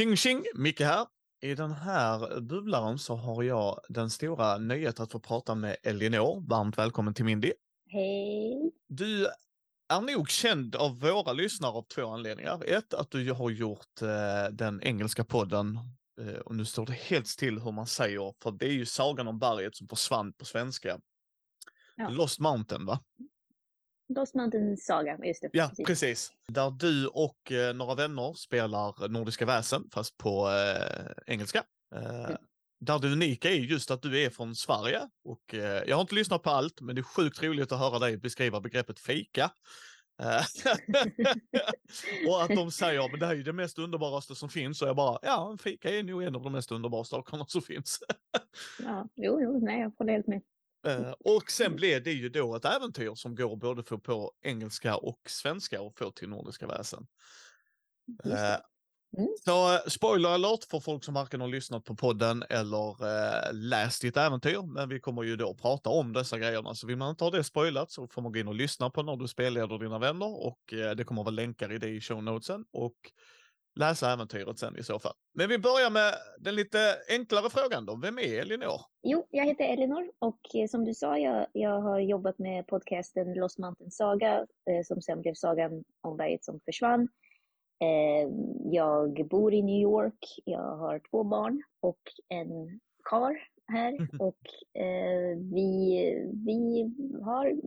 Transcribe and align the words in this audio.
Tjing 0.00 0.16
tjing! 0.16 0.44
Micke 0.54 0.80
här. 0.80 1.06
I 1.40 1.54
den 1.54 1.72
här 1.72 2.40
bubblaren 2.40 2.98
så 2.98 3.14
har 3.16 3.42
jag 3.42 3.80
den 3.88 4.10
stora 4.10 4.58
nöjet 4.58 5.00
att 5.00 5.12
få 5.12 5.20
prata 5.20 5.54
med 5.54 5.76
Elinor. 5.82 6.48
Varmt 6.48 6.78
välkommen 6.78 7.14
till 7.14 7.24
Mindy. 7.24 7.52
Hej! 7.86 8.72
Du 8.88 9.26
är 9.88 10.00
nog 10.00 10.30
känd 10.30 10.76
av 10.76 11.00
våra 11.00 11.32
lyssnare 11.32 11.72
av 11.72 11.82
två 11.82 12.06
anledningar. 12.06 12.64
Ett, 12.64 12.94
att 12.94 13.10
du 13.10 13.32
har 13.32 13.50
gjort 13.50 14.02
eh, 14.02 14.52
den 14.52 14.82
engelska 14.82 15.24
podden 15.24 15.78
eh, 16.20 16.40
och 16.40 16.54
nu 16.54 16.64
står 16.64 16.86
det 16.86 16.92
helt 16.92 17.26
still 17.26 17.58
hur 17.58 17.72
man 17.72 17.86
säger, 17.86 18.34
för 18.42 18.50
det 18.50 18.66
är 18.66 18.72
ju 18.72 18.86
Sagan 18.86 19.28
om 19.28 19.38
berget 19.38 19.76
som 19.76 19.88
försvann 19.88 20.32
på 20.32 20.44
svenska. 20.44 21.00
Ja. 21.96 22.08
Lost 22.08 22.38
Mountain 22.40 22.86
va? 22.86 23.00
Lost 24.16 24.34
Mountain 24.34 24.76
Saga, 24.76 25.18
just 25.24 25.42
det. 25.42 25.50
Ja, 25.52 25.68
precis. 25.68 25.86
precis. 25.86 26.30
Där 26.48 26.70
du 26.70 27.06
och 27.06 27.52
eh, 27.52 27.74
några 27.74 27.94
vänner 27.94 28.32
spelar 28.32 29.08
Nordiska 29.08 29.46
väsen, 29.46 29.84
fast 29.92 30.16
på 30.16 30.48
eh, 30.50 31.12
engelska. 31.26 31.64
Eh, 31.94 32.30
Mm. 32.80 32.86
Där 32.86 32.98
det 32.98 33.08
unika 33.12 33.50
är 33.50 33.54
just 33.54 33.90
att 33.90 34.02
du 34.02 34.20
är 34.20 34.30
från 34.30 34.54
Sverige. 34.54 35.00
Och, 35.24 35.54
eh, 35.54 35.82
jag 35.86 35.96
har 35.96 36.00
inte 36.00 36.14
lyssnat 36.14 36.42
på 36.42 36.50
allt, 36.50 36.80
men 36.80 36.94
det 36.94 37.00
är 37.00 37.02
sjukt 37.02 37.42
roligt 37.42 37.72
att 37.72 37.78
höra 37.78 37.98
dig 37.98 38.16
beskriva 38.16 38.60
begreppet 38.60 39.00
fika. 39.00 39.50
Eh, 40.22 40.42
och 42.28 42.42
att 42.42 42.48
de 42.48 42.70
säger 42.70 43.08
men 43.10 43.20
det 43.20 43.26
här 43.26 43.32
är 43.32 43.36
ju 43.36 43.42
det 43.42 43.52
mest 43.52 43.78
underbaraste 43.78 44.34
som 44.34 44.48
finns. 44.48 44.82
Och 44.82 44.88
jag 44.88 44.96
bara, 44.96 45.18
ja, 45.22 45.50
en 45.50 45.58
fika 45.58 45.90
är 45.90 46.02
nog 46.02 46.22
en 46.22 46.36
av 46.36 46.42
de 46.42 46.52
mest 46.52 46.72
underbara 46.72 47.04
sakerna 47.04 47.44
som 47.48 47.62
finns. 47.62 47.98
Ja, 48.78 49.08
jo, 49.16 49.40
jo, 49.42 49.60
nej, 49.64 49.80
jag 49.80 49.92
håller 49.98 50.12
helt 50.12 50.26
med. 50.26 50.42
Eh, 50.86 51.10
och 51.10 51.50
sen 51.50 51.76
blev 51.76 52.02
det 52.02 52.12
ju 52.12 52.28
då 52.28 52.56
ett 52.56 52.64
äventyr 52.64 53.14
som 53.14 53.34
går 53.34 53.56
både 53.56 53.82
för 53.82 53.96
på 53.96 54.32
engelska 54.42 54.96
och 54.96 55.20
svenska 55.28 55.82
och 55.82 55.98
få 55.98 56.10
till 56.10 56.28
Nordiska 56.28 56.66
väsen. 56.66 57.06
Eh, 58.24 58.56
Mm. 59.18 59.28
Så 59.44 59.74
eh, 59.74 59.80
spoiler 59.86 60.28
alert 60.28 60.64
för 60.70 60.80
folk 60.80 61.04
som 61.04 61.14
varken 61.14 61.40
har 61.40 61.48
lyssnat 61.48 61.84
på 61.84 61.96
podden 61.96 62.44
eller 62.50 63.06
eh, 63.06 63.52
läst 63.52 64.02
ditt 64.02 64.16
äventyr. 64.16 64.62
Men 64.62 64.88
vi 64.88 65.00
kommer 65.00 65.22
ju 65.22 65.36
då 65.36 65.54
prata 65.54 65.90
om 65.90 66.12
dessa 66.12 66.38
grejerna. 66.38 66.74
Så 66.74 66.86
vill 66.86 66.96
man 66.96 67.10
inte 67.10 67.24
ha 67.24 67.30
det 67.30 67.44
spoilat 67.44 67.90
så 67.90 68.08
får 68.08 68.22
man 68.22 68.32
gå 68.32 68.38
in 68.38 68.48
och 68.48 68.54
lyssna 68.54 68.90
på 68.90 69.02
när 69.02 69.16
du 69.16 69.28
spelleder 69.28 69.78
dina 69.78 69.98
vänner. 69.98 70.46
Och 70.46 70.60
det 70.96 71.04
kommer 71.04 71.22
vara 71.22 71.30
länkar 71.30 71.72
i 71.72 71.78
det 71.78 71.88
i 71.88 72.00
show 72.00 72.22
notesen. 72.22 72.64
Och 72.72 72.96
läsa 73.74 74.12
äventyret 74.12 74.58
sen 74.58 74.76
i 74.78 74.82
så 74.82 74.98
fall. 74.98 75.14
Men 75.34 75.48
vi 75.48 75.58
börjar 75.58 75.90
med 75.90 76.14
den 76.38 76.54
lite 76.54 76.78
enklare 77.08 77.50
frågan 77.50 77.86
då. 77.86 77.96
Vem 77.96 78.18
är 78.18 78.40
Elinor? 78.40 78.80
Jo, 79.02 79.26
jag 79.30 79.44
heter 79.46 79.64
Elinor 79.64 80.10
och 80.18 80.40
eh, 80.54 80.68
som 80.68 80.84
du 80.84 80.94
sa, 80.94 81.18
jag, 81.18 81.46
jag 81.52 81.80
har 81.80 81.98
jobbat 81.98 82.38
med 82.38 82.66
podcasten 82.66 83.34
Lost 83.34 83.58
Mountain 83.58 83.90
Saga, 83.90 84.34
eh, 84.70 84.84
som 84.84 85.02
sen 85.02 85.20
blev 85.20 85.34
Sagan 85.34 85.84
om 86.00 86.16
berget 86.16 86.44
som 86.44 86.60
försvann. 86.64 87.08
Ehm, 87.84 88.72
jag 88.72 89.28
bor 89.28 89.54
i 89.54 89.62
New 89.62 89.82
York, 89.82 90.40
jag 90.44 90.76
har 90.76 91.00
två 91.10 91.24
barn 91.24 91.62
och 91.80 92.00
en 92.28 92.80
kar 93.04 93.36
här 93.70 94.08
och 94.18 94.38
eh, 94.82 95.38
vi, 95.38 96.30
vi 96.46 96.90
har 97.24 97.60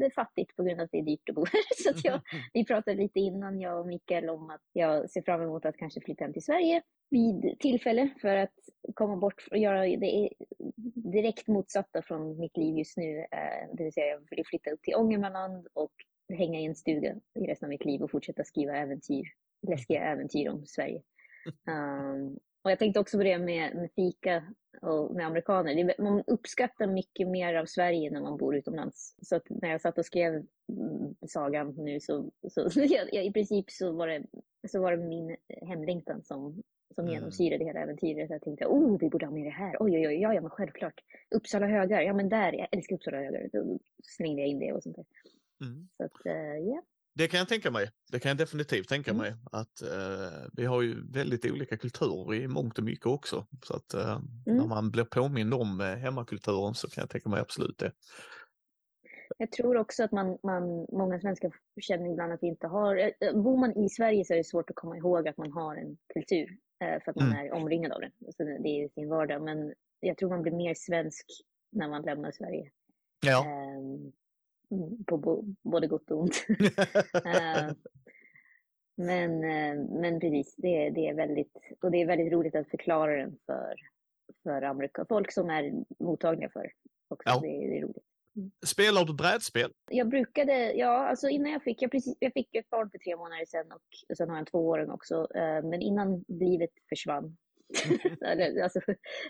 det 0.00 0.10
fattigt 0.10 0.56
på 0.56 0.62
grund 0.62 0.80
av 0.80 0.84
att 0.84 0.90
det 0.90 0.98
är 0.98 1.02
dyrt 1.02 1.28
att 1.28 1.34
bo 1.34 1.44
här. 1.52 1.62
Så 1.82 1.90
att 1.90 2.04
jag, 2.04 2.20
vi 2.52 2.64
pratade 2.64 2.96
lite 2.96 3.20
innan, 3.20 3.60
jag 3.60 3.80
och 3.80 3.86
Mikael, 3.86 4.30
om 4.30 4.50
att 4.50 4.62
jag 4.72 5.10
ser 5.10 5.22
fram 5.22 5.42
emot 5.42 5.64
att 5.64 5.76
kanske 5.76 6.00
flytta 6.00 6.24
hem 6.24 6.32
till 6.32 6.44
Sverige 6.44 6.82
vid 7.10 7.58
tillfälle 7.58 8.10
för 8.20 8.36
att 8.36 8.54
komma 8.94 9.16
bort 9.16 9.48
och 9.50 9.58
göra 9.58 9.80
det 9.80 10.30
direkt 10.94 11.48
motsatta 11.48 12.02
från 12.02 12.40
mitt 12.40 12.56
liv 12.56 12.78
just 12.78 12.96
nu. 12.96 13.18
Eh, 13.18 13.68
det 13.72 13.84
vill 13.84 13.92
säga, 13.92 14.06
jag 14.06 14.20
vill 14.30 14.46
flytta 14.46 14.70
upp 14.70 14.82
till 14.82 14.94
Ångermanland 14.94 15.66
och 15.72 15.92
hänga 16.28 16.60
i 16.60 16.64
en 16.64 16.74
stuga 16.74 17.14
i 17.34 17.46
resten 17.46 17.66
av 17.66 17.70
mitt 17.70 17.84
liv 17.84 18.02
och 18.02 18.10
fortsätta 18.10 18.44
skriva 18.44 18.76
äventyr, 18.76 19.24
läskiga 19.68 20.00
äventyr 20.00 20.48
om 20.48 20.66
Sverige. 20.66 21.02
Um, 21.68 22.38
och 22.64 22.70
jag 22.70 22.78
tänkte 22.78 23.00
också 23.00 23.16
på 23.16 23.22
det 23.22 23.38
med, 23.38 23.74
med 23.74 23.90
fika 23.96 24.44
och 24.82 25.14
med 25.14 25.26
amerikaner. 25.26 25.74
Det, 25.74 25.98
man 25.98 26.22
uppskattar 26.26 26.86
mycket 26.86 27.28
mer 27.28 27.54
av 27.54 27.66
Sverige 27.66 28.10
när 28.10 28.20
man 28.20 28.36
bor 28.36 28.56
utomlands. 28.56 29.16
Så 29.22 29.40
när 29.50 29.70
jag 29.70 29.80
satt 29.80 29.98
och 29.98 30.06
skrev 30.06 30.32
mm, 30.34 31.14
sagan 31.26 31.74
nu 31.76 32.00
så, 32.00 32.30
så 32.50 32.80
i 33.12 33.32
princip 33.32 33.70
så 33.70 33.92
var, 33.92 34.08
det, 34.08 34.22
så 34.68 34.80
var 34.80 34.96
det 34.96 35.04
min 35.04 35.36
hemlängtan 35.62 36.22
som, 36.22 36.62
som 36.94 37.04
Mm. 37.04 37.14
genomsyrade 37.14 37.64
hela 37.64 37.80
äventyret. 37.80 38.30
Jag 38.30 38.42
tänkte, 38.42 38.66
oh, 38.66 38.98
vi 39.00 39.08
borde 39.08 39.26
ha 39.26 39.32
med 39.32 39.46
det 39.46 39.50
här. 39.50 39.76
Oj, 39.80 39.92
oj, 39.92 40.08
oj, 40.08 40.20
ja, 40.20 40.34
ja, 40.34 40.40
men 40.40 40.50
självklart. 40.50 41.00
Uppsala 41.34 41.66
högar, 41.66 42.00
ja 42.00 42.14
men 42.14 42.28
där, 42.28 42.52
jag 42.52 42.68
älskar 42.72 42.96
Uppsala 42.96 43.16
högar. 43.16 43.48
Då 43.52 43.78
slängde 44.02 44.42
jag 44.42 44.48
in 44.48 44.58
det 44.58 44.72
och 44.72 44.82
sånt 44.82 44.96
där. 44.96 45.06
Mm. 45.66 45.88
Så 45.96 46.04
att, 46.04 46.26
eh, 46.26 46.58
ja. 46.58 46.82
Det 47.16 47.28
kan 47.28 47.38
jag 47.38 47.48
tänka 47.48 47.70
mig. 47.70 47.90
Det 48.12 48.18
kan 48.18 48.28
jag 48.28 48.38
definitivt 48.38 48.88
tänka 48.88 49.10
Mm. 49.10 49.22
mig. 49.22 49.34
Att 49.52 49.82
eh, 49.82 50.48
vi 50.52 50.64
har 50.64 50.82
ju 50.82 51.12
väldigt 51.12 51.44
olika 51.44 51.76
kulturer 51.76 52.34
i 52.34 52.48
mångt 52.48 52.78
och 52.78 52.84
mycket 52.84 53.06
också. 53.06 53.46
Så 53.64 53.76
att 53.76 53.94
eh, 53.94 54.10
Mm. 54.46 54.56
när 54.58 54.66
man 54.66 54.90
blir 54.90 55.04
påmind 55.04 55.54
om 55.54 55.80
eh, 55.80 55.86
hemmakulturen 55.86 56.74
så 56.74 56.88
kan 56.90 57.02
jag 57.02 57.10
tänka 57.10 57.28
mig 57.28 57.40
absolut 57.40 57.78
det. 57.78 57.92
Jag 59.38 59.52
tror 59.52 59.76
också 59.76 60.04
att 60.04 60.12
man, 60.12 60.38
man, 60.42 60.86
många 60.92 61.20
svenskar 61.20 61.52
känner 61.80 62.12
ibland 62.12 62.32
att 62.32 62.42
vi 62.42 62.46
inte 62.46 62.66
har... 62.66 62.96
eh, 62.96 63.32
Bor 63.42 63.56
man 63.56 63.76
i 63.84 63.88
Sverige 63.88 64.24
så 64.24 64.32
är 64.32 64.36
det 64.36 64.44
svårt 64.44 64.70
att 64.70 64.76
komma 64.76 64.96
ihåg 64.96 65.28
att 65.28 65.36
man 65.36 65.52
har 65.52 65.76
en 65.76 65.96
kultur. 66.14 66.56
eh, 66.84 67.02
För 67.04 67.10
att 67.10 67.16
man 67.16 67.26
Mm. 67.32 67.46
är 67.46 67.52
omringad 67.52 67.92
av 67.92 68.00
den. 68.00 68.12
Så 68.36 68.42
det 68.44 68.68
är 68.68 68.88
sin 68.88 69.08
vardag. 69.08 69.42
Men 69.42 69.74
jag 70.00 70.16
tror 70.18 70.28
man 70.30 70.42
blir 70.42 70.52
mer 70.52 70.74
svensk 70.74 71.26
när 71.72 71.88
man 71.88 72.02
lämnar 72.02 72.30
Sverige. 72.32 72.70
Ja. 73.26 73.44
Mm, 73.46 74.12
På 75.06 75.16
bo, 75.16 75.44
både 75.62 75.86
gott 75.86 76.10
och 76.10 76.20
ont. 76.20 76.46
Eh, 77.24 77.72
men, 78.96 79.44
eh, 79.44 80.00
men 80.00 80.20
precis, 80.20 80.54
det, 80.56 80.90
det 80.90 81.08
är 81.08 81.14
väldigt... 81.14 81.56
Och 81.82 81.90
det 81.90 82.02
är 82.02 82.06
väldigt 82.06 82.32
roligt 82.32 82.54
att 82.54 82.70
förklara 82.70 83.16
den 83.16 83.38
för, 83.46 83.74
för 84.42 84.62
Amerika, 84.62 85.04
folk 85.08 85.32
som 85.32 85.50
är 85.50 85.72
mottagliga 85.98 86.50
för. 86.50 86.72
Också. 87.08 87.28
Ja. 87.28 87.40
Det, 87.42 87.48
det 87.48 87.78
är 87.78 87.82
roligt. 87.82 88.04
Spelar 88.66 89.04
du 89.04 89.14
brädspel? 89.14 89.72
Jag 89.90 90.08
brukade, 90.08 90.72
ja 90.72 91.08
alltså 91.08 91.28
innan 91.28 91.52
jag 91.52 91.62
fick, 91.62 91.82
jag, 91.82 91.90
precis, 91.90 92.16
jag 92.20 92.32
fick 92.32 92.54
ett 92.54 92.70
barn 92.70 92.90
för 92.90 92.98
tre 92.98 93.16
månader 93.16 93.44
sedan 93.46 93.72
och, 93.72 93.82
och 94.08 94.16
sen 94.16 94.28
har 94.28 94.36
jag 94.36 94.40
en 94.40 94.46
tvååring 94.46 94.90
också. 94.90 95.28
eh, 95.34 95.62
men 95.62 95.82
innan 95.82 96.24
livet 96.28 96.70
försvann, 96.88 97.36
eller, 98.26 98.62
alltså, 98.62 98.80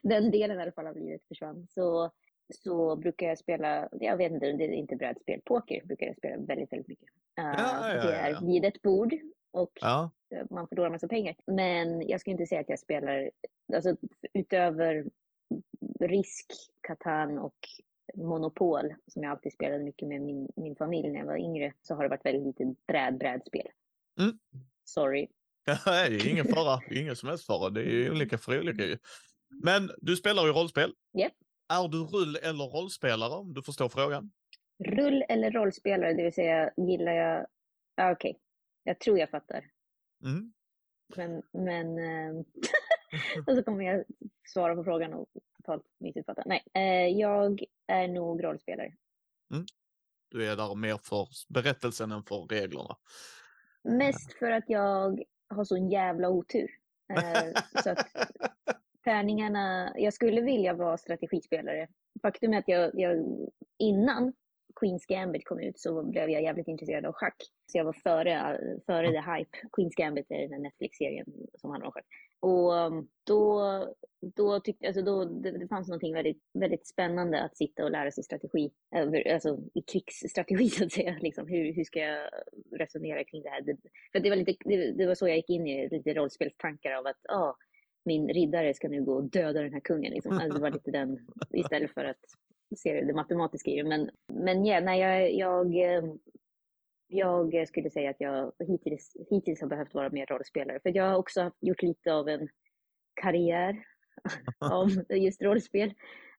den 0.03 0.31
delen 0.31 0.59
i 0.59 0.63
alla 0.63 0.73
fall 0.73 0.87
av 0.87 0.97
livet 0.97 1.21
försvann, 1.29 1.67
så, 1.71 2.11
så 2.55 2.97
brukar 2.97 3.27
jag 3.27 3.39
spela, 3.39 3.89
jag 3.93 4.17
vet 4.17 4.33
inte, 4.33 4.53
det 4.53 4.65
är 4.65 4.69
inte 4.69 4.97
brädspel, 4.97 5.41
poker 5.45 5.85
brukar 5.85 6.07
jag 6.07 6.17
spela 6.17 6.37
väldigt, 6.37 6.73
väldigt 6.73 6.89
mycket. 6.89 7.09
Eh, 7.39 7.45
Ja, 7.45 7.89
ja, 7.89 8.03
det 8.03 8.11
ja, 8.11 8.17
är 8.17 8.31
ja. 8.31 8.41
vid 8.47 8.65
ett 8.65 8.83
bord 8.83 9.15
och 9.53 9.73
Ja. 9.81 10.11
man 10.51 10.69
förlorar 10.69 10.91
massa 10.91 11.09
pengar. 11.09 11.37
Men 11.47 12.09
jag 12.09 12.21
skulle 12.21 12.33
inte 12.33 12.47
säga 12.47 12.61
att 12.61 12.69
jag 12.69 12.79
spelar, 12.79 13.31
alltså 13.75 13.97
utöver 14.33 15.05
risk, 16.01 16.47
katan 16.81 17.39
och 17.39 17.57
Monopol, 18.15 18.95
som 19.07 19.23
jag 19.23 19.31
alltid 19.31 19.53
spelade 19.53 19.85
mycket 19.85 20.09
med 20.09 20.23
min, 20.23 20.49
min 20.57 20.77
familj 20.77 21.11
när 21.11 21.19
jag 21.19 21.27
var 21.27 21.37
yngre, 21.37 21.73
så 21.83 21.95
har 21.95 22.03
det 22.03 22.09
varit 22.09 22.25
väldigt 22.27 22.47
lite 22.47 22.75
bräd, 22.87 23.19
brädspel. 23.19 23.67
Mm. 24.21 24.39
Sorry. 24.85 25.29
Nej, 25.87 26.11
det 26.11 26.17
är 26.17 26.29
ingen 26.31 26.49
fara. 26.49 26.81
Ingen 26.91 27.17
som 27.17 27.29
helst 27.29 27.47
fara. 27.47 27.71
Det 27.71 27.83
är 27.83 28.11
olika 28.11 28.39
för 28.39 28.61
olika 28.61 28.85
ju. 28.85 28.99
Men 29.63 29.91
du 29.97 30.17
spelar 30.17 30.47
ju 30.47 30.53
rollspel. 30.53 30.95
Japp. 31.19 31.33
Är 31.69 31.89
du 31.89 31.99
rull 31.99 32.37
eller 32.37 32.65
rollspelare 32.65 33.35
om 33.35 33.55
du 33.55 33.63
förstår 33.63 33.89
frågan? 33.89 34.33
Rull 34.85 35.25
eller 35.29 35.51
rollspelare, 35.51 36.15
det 36.15 36.23
vill 36.23 36.35
säga 36.35 36.71
gillar 36.77 37.13
jag... 37.13 37.47
Ah, 37.97 38.13
Okej, 38.13 38.41
jag 38.83 39.01
tror 39.01 39.19
jag 39.19 39.31
fattar. 39.31 39.65
Mm. 40.25 40.53
Men, 41.17 41.43
men 41.53 41.99
eh, 41.99 42.35
och 43.47 43.57
så 43.57 43.63
kommer 43.63 43.85
jag 43.85 44.05
svara 44.49 44.75
på 44.75 44.85
frågan 44.85 45.15
och 45.15 45.29
totalt 45.57 45.85
missuppfatta. 45.99 46.43
Nej, 46.47 46.65
eh, 46.75 47.19
jag 47.19 47.65
är 47.87 48.09
nog 48.09 48.45
rollspelare. 48.45 48.93
Du 50.35 50.47
är 50.47 50.57
där 50.57 50.75
mer 50.75 50.99
för 51.03 51.29
berättelsen 51.49 52.13
än 52.13 52.23
för 52.23 52.37
reglerna. 52.37 52.97
Mest 53.85 54.33
för 54.33 54.51
att 54.51 54.65
jag 54.67 55.23
har 55.49 55.65
sån 55.65 55.91
jävla 55.91 56.29
otur. 56.29 56.71
Eh, 57.09 57.63
så 57.83 57.91
att 57.91 57.99
tärningarna, 59.05 59.93
jag 59.97 60.13
skulle 60.13 60.41
vilja 60.41 60.75
vara 60.75 60.97
strategispelare. 60.97 61.89
Faktum 62.23 62.53
är 62.55 62.59
att 62.59 62.69
jag, 62.69 62.91
jag 62.95 63.27
innan 63.79 64.33
Queens 64.81 65.07
Gambit 65.07 65.45
kom 65.45 65.61
ut 65.61 65.79
så 65.79 66.03
blev 66.03 66.31
jag 66.31 66.43
jävligt 66.43 66.69
intresserad 66.69 67.07
av 67.07 67.13
schack. 67.13 67.37
Så 67.67 67.79
jag 67.79 67.85
var 67.85 67.93
före, 67.93 68.59
före 68.87 69.11
the 69.11 69.31
hype. 69.31 69.59
Queens 69.73 69.95
Gambit 69.95 70.31
är 70.31 70.43
den 70.43 70.53
här 70.53 70.59
Netflix-serien 70.59 71.27
som 71.55 71.71
handlar 71.71 71.87
om 71.87 71.93
schack. 71.93 72.07
Och 72.41 72.73
um, 72.73 73.09
då, 73.27 73.61
då 74.37 74.61
tyckte 74.61 74.87
alltså 74.87 75.03
då, 75.03 75.25
det, 75.25 75.59
det 75.59 75.69
fanns 75.69 75.89
någonting 75.89 76.15
väldigt, 76.15 76.43
väldigt 76.59 76.87
spännande 76.87 77.43
att 77.43 77.57
sitta 77.57 77.85
och 77.85 77.91
lära 77.91 78.11
sig 78.11 78.25
strategi. 78.25 78.71
Alltså 79.33 79.59
i 79.75 79.83
krigsstrategi 79.83 80.69
så 80.71 80.85
att 80.85 80.93
säga. 80.93 81.17
Liksom, 81.21 81.49
hur, 81.49 81.73
hur 81.73 81.85
ska 81.85 81.99
jag 81.99 82.31
resonera 82.73 83.25
kring 83.25 83.43
det 83.43 83.49
här? 83.49 83.61
Det, 83.61 83.77
för 84.13 84.21
det 84.21 84.31
var, 84.31 84.37
lite, 84.37 84.55
det, 84.65 84.93
det 84.93 85.07
var 85.07 85.15
så 85.15 85.29
jag 85.29 85.37
gick 85.37 85.51
in 85.51 85.67
i 85.67 85.89
lite 85.89 86.15
rollspelstankar 86.15 86.93
av 86.93 87.07
att 87.07 87.27
ah, 87.29 87.55
min 88.05 88.29
riddare 88.29 88.75
ska 88.75 88.89
nu 88.89 89.05
gå 89.05 89.15
och 89.15 89.25
döda 89.25 89.63
den 89.63 89.73
här 89.73 89.81
kungen. 89.81 90.13
Liksom. 90.13 90.33
Alltså, 90.33 90.55
det 90.55 90.61
var 90.61 90.71
lite 90.71 90.91
den, 90.91 91.27
istället 91.51 91.95
för 91.95 92.05
att 92.05 92.25
se 92.77 93.05
det 93.05 93.15
matematiska 93.15 93.71
i 93.71 93.77
det. 93.77 93.89
Men, 93.89 94.11
men 94.33 94.65
ja, 94.65 94.81
nej, 94.81 95.01
jag, 95.01 95.33
jag, 95.33 95.97
eh, 95.97 96.15
jag 97.07 97.69
skulle 97.69 97.91
säga 97.91 98.11
att 98.11 98.21
jag 98.21 98.53
hittills, 98.59 99.17
hittills 99.31 99.61
har 99.61 99.69
behövt 99.69 99.95
vara 99.95 100.11
mer 100.11 100.27
rollspelare. 100.27 100.81
För 100.81 100.97
jag 100.97 101.05
har 101.05 101.17
också 101.17 101.51
gjort 101.61 101.83
lite 101.83 102.13
av 102.13 102.29
en 102.29 102.49
karriär 103.15 103.85
av 104.59 104.89
just 105.11 105.43
rollspel. 105.43 105.95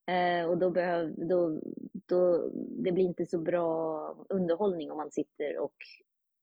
Eh, 0.08 0.50
och 0.50 0.58
då, 0.58 0.72
behöv, 0.72 1.14
då, 1.18 1.62
då 1.94 2.50
det 2.54 2.92
blir 2.92 3.06
inte 3.06 3.26
så 3.26 3.40
bra 3.40 4.26
underhållning 4.30 4.92
om 4.92 4.98
man 4.98 5.12
sitter 5.12 5.58
och 5.58 5.76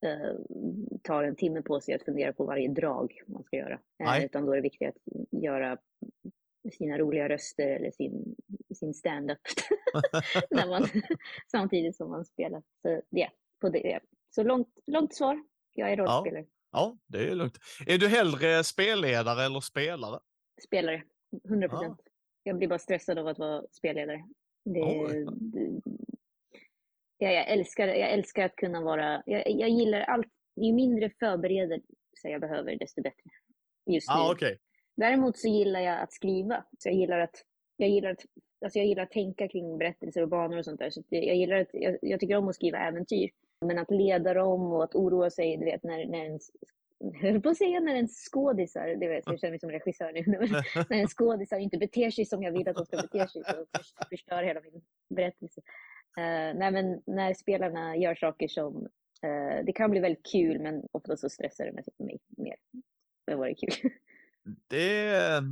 eh, 0.04 0.36
tar 1.02 1.24
en 1.24 1.36
timme 1.36 1.62
på 1.62 1.80
sig 1.80 1.94
att 1.94 2.02
fundera 2.02 2.32
på 2.32 2.44
varje 2.44 2.68
drag 2.68 3.22
man 3.26 3.44
ska 3.44 3.56
göra. 3.56 3.80
Eh, 4.04 4.24
utan 4.24 4.46
då 4.46 4.52
är 4.52 4.56
det 4.56 4.62
viktigt 4.62 4.88
att 4.88 5.42
göra 5.42 5.78
sina 6.72 6.98
roliga 6.98 7.28
röster 7.28 7.68
eller 7.68 7.90
sin, 7.90 8.36
sin 8.74 8.94
stand-up 8.94 9.38
samtidigt 11.50 11.96
som 11.96 12.10
man 12.10 12.24
spelar. 12.24 12.62
Så, 12.82 12.88
yeah, 13.16 13.30
på 13.60 13.68
det. 13.68 14.00
Så 14.34 14.42
långt, 14.42 14.68
långt 14.86 15.14
svar. 15.14 15.44
Jag 15.74 15.92
är 15.92 15.96
rollspelare. 15.96 16.44
Ja, 16.44 16.48
ja, 16.72 16.98
det 17.06 17.30
är 17.30 17.34
lugnt. 17.34 17.58
Är 17.86 17.98
du 17.98 18.08
hellre 18.08 18.64
spelledare 18.64 19.44
eller 19.44 19.60
spelare? 19.60 20.20
Spelare, 20.66 21.02
100 21.44 21.68
procent. 21.68 22.00
Ja. 22.04 22.10
Jag 22.42 22.56
blir 22.56 22.68
bara 22.68 22.78
stressad 22.78 23.18
av 23.18 23.26
att 23.26 23.38
vara 23.38 23.62
spelledare. 23.72 24.24
Det, 24.64 24.80
det, 25.34 25.80
jag, 27.22 27.34
jag, 27.34 27.48
älskar, 27.48 27.88
jag 27.88 28.10
älskar 28.10 28.44
att 28.44 28.56
kunna 28.56 28.80
vara... 28.80 29.22
Jag, 29.26 29.50
jag 29.50 29.68
gillar 29.68 30.00
allt. 30.00 30.26
Ju 30.56 30.72
mindre 30.72 31.10
förberedelse 31.10 31.84
jag 32.22 32.40
behöver, 32.40 32.76
desto 32.76 33.02
bättre. 33.02 33.30
Just 33.86 34.10
ah, 34.10 34.26
nu. 34.28 34.32
Okay. 34.34 34.56
Däremot 34.96 35.38
så 35.38 35.48
gillar 35.48 35.80
jag 35.80 36.00
att 36.00 36.12
skriva. 36.12 36.64
Så 36.78 36.88
jag 36.88 36.96
gillar 36.96 37.18
att, 37.18 37.44
jag 37.76 37.88
gillar 37.88 38.10
att, 38.10 38.24
alltså 38.64 38.78
jag 38.78 38.86
gillar 38.86 39.02
att 39.02 39.10
tänka 39.10 39.48
kring 39.48 39.78
berättelser 39.78 40.22
och 40.22 40.28
banor 40.28 40.58
och 40.58 40.64
sånt 40.64 40.78
där. 40.78 40.90
Så 40.90 41.02
jag, 41.08 41.36
gillar 41.36 41.56
att, 41.56 41.68
jag, 41.72 41.98
jag, 42.02 42.20
tycker 42.20 42.36
om 42.36 42.48
att 42.48 42.54
skriva 42.54 42.78
äventyr. 42.78 43.30
Men 43.60 43.78
att 43.78 43.90
leda 43.90 44.34
dem 44.34 44.72
och 44.72 44.84
att 44.84 44.94
oroa 44.94 45.30
sig, 45.30 45.56
du 45.56 45.64
vet, 45.64 45.82
när, 45.82 46.06
när 46.06 46.24
en 46.24 46.38
höll 47.20 47.40
på 47.40 47.48
att 47.48 47.56
säga 47.56 47.80
när 47.80 47.94
en 47.94 48.08
skådisar, 48.08 48.86
det 48.86 49.08
vet, 49.08 49.24
jag 49.26 49.40
känner 49.40 49.50
mig 49.50 49.60
som 49.60 49.70
regissör 49.70 50.12
nu, 50.12 50.46
när 50.88 50.98
en 50.98 51.08
skådisar 51.08 51.58
inte 51.58 51.78
beter 51.78 52.10
sig 52.10 52.24
som 52.24 52.42
jag 52.42 52.52
vill 52.52 52.68
att 52.68 52.76
de 52.76 52.86
ska 52.86 52.96
bete 52.96 53.28
sig 53.28 53.42
så 53.44 53.66
förstör 54.10 54.42
hela 54.42 54.60
min 54.60 54.82
berättelse. 55.08 55.60
Uh, 56.18 56.58
nej, 56.58 56.72
men 56.72 57.02
när 57.06 57.34
spelarna 57.34 57.96
gör 57.96 58.14
saker 58.14 58.48
som, 58.48 58.76
uh, 59.26 59.64
det 59.64 59.72
kan 59.72 59.90
bli 59.90 60.00
väldigt 60.00 60.26
kul 60.32 60.60
men 60.60 60.82
ofta 60.92 61.16
så 61.16 61.28
stressar 61.28 61.64
det 61.64 61.72
mig 61.72 62.18
mer 62.36 62.56
än 63.30 63.38
vad 63.38 63.46
det 63.46 63.52
är 63.52 63.80
kul. 63.80 63.90
Det 64.68 65.42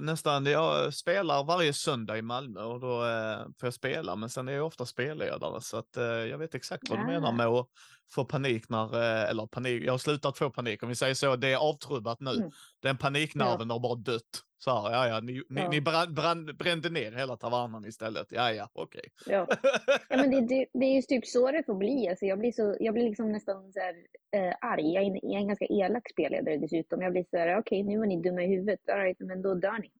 nästan, 0.00 0.46
jag 0.46 0.94
spelar 0.94 1.44
varje 1.44 1.72
söndag 1.72 2.18
i 2.18 2.22
Malmö 2.22 2.62
och 2.62 2.80
då 2.80 3.06
eh, 3.06 3.42
får 3.42 3.66
jag 3.66 3.74
spela, 3.74 4.16
men 4.16 4.28
sen 4.28 4.48
är 4.48 4.52
jag 4.52 4.66
ofta 4.66 4.86
spelledare 4.86 5.60
så 5.60 5.76
att 5.76 5.96
eh, 5.96 6.04
jag 6.04 6.38
vet 6.38 6.54
exakt 6.54 6.88
vad 6.90 6.98
du 6.98 7.06
menar 7.06 7.32
med 7.32 7.46
att 7.46 7.68
få 8.14 8.24
panik 8.24 8.68
när, 8.68 8.94
eh, 8.94 9.30
eller 9.30 9.46
panik, 9.46 9.82
jag 9.84 9.92
har 9.92 9.98
slutat 9.98 10.38
få 10.38 10.50
panik 10.50 10.82
om 10.82 10.88
vi 10.88 10.94
säger 10.94 11.14
så, 11.14 11.36
det 11.36 11.52
är 11.52 11.56
avtrubbat 11.56 12.20
nu. 12.20 12.30
Mm. 12.30 12.50
Den 12.82 12.98
paniknerven 12.98 13.68
ja. 13.68 13.74
har 13.74 13.80
bara 13.80 13.94
dött. 13.94 14.44
Så 14.64 14.70
här, 14.70 14.92
ja, 14.92 15.08
ja, 15.08 15.20
ni, 15.20 15.42
ja. 15.48 15.70
ni 15.70 15.80
brann, 15.80 16.14
brann, 16.14 16.46
brände 16.46 16.90
ner 16.90 17.12
hela 17.12 17.36
tavernan 17.36 17.84
istället. 17.84 18.26
Ja, 18.30 18.52
ja, 18.52 18.68
okej. 18.72 19.02
Okay. 19.22 19.34
Ja. 19.34 19.46
ja, 20.08 20.16
men 20.16 20.30
det, 20.30 20.40
det, 20.40 20.66
det 20.72 20.86
är 20.86 20.94
ju 20.94 21.02
typ 21.02 21.26
så 21.26 21.50
det 21.52 21.62
får 21.66 21.74
bli. 21.74 22.08
Alltså, 22.08 22.26
jag, 22.26 22.38
blir 22.38 22.52
så, 22.52 22.76
jag 22.80 22.94
blir 22.94 23.04
liksom 23.04 23.32
nästan 23.32 23.72
så 23.72 23.80
här, 23.80 23.94
äh, 24.36 24.54
arg. 24.60 24.94
Jag 24.94 25.02
är, 25.04 25.06
en, 25.06 25.18
jag 25.22 25.32
är 25.32 25.38
en 25.38 25.48
ganska 25.48 25.66
elak 25.66 26.10
spelledare 26.10 26.56
dessutom. 26.56 27.02
Jag 27.02 27.12
blir 27.12 27.24
så 27.30 27.36
här, 27.36 27.58
okej, 27.58 27.82
okay, 27.82 27.82
nu 27.82 27.98
var 27.98 28.06
ni 28.06 28.22
dumma 28.22 28.42
i 28.42 28.46
huvudet. 28.46 28.88
All 28.88 28.98
right, 28.98 29.20
men 29.20 29.42
då 29.42 29.54
dör 29.54 29.78
ni. 29.78 29.90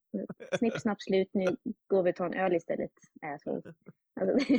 Snipp, 0.58 0.80
snapp, 0.80 1.02
slut. 1.02 1.30
Nu 1.32 1.56
går 1.86 2.02
vi 2.02 2.10
och 2.10 2.16
tar 2.16 2.26
en 2.26 2.34
öl 2.34 2.54
istället. 2.54 2.92
Alltså, 3.22 3.50
alltså, 4.20 4.54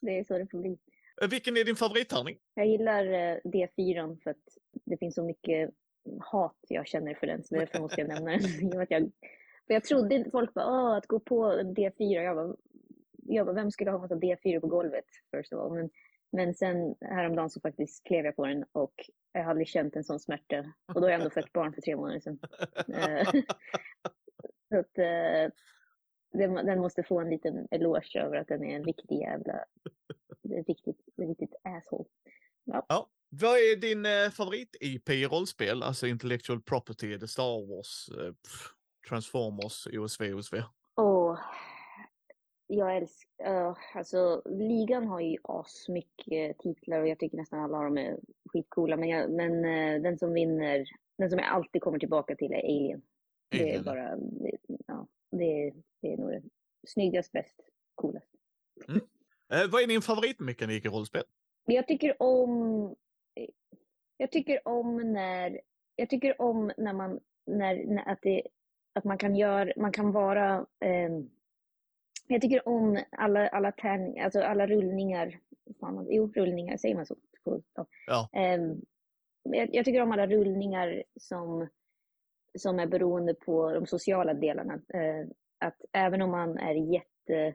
det 0.00 0.18
är 0.18 0.24
så 0.24 0.38
det 0.38 0.46
får 0.50 0.58
bli. 0.58 0.78
Eh, 1.22 1.28
vilken 1.28 1.56
är 1.56 1.64
din 1.64 1.76
favorittärning? 1.76 2.38
Jag 2.54 2.66
gillar 2.66 3.04
eh, 3.04 3.36
D4 3.44 4.18
för 4.22 4.30
att 4.30 4.58
det 4.84 4.96
finns 4.96 5.14
så 5.14 5.22
mycket 5.22 5.70
hat 6.20 6.56
jag 6.68 6.86
känner 6.86 7.14
för 7.14 7.26
den, 7.26 7.44
så 7.44 7.54
därför 7.54 7.80
måste 7.80 8.00
jag 8.00 8.08
nämna 8.08 8.30
den. 8.30 8.86
jag, 8.88 9.10
för 9.66 9.74
jag 9.74 9.84
trodde 9.84 10.30
folk 10.30 10.54
bara, 10.54 10.96
att 10.96 11.06
gå 11.06 11.20
på 11.20 11.52
D4, 11.52 12.22
jag 12.22 12.36
bara, 12.36 12.54
jag 13.12 13.46
bara, 13.46 13.54
vem 13.54 13.70
skulle 13.70 13.90
ha 13.90 13.98
massa 13.98 14.14
D4 14.14 14.60
på 14.60 14.66
golvet? 14.66 15.04
First 15.36 15.52
of 15.52 15.60
all. 15.60 15.74
Men, 15.74 15.90
men 16.32 16.54
sen 16.54 16.94
häromdagen 17.00 17.50
så 17.50 17.60
faktiskt 17.60 18.04
klev 18.04 18.24
jag 18.24 18.36
på 18.36 18.46
den 18.46 18.64
och 18.72 18.94
jag 19.32 19.42
har 19.42 19.50
aldrig 19.50 19.68
känt 19.68 19.96
en 19.96 20.04
sån 20.04 20.20
smärta. 20.20 20.72
Och 20.94 20.94
då 20.94 21.00
har 21.00 21.10
jag 21.10 21.18
ändå 21.18 21.30
fött 21.30 21.52
barn 21.52 21.72
för 21.72 21.80
tre 21.80 21.96
månader 21.96 22.20
sedan. 22.20 22.38
Eh, 22.94 23.30
så 24.68 24.78
att, 24.78 24.98
den 26.32 26.80
måste 26.80 27.02
få 27.02 27.20
en 27.20 27.30
liten 27.30 27.68
eloge 27.70 28.20
över 28.20 28.36
att 28.36 28.48
den 28.48 28.64
är 28.64 28.76
en 28.76 28.84
riktig 28.84 29.20
jävla, 29.20 29.64
riktigt, 30.66 31.00
riktigt 31.16 31.54
asshole. 31.62 32.08
Ja. 32.64 32.86
ja. 32.88 33.08
Vad 33.30 33.56
är 33.56 33.76
din 33.76 34.06
eh, 34.06 34.30
favorit-IP 34.30 35.10
i 35.10 35.26
rollspel? 35.26 35.82
Alltså 35.82 36.06
intellectual 36.06 36.60
property, 36.60 37.18
The 37.18 37.28
Star 37.28 37.66
Wars, 37.68 38.08
eh, 38.08 38.34
Transformers, 39.08 39.86
OSV, 39.86 40.34
OSV? 40.34 40.54
Åh, 40.96 41.32
oh, 41.32 41.38
jag 42.66 42.96
älskar, 42.96 43.68
uh, 43.68 43.76
alltså 43.94 44.42
ligan 44.46 45.06
har 45.06 45.20
ju 45.20 45.36
asmycket 45.42 46.58
titlar 46.58 47.00
och 47.00 47.08
jag 47.08 47.18
tycker 47.18 47.36
nästan 47.36 47.60
alla 47.60 47.78
av 47.78 47.84
dem 47.84 47.98
är 47.98 48.18
skitcoola. 48.52 48.96
Men, 48.96 49.08
jag, 49.08 49.30
men 49.30 49.64
uh, 49.64 50.02
den 50.02 50.18
som 50.18 50.32
vinner, 50.32 50.86
den 51.18 51.30
som 51.30 51.38
jag 51.38 51.48
alltid 51.48 51.82
kommer 51.82 51.98
tillbaka 51.98 52.36
till 52.36 52.52
är 52.52 52.58
Alien. 52.58 53.02
Alien. 53.54 53.68
Det 53.68 53.74
är 53.74 53.82
bara, 53.82 54.16
det, 54.16 54.56
ja, 54.86 55.06
det, 55.30 55.72
det 56.02 56.12
är 56.12 56.16
nog 56.16 56.30
det 56.30 56.42
snyggast, 56.86 57.32
bäst, 57.32 57.60
coolast. 57.94 58.30
Mm. 58.88 59.00
Eh, 59.52 59.70
vad 59.70 59.82
är 59.82 59.86
din 59.86 60.02
favoritmekanik 60.02 60.84
i 60.84 60.88
rollspel? 60.88 61.24
Jag 61.64 61.86
tycker 61.86 62.22
om 62.22 62.94
jag 64.18 64.30
tycker 64.30 64.68
om 64.68 65.12
när, 65.12 65.60
jag 65.96 66.10
tycker 66.10 66.42
om 66.42 66.72
när 66.76 66.92
man, 66.92 67.20
när, 67.46 67.84
när 67.84 68.08
att, 68.08 68.18
det, 68.22 68.42
att 68.92 69.04
man 69.04 69.18
kan 69.18 69.36
göra, 69.36 69.72
man 69.76 69.92
kan 69.92 70.12
vara, 70.12 70.66
eh, 70.80 71.10
jag 72.26 72.40
tycker 72.40 72.68
om 72.68 73.02
alla, 73.10 73.48
alla 73.48 73.72
tärningar, 73.72 74.24
alltså 74.24 74.40
alla 74.40 74.66
rullningar, 74.66 75.38
fan, 75.80 76.06
jo 76.10 76.32
rullningar, 76.34 76.76
säger 76.76 76.94
man 76.94 77.06
så? 77.06 77.16
Ja. 78.06 78.28
Eh, 78.32 78.60
jag, 79.42 79.74
jag, 79.74 79.84
tycker 79.84 80.02
om 80.02 80.12
alla 80.12 80.26
rullningar 80.26 81.02
som, 81.20 81.68
som 82.58 82.78
är 82.78 82.86
beroende 82.86 83.34
på 83.34 83.72
de 83.72 83.86
sociala 83.86 84.34
delarna. 84.34 84.74
Eh, 84.74 85.28
att 85.58 85.76
även 85.92 86.22
om 86.22 86.30
man 86.30 86.58
är 86.58 86.74
jätte 86.74 87.54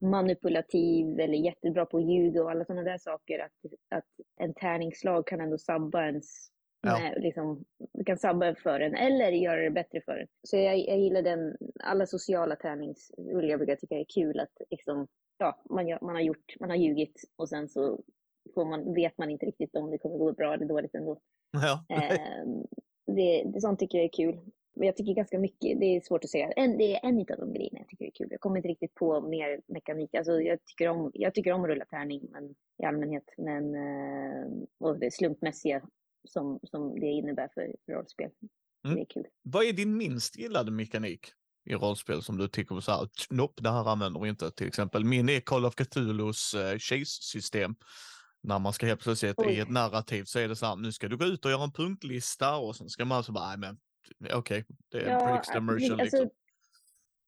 manipulativ 0.00 1.20
eller 1.20 1.38
jättebra 1.38 1.86
på 1.86 1.98
att 1.98 2.10
ljuga 2.10 2.42
och 2.42 2.50
alla 2.50 2.64
sådana 2.64 2.82
där 2.82 2.98
saker. 2.98 3.38
Att, 3.38 3.72
att 3.88 4.06
en 4.40 4.54
tärningsslag 4.54 5.26
kan 5.26 5.40
ändå 5.40 5.58
sabba 5.58 6.04
ens, 6.06 6.48
ja. 6.80 6.98
med, 6.98 7.22
liksom, 7.22 7.64
kan 8.06 8.18
sabba 8.18 8.54
för 8.54 8.80
en 8.80 8.94
eller 8.94 9.30
göra 9.30 9.60
det 9.60 9.70
bättre 9.70 10.00
för 10.00 10.16
en. 10.16 10.28
Så 10.42 10.56
jag, 10.56 10.78
jag 10.78 10.98
gillar 10.98 11.22
den, 11.22 11.56
alla 11.84 12.06
sociala 12.06 12.56
tärningsrullar 12.56 13.48
jag 13.48 13.58
brukar 13.58 13.76
tycka 13.76 13.94
är 13.94 14.06
kul 14.14 14.40
att 14.40 14.52
liksom, 14.70 15.06
ja, 15.38 15.62
man, 15.70 15.98
man, 16.02 16.14
har 16.14 16.22
gjort, 16.22 16.54
man 16.60 16.70
har 16.70 16.76
ljugit 16.76 17.22
och 17.36 17.48
sen 17.48 17.68
så 17.68 18.00
får 18.54 18.64
man, 18.64 18.94
vet 18.94 19.18
man 19.18 19.30
inte 19.30 19.46
riktigt 19.46 19.76
om 19.76 19.90
det 19.90 19.98
kommer 19.98 20.16
gå 20.18 20.32
bra 20.32 20.54
eller 20.54 20.66
dåligt 20.66 20.94
ändå. 20.94 21.20
Ja. 21.52 21.84
eh, 21.88 22.44
det, 23.16 23.42
det, 23.52 23.60
sånt 23.60 23.78
tycker 23.78 23.98
jag 23.98 24.04
är 24.04 24.12
kul. 24.12 24.38
Men 24.76 24.86
jag 24.86 24.96
tycker 24.96 25.14
ganska 25.14 25.38
mycket, 25.38 25.80
det 25.80 25.96
är 25.96 26.00
svårt 26.00 26.24
att 26.24 26.30
säga. 26.30 26.52
En, 26.52 26.78
det 26.78 26.96
är 26.96 27.08
en 27.08 27.18
av 27.18 27.38
de 27.38 27.52
grejerna 27.52 27.78
jag 27.78 27.88
tycker 27.88 28.04
är 28.04 28.10
kul. 28.10 28.28
Jag 28.30 28.40
kommer 28.40 28.56
inte 28.56 28.68
riktigt 28.68 28.94
på 28.94 29.20
mer 29.20 29.60
mekanik. 29.66 30.14
Alltså 30.14 30.40
jag, 30.40 30.64
tycker 30.64 30.88
om, 30.88 31.10
jag 31.14 31.34
tycker 31.34 31.52
om 31.52 31.62
att 31.62 31.68
rulla 31.68 31.84
tärning 31.84 32.28
men, 32.30 32.54
i 32.82 32.84
allmänhet. 32.84 33.24
Men, 33.36 33.74
eh, 33.74 34.46
och 34.78 34.98
det 34.98 35.14
slumpmässiga 35.14 35.82
som, 36.28 36.60
som 36.62 37.00
det 37.00 37.06
innebär 37.06 37.48
för, 37.54 37.76
rollspel. 37.92 38.30
Mm. 38.84 38.96
Det 38.96 39.02
är 39.02 39.06
kul. 39.06 39.26
Vad 39.42 39.64
är 39.64 39.72
din 39.72 39.96
minst 39.96 40.38
gillade 40.38 40.70
mekanik 40.70 41.26
i 41.70 41.74
rollspel 41.74 42.22
som 42.22 42.38
du 42.38 42.48
tycker 42.48 42.80
så 42.80 42.92
här, 42.92 43.08
nopp, 43.30 43.62
det 43.62 43.70
här 43.70 43.88
använder 43.88 44.20
vi 44.20 44.28
inte. 44.28 44.50
Till 44.50 44.66
exempel 44.66 45.04
min 45.04 45.28
är 45.28 45.40
Call 45.40 45.64
of 45.66 45.74
Cthulhus 45.74 46.54
eh, 46.54 46.78
chase-system 46.78 47.74
när 48.42 48.58
man 48.58 48.72
ska 48.72 48.86
helt 48.86 49.00
plötsligt 49.00 49.34
Oj. 49.38 49.52
i 49.52 49.60
ett 49.60 49.70
narrativ 49.70 50.24
så 50.24 50.38
är 50.38 50.48
det 50.48 50.56
så 50.56 50.66
här, 50.66 50.76
nu 50.76 50.92
ska 50.92 51.08
du 51.08 51.16
gå 51.16 51.24
ut 51.24 51.44
och 51.44 51.50
göra 51.50 51.64
en 51.64 51.72
punktlista 51.72 52.56
och 52.56 52.76
sen 52.76 52.88
ska 52.88 53.04
man 53.04 53.24
så 53.24 53.32
bara, 53.32 53.48
nej 53.48 53.58
men 53.58 53.78
okej, 54.24 54.36
okay, 54.38 54.64
det 54.90 54.98
är 54.98 55.10
ja, 55.10 55.42
en 55.54 55.62
immersion 55.62 56.00
alltså, 56.00 56.02
liksom. 56.02 56.30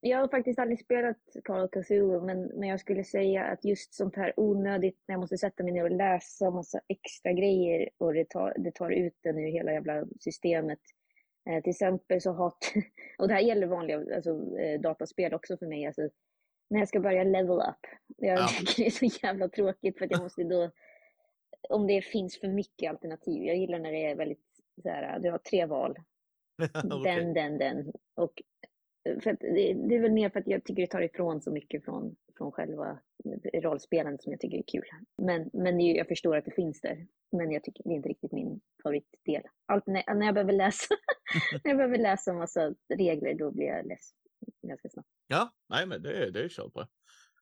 Jag 0.02 0.18
har 0.18 0.28
faktiskt 0.28 0.58
aldrig 0.58 0.80
spelat 0.80 1.16
Call 1.44 1.64
of 1.64 1.70
Cthulhu, 1.70 2.20
men, 2.20 2.42
men 2.42 2.68
jag 2.68 2.80
skulle 2.80 3.04
säga 3.04 3.44
att 3.44 3.64
just 3.64 3.94
sånt 3.94 4.16
här 4.16 4.32
onödigt, 4.36 4.98
när 5.08 5.12
jag 5.12 5.20
måste 5.20 5.38
sätta 5.38 5.62
mig 5.62 5.72
ner 5.72 5.84
och 5.84 5.90
läsa 5.90 6.50
massa 6.50 6.80
extra 6.88 7.32
grejer 7.32 7.88
och 7.98 8.14
det 8.14 8.28
tar, 8.28 8.54
det 8.58 8.74
tar 8.74 8.90
ut 8.90 9.18
den 9.22 9.38
ur 9.38 9.52
hela 9.52 9.72
jävla 9.72 10.04
systemet. 10.20 10.78
Eh, 11.50 11.62
till 11.62 11.70
exempel 11.70 12.20
så 12.20 12.32
har, 12.32 12.54
och 13.18 13.28
det 13.28 13.34
här 13.34 13.40
gäller 13.40 13.66
vanliga 13.66 14.16
alltså, 14.16 14.58
eh, 14.58 14.80
dataspel 14.80 15.34
också 15.34 15.56
för 15.56 15.66
mig, 15.66 15.86
alltså, 15.86 16.08
när 16.70 16.78
jag 16.78 16.88
ska 16.88 17.00
börja 17.00 17.24
level 17.24 17.58
up. 17.58 17.86
Jag 18.16 18.38
ja. 18.38 18.48
tycker 18.58 18.82
det 18.82 18.86
är 18.86 19.10
så 19.10 19.26
jävla 19.26 19.48
tråkigt 19.48 19.98
för 19.98 20.04
att 20.04 20.10
jag 20.10 20.22
måste 20.22 20.44
då, 20.44 20.70
om 21.70 21.86
det 21.86 22.02
finns 22.02 22.40
för 22.40 22.48
mycket 22.48 22.90
alternativ, 22.90 23.42
jag 23.42 23.56
gillar 23.56 23.78
när 23.78 23.92
det 23.92 24.06
är 24.06 24.16
väldigt 24.16 24.44
så 24.82 24.88
här, 24.88 25.18
du 25.18 25.30
har 25.30 25.38
tre 25.38 25.66
val, 25.66 25.98
okay. 26.84 27.14
Den, 27.14 27.34
den, 27.34 27.58
den. 27.58 27.92
Och 28.14 28.42
för 29.04 29.36
det, 29.40 29.74
det, 29.88 29.94
är 29.94 30.00
väl 30.00 30.12
mer 30.12 30.30
för 30.30 30.40
att 30.40 30.46
jag 30.46 30.64
tycker 30.64 30.82
det 30.82 30.86
tar 30.86 31.02
ifrån 31.02 31.40
så 31.40 31.50
mycket 31.50 31.84
från, 31.84 32.16
från 32.38 32.52
själva 32.52 32.98
rollspelandet 33.54 34.22
som 34.22 34.32
jag 34.32 34.40
tycker 34.40 34.58
är 34.58 34.62
kul. 34.66 34.84
Men, 35.22 35.50
men 35.52 35.80
jag 35.80 36.08
förstår 36.08 36.36
att 36.36 36.44
det 36.44 36.50
finns 36.50 36.80
där. 36.80 37.06
Men 37.32 37.50
jag 37.50 37.64
tycker 37.64 37.84
det 37.84 37.90
är 37.90 37.94
inte 37.94 38.08
riktigt 38.08 38.32
min 38.32 38.60
favoritdel. 38.82 39.42
Allt 39.66 39.86
när, 39.86 40.14
när 40.14 40.26
jag 40.26 40.34
behöver 40.34 40.52
läsa, 40.52 40.94
när 41.64 41.70
jag 41.70 41.76
behöver 41.76 41.98
läsa 41.98 42.30
en 42.30 42.36
massa 42.36 42.74
regler, 42.94 43.34
då 43.34 43.50
blir 43.50 43.66
jag 43.66 43.86
less 43.86 44.10
ganska 44.62 44.88
snabbt. 44.88 45.08
Ja, 45.26 45.50
nej 45.68 45.86
men 45.86 46.02
det, 46.02 46.30
det 46.30 46.44
är 46.44 46.48
kört 46.48 46.72
bra. 46.72 46.88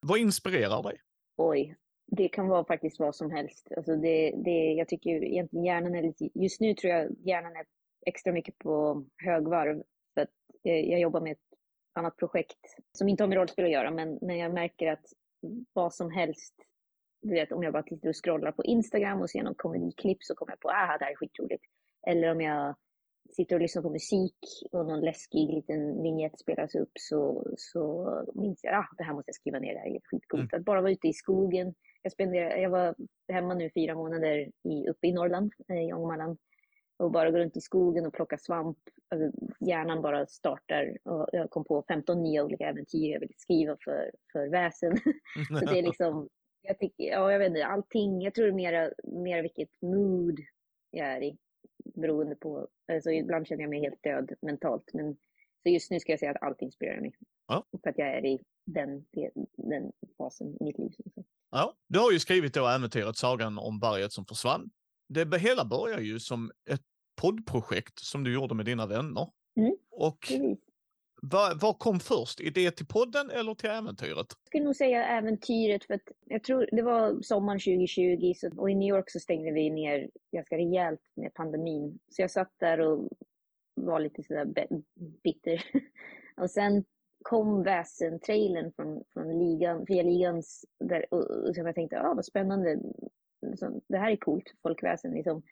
Vad 0.00 0.18
inspirerar 0.18 0.82
dig? 0.82 1.00
Oj, 1.37 1.76
det 2.11 2.29
kan 2.29 2.49
vara 2.49 2.65
faktiskt 2.65 2.99
vad 2.99 3.15
som 3.15 3.31
helst. 3.31 3.69
Alltså 3.77 3.97
det, 3.97 4.35
det, 4.45 4.73
jag 4.73 4.88
tycker 4.88 5.25
egentligen 5.25 5.65
hjärnan 5.65 5.95
är 5.95 6.03
lite, 6.03 6.29
just 6.35 6.61
nu 6.61 6.75
tror 6.75 6.93
jag 6.93 7.17
hjärnan 7.25 7.57
är 7.57 7.65
extra 8.07 8.33
mycket 8.33 8.59
på 8.59 9.05
högvarv. 9.25 9.83
För 10.15 10.21
att 10.21 10.31
eh, 10.65 10.91
jag, 10.91 11.00
jobbar 11.00 11.21
med 11.21 11.33
ett 11.33 11.38
annat 11.93 12.17
projekt 12.17 12.59
som 12.93 13.09
inte 13.09 13.23
har 13.23 13.29
med 13.29 13.37
rollspel 13.37 13.65
att 13.65 13.71
göra, 13.71 13.91
men 13.91 14.19
men 14.23 14.38
jag 14.38 14.55
märker 14.55 14.93
att 14.93 15.05
vad 15.73 15.95
som 15.95 16.11
helst, 16.11 16.55
du 17.23 17.35
vet 17.35 17.53
om 17.53 17.62
jag 17.62 17.73
bara 17.73 17.83
tittar 17.83 18.09
och 18.09 18.25
scrollar 18.25 18.53
på 18.53 18.65
Instagram 18.65 19.21
och 19.21 19.31
ser 19.31 19.43
någon 19.43 19.55
komediklipp 19.55 20.23
så 20.23 20.35
kommer 20.35 20.53
jag 20.53 20.61
på 20.61 20.69
att 20.69 20.99
det 20.99 21.05
här 21.05 21.12
är 21.12 21.17
skitroligt. 21.17 21.65
Eller 22.07 22.31
om 22.31 22.41
jag 22.41 22.75
sitter 23.37 23.56
och 23.56 23.61
lyssnar 23.61 23.82
på 23.82 23.90
musik 23.90 24.38
och 24.73 24.87
någon 24.87 25.00
läskig 25.00 25.54
liten 25.54 26.02
vignett 26.02 26.38
spelas 26.38 26.75
upp 26.75 26.90
så, 26.94 27.47
så 27.56 28.12
minns 28.35 28.61
jag 28.62 28.75
att 28.75 28.85
ah, 28.85 28.94
det 28.97 29.04
här 29.04 29.14
måste 29.14 29.28
jag 29.28 29.35
skriva 29.35 29.58
ner, 29.58 29.75
det 29.75 29.80
här 29.80 29.87
är 29.87 30.00
skitcoolt. 30.04 30.52
Mm. 30.52 30.61
Att 30.61 30.64
bara 30.64 30.80
vara 30.80 30.92
ute 30.92 31.08
i 31.08 31.12
skogen. 31.12 31.75
Jag, 32.02 32.12
spenderade, 32.12 32.61
jag 32.61 32.70
var 32.70 32.94
hemma 33.32 33.54
nu 33.54 33.70
fyra 33.75 33.94
månader 33.94 34.50
i, 34.64 34.88
uppe 34.88 35.06
i 35.06 35.12
Norrland, 35.12 35.52
i 35.68 35.92
Ångermanland 35.92 36.38
och 36.97 37.11
bara 37.11 37.30
gå 37.30 37.38
runt 37.38 37.56
i 37.56 37.61
skogen 37.61 38.06
och 38.06 38.14
plocka 38.14 38.38
svamp. 38.38 38.78
Alltså, 39.08 39.40
hjärnan 39.61 40.02
bara 40.02 40.26
startar 40.26 40.99
och 41.04 41.28
jag 41.32 41.50
kom 41.50 41.64
på 41.64 41.85
15 41.88 42.23
nya 42.23 42.44
olika 42.44 42.68
äventyr 42.68 43.12
jag 43.12 43.20
vill 43.20 43.35
skriva 43.37 43.76
för, 43.85 44.11
för 44.32 44.49
väsen. 44.49 44.97
så 45.61 45.64
det 45.64 45.78
är 45.78 45.82
liksom, 45.82 46.28
jag 46.62 46.78
tycker, 46.78 47.04
ja 47.04 47.32
jag 47.32 47.38
vet 47.38 47.49
inte, 47.49 47.66
allting, 47.66 48.23
jag 48.23 48.35
tror 48.35 48.44
det 48.44 48.52
är 48.52 48.54
mera, 48.54 48.90
mera 49.04 49.42
vilket 49.42 49.82
mood 49.82 50.38
jag 50.90 51.06
är 51.06 51.23
i. 51.23 51.38
Beroende 51.95 52.37
på, 52.37 52.69
alltså 52.93 53.11
ibland 53.11 53.47
känner 53.47 53.62
jag 53.62 53.71
mig 53.71 53.81
helt 53.81 54.03
död 54.03 54.33
mentalt. 54.43 54.91
Men 54.95 55.17
så 55.62 55.69
just 55.69 55.91
nu 55.91 56.00
ska 56.00 56.12
jag 56.12 56.19
säga 56.19 56.31
att 56.31 56.43
allt 56.43 56.62
inspirerar 56.62 57.00
mig. 57.00 57.12
Ja. 57.49 57.65
För 57.83 57.91
att 57.91 57.99
jag 57.99 58.09
är 58.09 58.27
i 58.27 58.41
den, 58.67 59.07
den 59.57 59.93
fasen 60.19 60.57
i 60.61 60.65
mitt 60.65 60.79
liv. 60.79 60.93
Ja, 61.50 61.75
du 61.88 61.99
har 61.99 62.12
ju 62.12 62.19
skrivit 62.19 62.55
då 62.55 62.67
äventyret 62.67 63.17
Sagan 63.17 63.59
om 63.59 63.81
berget 63.81 64.12
som 64.12 64.27
försvann 64.27 64.71
det 65.09 65.38
hela 65.38 65.65
börjar 65.65 66.00
ju 66.00 66.21
som 66.21 66.50
ett 66.71 66.83
poddprojekt 67.21 67.99
som 67.99 68.25
du 68.25 68.33
gjorde 68.35 68.55
med 68.55 68.67
dina 68.67 68.87
vänner. 68.87 69.31
Mm. 69.57 69.77
Och 69.91 70.33
vad, 71.22 71.60
vad, 71.60 71.78
kom 71.78 72.00
först? 72.00 72.40
Idé 72.40 72.70
till 72.70 72.87
podden 72.87 73.30
eller 73.30 73.54
till 73.54 73.70
äventyret? 73.70 74.26
Jag 74.28 74.46
skulle 74.46 74.64
nog 74.64 74.76
säga 74.76 75.04
äventyret 75.04 75.84
för 75.84 75.94
att 75.94 76.08
jag 76.25 76.42
tror 76.42 76.68
det 76.72 76.82
var 76.82 77.22
sommaren 77.22 77.58
2020 77.58 78.32
så, 78.37 78.50
och 78.56 78.70
i 78.70 78.75
New 78.75 78.88
York 78.88 79.10
så 79.10 79.20
stängde 79.20 79.52
vi 79.52 79.70
ner 79.70 80.10
ganska 80.32 80.56
rejält 80.56 81.00
med 81.14 81.34
pandemin. 81.34 81.98
Så 82.08 82.22
jag 82.22 82.30
satt 82.30 82.52
där 82.58 82.80
och 82.80 83.08
var 83.75 84.00
lite 84.00 84.22
sådär 84.22 84.46
bitter. 85.22 85.64
och 86.37 86.50
sen 86.50 86.84
kom 87.22 87.62
väsen-trailern 87.62 88.72
från, 88.76 89.04
från 89.12 89.38
ligan, 89.38 89.84
via 89.84 90.02
ligans, 90.02 90.64
där, 90.80 91.14
och, 91.14 91.30
och 91.30 91.54
så 91.54 91.60
jag 91.60 91.75
tänkte, 91.75 92.00
ah, 92.00 92.14
vad 92.14 92.25
spännande, 92.25 92.78
liksom, 93.46 93.80
det 93.88 93.98
här 93.98 94.10
är 94.10 94.16
coolt, 94.16 94.54
folkväsen 94.62 95.10
liksom. 95.12 95.42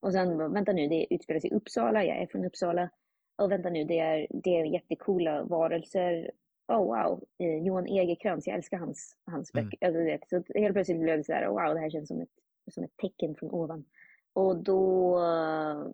Och 0.00 0.12
sen, 0.12 0.52
vänta 0.52 0.72
nu, 0.72 0.88
det 0.88 1.14
utspelar 1.14 1.40
sig 1.40 1.50
i 1.50 1.54
Uppsala, 1.54 2.04
jag 2.04 2.16
är 2.16 2.26
från 2.26 2.44
Uppsala. 2.44 2.90
Och 3.36 3.52
vänta 3.52 3.70
nu, 3.70 3.84
det 3.84 3.98
är, 3.98 4.26
det 4.30 4.60
är 4.60 4.64
jättecoola 4.64 5.42
varelser. 5.42 6.30
Oh 6.68 6.84
wow, 6.84 7.24
eh, 7.38 7.66
Johan 7.66 7.86
Egerkrans, 7.86 8.46
jag 8.46 8.56
älskar 8.56 8.78
hans, 8.78 9.16
hans 9.24 9.54
mm. 9.54 9.64
böcker. 9.64 9.86
Alltså, 9.86 10.02
vet, 10.02 10.28
så 10.28 10.58
helt 10.58 10.74
plötsligt 10.74 11.00
blev 11.00 11.16
det 11.16 11.24
så 11.24 11.32
här, 11.32 11.48
oh, 11.48 11.64
wow, 11.64 11.74
det 11.74 11.80
här 11.80 11.90
känns 11.90 12.08
som 12.08 12.20
ett, 12.20 12.28
som 12.70 12.84
ett 12.84 12.96
tecken 12.96 13.34
från 13.34 13.50
ovan. 13.50 13.84
Och 14.32 14.56
då 14.56 15.18
uh, 15.18 15.88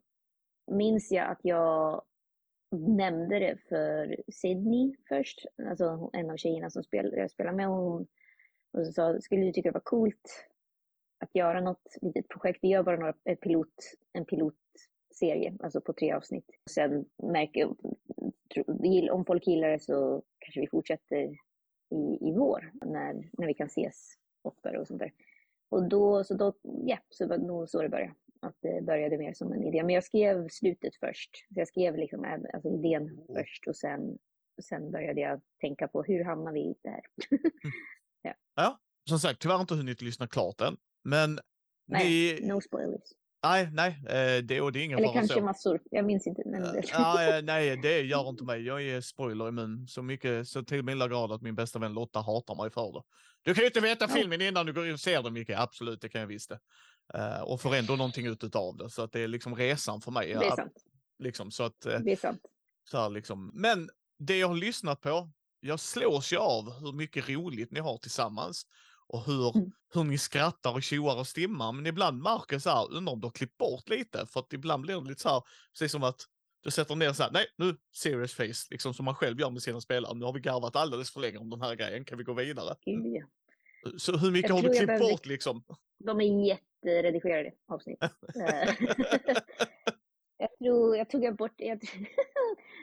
minns 0.77 1.13
jag 1.13 1.31
att 1.31 1.41
jag 1.43 2.03
nämnde 2.73 3.39
det 3.39 3.57
för 3.69 4.17
Sydney 4.33 4.97
först, 5.09 5.47
alltså 5.69 6.11
en 6.13 6.31
av 6.31 6.37
tjejerna 6.37 6.71
som 6.71 6.83
spel, 6.83 7.15
jag 7.17 7.31
spelar 7.31 7.53
med. 7.53 7.67
Hon, 7.67 8.07
och 8.73 8.87
så 8.87 8.93
sa, 8.93 9.21
skulle 9.21 9.45
du 9.45 9.53
tycka 9.53 9.69
det 9.69 9.75
var 9.75 9.81
coolt 9.85 10.47
att 11.19 11.35
göra 11.35 11.61
något 11.61 11.97
litet 12.03 12.29
projekt. 12.29 12.59
Vi 12.63 12.69
gör 12.69 12.83
bara 12.83 12.97
några, 12.97 13.15
en, 13.25 13.37
pilot, 14.25 14.55
pilotserie, 15.23 15.57
alltså 15.63 15.81
på 15.81 15.93
tre 15.93 16.13
avsnitt. 16.13 16.51
Sen 16.71 17.05
märker 17.23 17.75
om 19.13 19.25
folk 19.25 19.47
gillar 19.47 19.69
det 19.69 19.81
så 19.81 20.23
kanske 20.39 20.61
vi 20.61 20.67
fortsätter 20.67 21.23
i, 21.91 22.29
i 22.29 22.33
vår, 22.37 22.73
när, 22.85 23.31
när 23.39 23.47
vi 23.47 23.55
kan 23.55 23.67
ses 23.67 24.15
oftare 24.43 24.81
och 24.81 24.87
sånt 24.87 25.01
där. 25.01 25.13
Och 25.69 25.89
då, 25.89 26.25
så 26.25 26.35
då, 26.35 26.55
ja, 26.63 26.99
så 27.09 27.29
var 27.29 27.39
det 27.39 27.47
nog 27.47 27.69
så 27.69 27.83
det 27.83 27.89
började. 27.89 28.15
Att 28.41 28.57
det 28.61 28.85
började 28.85 29.19
mer 29.19 29.33
som 29.33 29.53
en 29.53 29.63
idé. 29.63 29.83
Men 29.83 29.95
jag 29.95 30.05
skrev 30.05 30.49
slutet 30.49 30.97
först. 30.97 31.31
Så 31.55 31.61
jag 31.61 31.69
skrev 31.69 31.97
liksom 31.97 32.25
alltså 32.55 32.69
idén 32.69 33.03
mm. 33.03 33.27
först 33.27 33.67
och 33.67 33.77
sen, 33.77 34.19
sen 34.63 34.91
började 34.91 35.21
jag 35.21 35.41
tänka 35.61 35.89
på 35.89 36.03
hur 36.03 36.25
hamnar 36.25 36.53
vi 36.53 36.75
där? 36.83 37.01
ja. 38.23 38.35
ja, 38.55 38.79
som 39.09 39.19
sagt, 39.19 39.41
tyvärr 39.41 39.61
inte 39.61 39.75
hunnit 39.75 40.03
lyssna 40.03 40.27
klart 40.27 40.61
än. 40.61 40.77
Men 41.05 41.39
nej, 41.87 42.41
ni... 42.41 42.49
no 42.49 42.61
spoilers. 42.61 43.22
Nej, 43.43 43.69
nej, 43.73 44.03
eh, 44.09 44.43
det, 44.45 44.61
och 44.61 44.73
det 44.73 44.79
är 44.79 44.85
ingen 44.85 44.99
Eller 44.99 45.13
kanske 45.13 45.35
så. 45.35 45.41
massor, 45.41 45.81
jag 45.91 46.05
minns 46.05 46.27
inte. 46.27 46.43
Men... 46.47 46.63
nej, 46.99 47.43
nej, 47.43 47.77
det 47.77 48.01
gör 48.01 48.29
inte 48.29 48.45
mig. 48.45 48.63
Jag 48.63 48.83
är 48.83 49.01
spoiler 49.01 49.49
immun 49.49 49.89
så 49.89 50.03
mycket, 50.03 50.49
så 50.49 50.63
till 50.63 50.83
milda 50.83 51.09
grad 51.09 51.33
att 51.33 51.43
min 51.43 51.55
bästa 51.55 51.79
vän 51.79 51.93
Lotta 51.93 52.21
hatar 52.21 52.55
mig 52.55 52.71
för 52.71 52.93
det. 52.93 53.03
Du 53.43 53.55
kan 53.55 53.63
ju 53.63 53.67
inte 53.67 53.81
veta 53.81 54.09
filmen 54.09 54.41
innan 54.41 54.67
du 54.67 54.73
går 54.73 54.87
in 54.87 54.93
och 54.93 55.01
ser 55.01 55.23
den, 55.23 55.33
Micke. 55.33 55.51
Absolut, 55.51 56.01
det 56.01 56.09
kan 56.09 56.21
jag 56.21 56.29
visst 56.29 56.49
det. 56.49 56.59
Uh, 57.19 57.41
och 57.41 57.61
får 57.61 57.75
ändå 57.75 57.97
någonting 57.97 58.27
ut 58.27 58.57
av 58.57 58.77
det, 58.77 58.91
så 58.91 59.03
att 59.03 59.13
det 59.13 59.21
är 59.21 59.29
liksom 59.29 59.57
resan 59.57 60.01
för 60.01 60.11
mig. 60.11 60.29
Det 60.29 60.47
är 60.47 60.57
sant. 60.57 60.85
Liksom, 61.19 61.51
så 61.51 61.63
att, 61.63 61.81
det 61.81 62.13
är 62.13 62.17
sant. 62.17 62.41
Så 62.91 62.99
här, 62.99 63.11
liksom. 63.11 63.51
Men 63.55 63.89
det 64.19 64.39
jag 64.39 64.49
har 64.49 64.55
lyssnat 64.55 65.01
på, 65.01 65.31
jag 65.61 65.81
slås 65.81 66.33
ju 66.33 66.37
av 66.37 66.81
hur 66.81 66.93
mycket 66.93 67.29
roligt 67.29 67.71
ni 67.71 67.81
har 67.81 67.99
tillsammans 67.99 68.67
och 69.07 69.27
hur, 69.27 69.57
mm. 69.57 69.73
hur 69.95 70.05
ni 70.05 70.19
skrattar 70.19 70.73
och 70.73 70.83
tjoar 70.83 71.19
och 71.19 71.27
stimmar. 71.27 71.73
Men 71.73 71.87
ibland 71.87 72.23
märker 72.23 72.55
jag 72.55 72.63
så 72.63 72.71
här, 72.71 72.93
undrar 72.93 73.13
om 73.13 73.21
du 73.21 73.27
har 73.27 73.33
klippt 73.33 73.57
bort 73.59 73.89
lite, 73.89 74.27
för 74.27 74.41
att 74.41 74.53
ibland 74.53 74.83
blir 74.83 75.01
det 75.01 75.09
lite 75.09 75.23
så 75.23 75.29
här, 75.29 75.43
precis 75.73 75.93
som 75.93 76.03
att 76.03 76.27
du 76.63 76.71
sätter 76.71 76.95
ner 76.95 77.13
så 77.13 77.23
här, 77.23 77.31
nej 77.31 77.47
nu 77.57 77.77
serious 77.93 78.35
face, 78.35 78.69
liksom 78.71 78.95
som 78.95 79.05
man 79.05 79.15
själv 79.15 79.41
gör 79.41 79.51
med 79.51 79.63
sina 79.63 79.81
spelare. 79.81 80.15
Nu 80.15 80.25
har 80.25 80.33
vi 80.33 80.41
garvat 80.41 80.77
alldeles 80.77 81.11
för 81.11 81.21
länge 81.21 81.39
om 81.39 81.51
den 81.51 81.63
här 81.63 81.75
grejen, 81.75 82.05
kan 82.05 82.19
vi 82.19 82.25
gå 82.25 82.33
vidare? 82.33 82.75
Mm. 82.87 83.29
Så 83.99 84.17
hur 84.17 84.31
mycket 84.31 84.51
har 84.51 84.63
du 84.63 84.69
klippt 84.69 84.99
bort 84.99 85.27
liksom? 85.27 85.65
De 85.99 86.21
är 86.21 86.47
jätteredigerade 86.47 87.53
avsnitt. 87.69 87.99
Eh, 88.35 88.75
jag 90.39 90.59
tror, 90.59 90.97
jag 90.97 91.11
tog 91.11 91.37
bort, 91.37 91.55
jag, 91.57 91.81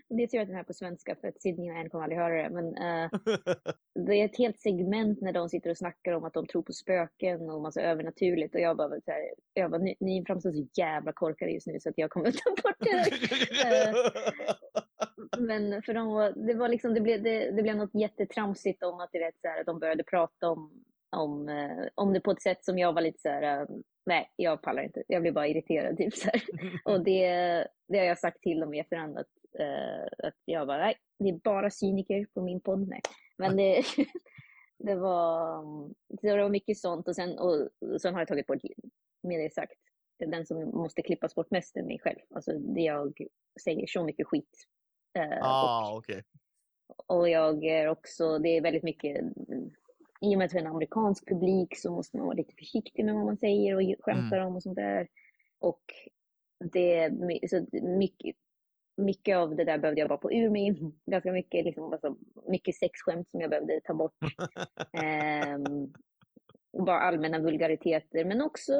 det 0.10 0.24
är 0.24 0.28
tur 0.28 0.40
att 0.40 0.48
den 0.48 0.56
här 0.56 0.64
på 0.64 0.74
svenska 0.74 1.16
för 1.16 1.28
att 1.28 1.42
Sydney 1.42 1.72
och 1.72 1.78
en 1.78 1.90
kommer 1.90 2.04
aldrig 2.04 2.20
höra 2.20 2.44
det. 2.44 2.50
Men 2.50 2.66
uh, 2.66 3.10
det 4.06 4.16
är 4.16 4.26
ett 4.26 4.38
helt 4.38 4.60
segment 4.60 5.22
när 5.22 5.34
de 5.34 5.50
sitter 5.50 5.70
och 5.70 5.78
snackar 5.78 6.12
om 6.12 6.24
att 6.24 6.34
de 6.34 6.48
tror 6.48 6.62
på 6.62 6.74
spöken 6.74 7.50
och 7.50 7.62
massa 7.62 7.82
övernaturligt. 7.82 8.56
Och 8.56 8.62
jag 8.62 8.78
bara, 8.78 8.90
så 8.90 9.12
här, 9.12 9.22
jag 9.54 9.72
bara 9.72 9.82
ni, 9.82 9.96
ni 10.00 10.24
framstår 10.28 10.52
så 10.52 10.68
jävla 10.74 11.14
korkade 11.14 11.52
just 11.52 11.68
nu 11.68 11.80
så 11.80 11.90
att 11.90 11.98
jag 11.98 12.10
kommer 12.10 12.32
ta 12.32 12.50
bort 12.50 12.80
det. 12.80 13.12
uh, 13.80 13.96
men 15.48 15.82
för 15.82 15.94
dem 15.94 16.08
var, 16.08 16.32
det 16.48 16.54
var 16.54 16.70
liksom, 16.70 16.94
det 16.94 17.02
blev, 17.02 17.24
det, 17.24 17.52
det 17.52 17.64
blev 17.64 17.78
något 17.78 17.96
jättetramsigt 17.96 18.84
om 18.84 19.00
att, 19.00 19.10
du 19.12 19.20
vet, 19.20 19.42
så 19.42 19.48
här, 19.48 19.60
att 19.60 19.66
de 19.66 19.80
började 19.80 20.04
prata 20.04 20.50
om 20.50 20.84
om, 21.12 21.50
uh, 21.50 21.88
om 21.96 22.14
det 22.14 22.22
på 22.22 22.32
ett 22.32 22.42
sätt 22.42 22.66
som 22.66 22.78
jag 22.78 22.94
var 22.94 23.02
lite 23.02 23.20
så 23.22 23.30
här, 23.30 23.68
nej, 24.06 24.34
jag 24.36 24.62
pallar 24.62 24.84
inte. 24.84 25.04
Jag 25.08 25.22
blir 25.22 25.32
bara 25.32 25.48
irriterad. 25.48 25.98
Typ, 25.98 26.14
så 26.14 26.30
här. 26.30 26.44
Och 26.94 27.04
det, 27.04 27.28
det 27.88 27.98
har 27.98 28.06
jag 28.06 28.20
sagt 28.20 28.42
till 28.42 28.60
dem 28.60 28.74
i 28.74 28.80
efterhand. 28.80 29.18
Att, 29.18 29.28
uh, 29.60 30.28
att 30.28 30.38
jag 30.46 30.68
bara, 30.68 30.78
nej, 30.78 30.96
det 31.20 31.30
är 31.30 31.40
bara 31.44 31.70
cyniker 31.70 32.28
på 32.34 32.42
min 32.42 32.62
podd. 32.62 32.88
Nej. 32.88 33.02
Men 33.38 33.58
det, 33.58 33.84
det, 34.78 34.96
var, 34.96 35.64
det 36.22 36.38
var 36.38 36.50
mycket 36.50 36.78
sånt. 36.78 37.08
Och 37.08 37.16
sen, 37.16 37.40
och, 37.40 37.70
sen 38.02 38.14
har 38.14 38.22
jag 38.22 38.28
tagit 38.28 38.48
bort, 38.48 38.62
med 39.24 39.40
det 39.40 39.54
sagt, 39.54 39.74
den 40.20 40.46
som 40.46 40.58
måste 40.58 41.02
klippas 41.02 41.36
bort 41.36 41.52
mest 41.52 41.78
är 41.78 41.84
mig 41.84 42.00
själv. 42.00 42.20
Alltså 42.36 42.52
det 42.60 42.82
jag 42.82 43.22
säger 43.64 43.88
så 43.88 44.04
mycket 44.04 44.28
skit. 44.28 44.68
Uh, 45.18 45.40
ah, 45.42 45.98
okej. 45.98 46.14
Okay. 46.16 46.24
Och 47.08 47.30
jag 47.30 47.64
är 47.64 47.88
också, 47.88 48.40
det 48.40 48.50
är 48.50 48.62
väldigt 48.62 48.84
mycket 48.84 49.22
i 50.22 50.36
och 50.36 50.38
med 50.38 50.46
att 50.46 50.54
vi 50.54 50.58
är 50.58 50.62
en 50.62 50.72
amerikansk 50.72 51.30
publik 51.30 51.78
så 51.78 51.92
måste 51.92 52.18
man 52.18 52.26
vara 52.26 52.36
lite 52.36 52.54
försiktig 52.56 53.06
med 53.06 53.16
vad 53.16 53.26
man 53.26 53.38
säger 53.38 53.76
och 53.76 53.82
skämtar 54.00 54.38
mm. 54.38 54.48
om 54.48 54.56
och 54.56 54.64
sånt 54.64 54.76
där. 54.76 55.08
Och 55.60 55.84
det, 56.74 57.12
så 57.50 57.66
mycket, 57.82 58.36
mycket 59.00 59.38
av 59.38 59.56
det 59.56 59.64
där 59.64 59.78
behövde 59.78 60.02
jag 60.02 60.10
bara 60.10 60.22
få 60.22 60.34
ur 60.34 60.50
mig. 60.50 60.94
Ganska 61.06 61.32
mycket, 61.32 61.66
liksom, 61.66 61.94
alltså, 61.94 62.16
mycket 62.48 62.76
sexskämt 62.76 63.30
som 63.30 63.42
jag 63.42 63.50
behövde 63.50 63.82
ta 63.84 63.94
bort. 63.94 64.14
ehm, 64.94 65.94
bara 66.86 67.00
allmänna 67.00 67.40
vulgariteter, 67.40 68.26
men 68.26 68.42
också, 68.42 68.74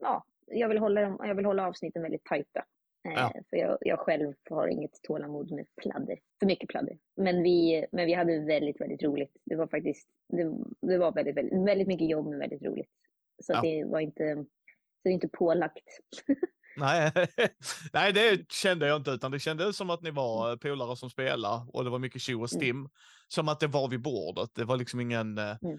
ja, 0.00 0.24
jag 0.46 0.68
vill 0.68 0.78
hålla, 0.78 1.00
jag 1.00 1.34
vill 1.34 1.44
hålla 1.44 1.66
avsnitten 1.66 2.02
väldigt 2.02 2.24
tajta. 2.24 2.64
Ja. 3.02 3.32
För 3.50 3.56
jag, 3.56 3.78
jag 3.80 3.98
själv 3.98 4.34
har 4.50 4.68
inget 4.68 5.02
tålamod 5.02 5.50
med 5.50 5.66
pladder, 5.76 6.18
för 6.38 6.46
mycket 6.46 6.68
pladder. 6.68 6.98
Men 7.16 7.42
vi, 7.42 7.86
men 7.92 8.06
vi 8.06 8.12
hade 8.12 8.38
väldigt, 8.38 8.80
väldigt 8.80 9.02
roligt. 9.02 9.36
Det 9.44 9.56
var 9.56 9.66
faktiskt, 9.66 10.08
det, 10.28 10.52
det 10.80 10.98
var 10.98 11.12
väldigt, 11.12 11.36
väldigt, 11.36 11.68
väldigt 11.68 11.88
mycket 11.88 12.08
jobb 12.08 12.26
men 12.26 12.38
väldigt 12.38 12.62
roligt. 12.62 12.90
Så 13.42 13.52
ja. 13.52 13.60
det 13.62 13.84
var 13.84 14.00
inte, 14.00 14.34
så 14.36 15.02
det 15.02 15.10
är 15.10 15.14
inte 15.14 15.28
pålagt. 15.28 15.84
Nej, 16.80 17.12
nej, 17.92 18.12
det 18.12 18.52
kände 18.52 18.86
jag 18.86 18.96
inte, 18.96 19.10
utan 19.10 19.30
det 19.30 19.38
kändes 19.40 19.76
som 19.76 19.90
att 19.90 20.02
ni 20.02 20.10
var 20.10 20.46
mm. 20.46 20.58
polare 20.58 20.96
som 20.96 21.10
spelade 21.10 21.64
och 21.72 21.84
det 21.84 21.90
var 21.90 21.98
mycket 21.98 22.22
tjo 22.22 22.42
och 22.42 22.52
mm. 22.52 22.60
stim. 22.60 22.76
Mm. 22.76 22.90
Som 23.28 23.48
att 23.48 23.60
det 23.60 23.66
var 23.66 23.88
vid 23.88 24.02
bordet. 24.02 24.50
Det 24.54 24.64
var 24.64 24.76
liksom 24.76 25.00
ingen, 25.00 25.38
eh, 25.38 25.56
mm. 25.62 25.78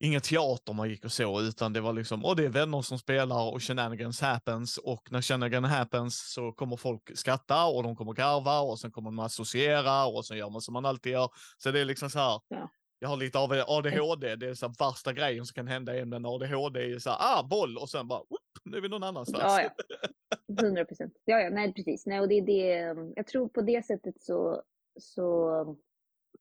ingen 0.00 0.20
teater 0.20 0.72
man 0.72 0.90
gick 0.90 1.04
och 1.04 1.12
så, 1.12 1.40
utan 1.40 1.72
det 1.72 1.80
var 1.80 1.92
liksom, 1.92 2.24
och 2.24 2.36
det 2.36 2.44
är 2.44 2.48
vänner 2.48 2.82
som 2.82 2.98
spelar 2.98 3.52
och 3.52 3.62
shenanigans 3.62 4.20
happens 4.20 4.76
och 4.78 5.12
när 5.12 5.22
shenanigans 5.22 5.68
happens 5.68 6.32
så 6.32 6.52
kommer 6.52 6.76
folk 6.76 7.18
skratta 7.18 7.64
och 7.64 7.82
de 7.82 7.96
kommer 7.96 8.12
garva 8.12 8.60
och 8.60 8.78
sen 8.78 8.92
kommer 8.92 9.10
man 9.10 9.26
associera 9.26 10.06
och 10.06 10.26
sen 10.26 10.36
gör 10.36 10.50
man 10.50 10.60
som 10.60 10.72
man 10.72 10.86
alltid 10.86 11.12
gör. 11.12 11.28
Så 11.58 11.70
det 11.70 11.80
är 11.80 11.84
liksom 11.84 12.10
så 12.10 12.18
här, 12.18 12.40
ja 12.48 12.70
jag 12.98 13.08
har 13.08 13.16
lite 13.16 13.38
av 13.38 13.52
ADHD, 13.66 14.36
det 14.36 14.48
är 14.48 14.54
så 14.54 14.68
värsta 14.68 15.12
grejen 15.12 15.44
som 15.44 15.54
kan 15.54 15.66
hända 15.66 15.98
en 15.98 16.08
med 16.08 16.26
ADHD 16.26 16.80
är 16.80 16.98
så 16.98 17.10
här, 17.10 17.18
ah, 17.20 17.42
boll 17.42 17.76
och 17.78 17.90
sen 17.90 18.08
bara, 18.08 18.18
whoop, 18.18 18.40
nu 18.64 18.76
är 18.76 18.80
vi 18.80 18.88
någon 18.88 19.02
annanstans. 19.02 19.42
Ja, 19.42 19.62
ja. 19.62 20.62
100 20.62 20.84
procent. 20.84 21.14
Ja, 21.24 21.40
ja, 21.40 21.50
nej 21.50 21.74
precis. 21.74 22.06
Nej, 22.06 22.20
och 22.20 22.28
det 22.28 22.40
det, 22.40 22.94
jag 23.16 23.26
tror 23.26 23.48
på 23.48 23.60
det 23.60 23.86
sättet 23.86 24.22
så, 24.22 24.62
så 25.00 25.48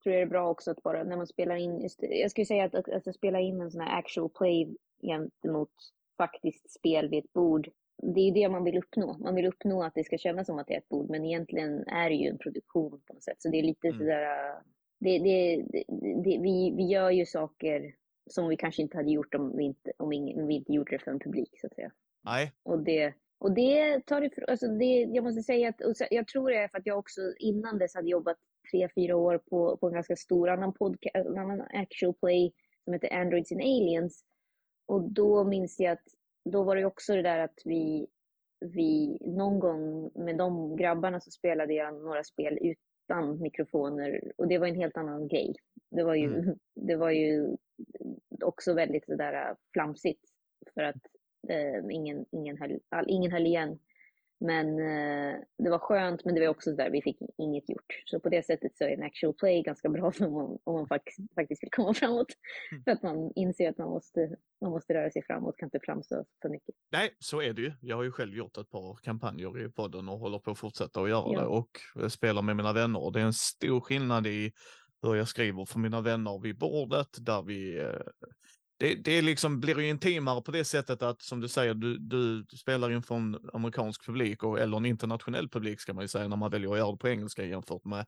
tror 0.04 0.16
jag 0.16 0.22
det 0.22 0.28
är 0.28 0.30
bra 0.30 0.50
också 0.50 0.72
att 0.72 0.84
bara 0.84 1.04
när 1.04 1.18
man 1.18 1.28
spelar 1.28 1.56
in, 1.56 1.82
just, 1.82 2.00
jag 2.02 2.32
skulle 2.32 2.46
säga 2.46 2.66
att, 2.66 2.76
att, 2.76 2.90
att, 2.90 3.08
att 3.08 3.16
spela 3.16 3.40
in 3.40 3.62
en 3.62 3.72
sån 3.72 3.82
här 3.82 4.00
actual 4.00 4.30
play 4.30 4.76
gentemot 5.02 5.72
faktiskt 6.18 6.72
spel 6.72 7.10
vid 7.10 7.26
ett 7.26 7.34
bord, 7.34 7.70
det 8.04 8.20
är 8.20 8.34
det 8.34 8.50
man 8.50 8.64
vill 8.64 8.78
uppnå. 8.78 9.18
Man 9.18 9.36
vill 9.36 9.46
uppnå 9.46 9.84
att 9.84 9.94
det 9.96 10.04
ska 10.04 10.18
kännas 10.18 10.48
som 10.48 10.60
att 10.60 10.68
det 10.68 10.74
är 10.74 10.78
ett 10.78 10.90
bord, 10.90 11.10
men 11.10 11.26
egentligen 11.26 11.88
är 11.88 12.10
det 12.10 12.16
ju 12.16 12.30
en 12.30 12.38
produktion 12.38 13.02
på 13.08 13.14
något 13.14 13.24
sätt. 13.24 13.42
Så 13.42 13.50
det 13.50 13.60
är 13.60 13.64
lite 13.64 13.88
mm. 13.88 14.00
sådär 14.00 14.56
det, 15.00 15.20
det, 15.20 15.66
det, 16.24 16.38
vi, 16.38 16.74
vi 16.78 16.84
gör 16.84 17.12
ju 17.12 17.26
saker 17.26 17.96
som 18.30 18.48
vi 18.48 18.58
kanske 18.58 18.82
inte 18.82 18.98
hade 18.98 19.12
gjort 19.12 19.36
om 19.36 19.58
vi 19.58 19.64
inte, 19.64 19.92
om 19.98 20.10
vi 20.48 20.54
inte 20.56 20.74
gjorde 20.74 20.92
det 20.92 21.00
för 21.00 21.12
en 21.12 21.20
publik, 21.20 21.60
så 21.62 21.68
att 21.68 21.76
säga. 21.76 21.92
Nej. 22.24 22.54
Och 22.64 22.84
det, 22.84 23.14
och 23.38 23.52
det 23.52 24.06
tar 24.06 24.22
ifrån, 24.22 24.46
alltså 24.48 24.68
det, 24.68 25.02
jag 25.02 25.24
måste 25.24 25.44
säga 25.44 25.70
att, 25.70 26.02
jag 26.12 26.28
tror 26.28 26.50
det 26.50 26.58
är 26.58 26.68
för 26.68 26.78
att 26.78 26.86
jag 26.86 27.00
också 27.00 27.22
innan 27.40 27.78
dess 27.78 27.96
hade 27.96 28.10
jobbat 28.10 28.38
tre, 28.72 28.90
fyra 28.96 29.16
år 29.16 29.38
på, 29.38 29.78
på 29.78 29.88
en 29.88 29.94
ganska 29.94 30.16
stor 30.16 30.50
annan 30.50 30.74
podcast, 30.74 31.16
en 31.16 31.38
annan 31.38 31.62
actual 31.62 32.14
play 32.14 32.54
som 32.84 32.94
heter 32.94 33.14
Androids 33.14 33.52
and 33.52 33.62
Aliens. 33.62 34.24
Och 34.86 35.12
då 35.12 35.44
minns 35.44 35.80
jag 35.80 35.92
att, 35.92 36.04
då 36.46 36.64
var 36.64 36.76
det 36.76 36.86
också 36.86 37.16
det 37.16 37.22
där 37.22 37.40
att 37.40 37.60
vi, 37.66 38.08
vi 38.60 39.18
någon 39.22 39.60
gång 39.60 40.12
med 40.16 40.38
de 40.38 40.76
grabbarna 40.76 41.20
så 41.20 41.32
spelade 41.32 41.74
jag 41.74 41.94
några 41.94 42.24
spel 42.24 42.58
ut, 42.62 42.78
mikrofoner 43.40 44.32
och 44.38 44.48
det 44.48 44.58
var 44.58 44.68
en 44.68 44.76
helt 44.76 44.98
annan 44.98 45.28
grej. 45.28 45.56
Det 45.92 46.04
var 46.04 46.16
ju, 46.16 46.28
mm. 46.28 46.56
det 46.76 46.96
var 46.96 47.12
ju 47.12 47.58
också 48.44 48.74
väldigt 48.74 49.06
sådär 49.06 49.34
äh, 49.34 49.56
flamsigt 49.74 50.30
för 50.74 50.82
att 50.82 51.02
eh, 51.50 51.84
ingen, 51.92 52.26
ingen, 52.32 52.58
höll, 52.58 52.80
all, 52.90 53.06
ingen 53.08 53.32
höll 53.32 53.46
igen. 53.46 53.80
Men 54.40 54.80
eh, 54.80 55.36
det 55.58 55.70
var 55.70 55.80
skönt, 55.80 56.26
men 56.26 56.36
det 56.36 56.42
var 56.42 56.48
också 56.48 56.72
där 56.72 56.90
vi 56.90 57.02
fick 57.02 57.18
inget 57.38 57.70
gjort. 57.70 58.04
Så 58.06 58.20
på 58.20 58.30
det 58.30 58.46
sättet 58.46 58.78
så 58.78 58.84
är 58.84 58.90
en 58.90 59.04
actual 59.04 59.34
play 59.34 59.62
ganska 59.62 59.90
bra 59.90 60.12
om 60.20 60.34
man, 60.34 60.58
om 60.64 60.74
man 60.74 60.88
faktiskt, 60.88 61.34
faktiskt 61.36 61.64
vill 61.64 61.70
komma 61.72 61.94
framåt. 61.94 62.28
Mm. 62.72 62.84
För 62.84 62.92
att 62.92 63.04
man 63.04 63.32
inser 63.36 63.70
att 63.70 63.78
man 63.78 63.90
måste, 63.90 64.36
man 64.62 64.72
måste 64.72 64.94
röra 64.94 65.12
sig 65.12 65.24
framåt, 65.24 65.58
kan 65.58 65.68
inte 65.68 65.80
flamsa 65.84 66.26
för 66.42 66.50
mycket. 66.50 66.76
Nej, 66.92 67.16
så 67.20 67.42
är 67.42 67.54
det 67.54 67.62
ju. 67.62 67.72
Jag 67.82 67.96
har 67.96 68.04
ju 68.04 68.12
själv 68.12 68.36
gjort 68.36 68.58
ett 68.58 68.70
par 68.70 68.96
kampanjer 68.96 69.66
i 69.66 69.70
podden 69.70 70.10
och 70.10 70.20
håller 70.20 70.40
på 70.40 70.52
att 70.52 70.60
fortsätta 70.60 71.02
att 71.02 71.10
göra 71.10 71.34
ja. 71.34 71.40
det 71.40 71.46
och 71.46 72.12
spelar 72.12 72.42
med 72.42 72.56
mina 72.56 72.74
vänner. 72.74 73.04
Och 73.04 73.14
det 73.14 73.20
är 73.20 73.26
en 73.26 73.34
stor 73.34 73.82
skillnad 73.82 74.28
i 74.28 74.52
hur 75.02 75.16
jag 75.16 75.28
skriver 75.28 75.66
för 75.66 75.80
mina 75.80 76.02
vänner 76.02 76.40
vid 76.40 76.58
bordet 76.58 77.08
där 77.20 77.42
vi 77.44 77.80
eh, 77.80 77.90
det, 78.78 78.96
det 78.96 79.22
liksom 79.22 79.60
blir 79.60 79.80
ju 79.80 79.90
intimare 79.90 80.42
på 80.42 80.52
det 80.52 80.66
sättet 80.66 81.02
att 81.02 81.22
som 81.22 81.42
du 81.42 81.48
säger, 81.48 81.74
du, 81.74 81.98
du 81.98 82.46
spelar 82.58 82.92
inför 82.92 83.16
en 83.16 83.40
amerikansk 83.54 84.06
publik 84.06 84.44
och, 84.44 84.60
eller 84.60 84.78
en 84.78 84.86
internationell 84.86 85.50
publik 85.50 85.82
ska 85.82 85.94
man 85.94 86.04
ju 86.04 86.08
säga 86.08 86.28
när 86.28 86.38
man 86.38 86.52
väljer 86.52 86.72
att 86.72 86.78
göra 86.78 86.92
det 86.92 86.98
på 86.98 87.08
engelska 87.08 87.46
jämfört 87.46 87.86
med 87.86 88.06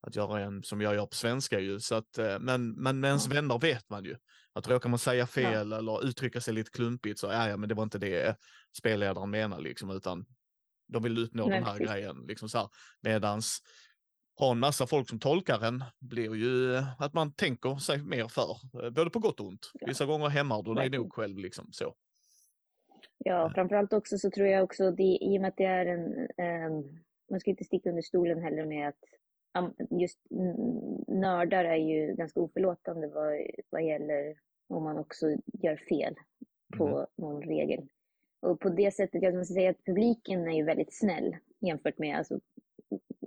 att 0.00 0.16
göra 0.16 0.40
en 0.40 0.62
som 0.62 0.80
jag 0.80 0.94
gör 0.94 1.06
på 1.06 1.14
svenska 1.14 1.60
ju. 1.60 1.80
Så 1.80 1.94
att, 1.94 2.18
eh, 2.18 2.38
men, 2.38 2.72
men 2.72 3.00
med 3.00 3.08
ens 3.08 3.26
ja. 3.26 3.34
vänner 3.34 3.58
vet 3.58 3.90
man 3.90 4.04
ju. 4.04 4.16
Att 4.52 4.68
råkar 4.68 4.88
man 4.88 4.98
säga 4.98 5.26
fel 5.26 5.70
ja. 5.70 5.78
eller 5.78 6.04
uttrycka 6.04 6.40
sig 6.40 6.54
lite 6.54 6.70
klumpigt 6.70 7.18
så 7.18 7.26
ja, 7.26 7.48
ja, 7.48 7.56
men 7.56 7.68
det 7.68 7.74
var 7.74 7.82
inte 7.82 7.98
det 7.98 8.36
spelledaren 8.78 9.30
menar 9.30 9.60
liksom, 9.60 9.90
utan 9.90 10.26
de 10.92 11.02
vill 11.02 11.18
utnå 11.18 11.46
Nej, 11.46 11.58
den 11.58 11.68
här 11.68 11.78
grejen. 11.78 12.24
Liksom 12.28 12.48
så 12.48 12.58
här. 12.58 12.68
Medans 13.00 13.62
ha 14.40 14.52
en 14.52 14.58
massa 14.58 14.86
folk 14.86 15.08
som 15.08 15.18
tolkar 15.18 15.64
en 15.64 15.84
blir 15.98 16.34
ju 16.34 16.76
att 16.98 17.14
man 17.14 17.32
tänker 17.32 17.76
sig 17.76 18.02
mer 18.02 18.28
för, 18.28 18.84
eh, 18.84 18.90
både 18.90 19.10
på 19.10 19.18
gott 19.18 19.40
och 19.40 19.46
ont. 19.46 19.72
Vissa 19.86 20.06
gånger 20.06 20.28
hämmar 20.28 20.62
du 20.62 20.74
dig 20.74 20.90
nog 20.90 21.12
själv 21.12 21.38
liksom 21.38 21.68
så. 21.72 21.94
Ja, 23.18 23.46
eh. 23.46 23.52
framförallt 23.52 23.92
också 23.92 24.18
så 24.18 24.30
tror 24.30 24.46
jag 24.46 24.64
också 24.64 24.90
det, 24.90 25.18
i 25.20 25.38
och 25.38 25.40
med 25.40 25.48
att 25.48 25.56
det 25.56 25.64
är 25.64 25.86
en, 25.86 26.04
um, 26.72 26.98
man 27.30 27.40
ska 27.40 27.50
inte 27.50 27.64
sticka 27.64 27.88
under 27.90 28.02
stolen 28.02 28.42
heller 28.42 28.66
med 28.66 28.88
att 28.88 29.04
um, 29.58 30.00
just 30.00 30.18
nördar 31.08 31.64
är 31.64 31.76
ju 31.76 32.14
ganska 32.14 32.40
oförlåtande 32.40 33.06
vad, 33.08 33.32
vad 33.70 33.84
gäller 33.84 34.36
om 34.68 34.84
man 34.84 34.98
också 34.98 35.26
gör 35.52 35.76
fel 35.76 36.14
på 36.76 36.88
mm. 36.88 37.06
någon 37.16 37.42
regel. 37.42 37.88
Och 38.42 38.60
på 38.60 38.68
det 38.68 38.94
sättet, 38.94 39.22
jag 39.22 39.34
måste 39.34 39.54
säga 39.54 39.70
att 39.70 39.84
publiken 39.84 40.48
är 40.48 40.56
ju 40.56 40.64
väldigt 40.64 40.94
snäll 40.94 41.36
jämfört 41.60 41.98
med 41.98 42.18
alltså, 42.18 42.40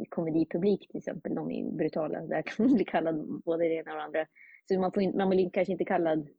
komedipublik 0.10 0.88
till 0.88 0.98
exempel, 0.98 1.36
de 1.36 1.52
är 1.52 1.72
brutala. 1.72 2.22
Där 2.22 2.42
kan 2.42 2.66
man 2.66 2.76
bli 2.76 2.86
kallad 2.86 3.42
både 3.46 3.64
det 3.64 3.76
ena 3.76 3.92
och 3.92 3.98
det 3.98 4.04
andra. 4.04 4.26
Så 4.68 4.80
man, 4.80 4.92
får 4.92 5.04
in, 5.04 5.18
man 5.18 5.30
blir 5.30 5.50
kanske 5.50 5.72
inte 5.72 5.86
kallad 5.86 6.30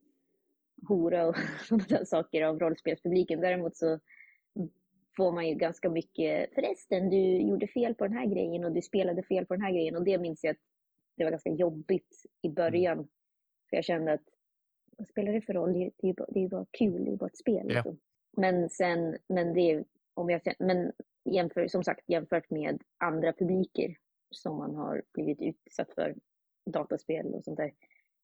hora 0.89 1.27
och 1.27 1.37
sådana 1.69 1.85
där 1.89 2.05
saker 2.05 2.43
av 2.43 2.59
rollspelspubliken. 2.59 3.41
Däremot 3.41 3.77
så 3.77 3.99
får 5.17 5.33
man 5.33 5.49
ju 5.49 5.55
ganska 5.55 5.91
mycket, 5.91 6.55
förresten, 6.55 7.11
du 7.11 7.37
gjorde 7.37 7.67
fel 7.67 7.95
på 7.95 8.05
den 8.05 8.17
här 8.17 8.27
grejen 8.27 8.65
och 8.65 8.73
du 8.73 8.83
spelade 8.83 9.23
fel 9.23 9.47
på 9.47 9.55
den 9.55 9.63
här 9.63 9.73
grejen. 9.73 9.97
Och 9.97 10.05
det 10.05 10.19
minns 10.19 10.45
jag 10.45 10.51
att 10.51 10.63
det 11.17 11.25
var 11.25 11.31
ganska 11.31 11.51
jobbigt 11.51 12.23
i 12.43 12.49
början. 12.49 13.09
För 13.71 13.77
jag 13.77 13.85
kände 13.85 14.13
att, 14.13 14.25
vad 14.97 15.09
spelar 15.09 15.33
det 15.33 15.41
för 15.41 15.53
roll? 15.53 15.73
Det 15.73 15.79
är 15.79 16.07
ju 16.07 16.13
bara, 16.13 16.29
det 16.31 16.45
är 16.45 16.49
bara 16.49 16.67
kul, 16.71 17.05
det 17.05 17.13
är 17.13 17.17
bara 17.17 17.27
ett 17.27 17.39
spel. 17.39 17.67
Ja. 17.69 17.75
Liksom. 17.75 17.99
Men 18.37 18.69
sen, 18.71 19.17
men 19.29 19.55
det, 19.55 19.85
om 20.15 20.31
jag, 20.31 20.41
men 20.59 20.93
jämför, 21.25 21.69
som 21.69 21.85
sagt 21.85 22.09
jämfört 22.09 22.51
med 22.51 22.83
andra 22.99 23.33
publiker 23.33 23.97
som 24.31 24.57
man 24.57 24.75
har 24.75 25.03
blivit 25.13 25.41
utsatt 25.41 25.95
för 25.95 26.15
dataspel 26.71 27.27
och 27.27 27.45
sånt 27.45 27.57
där, 27.57 27.73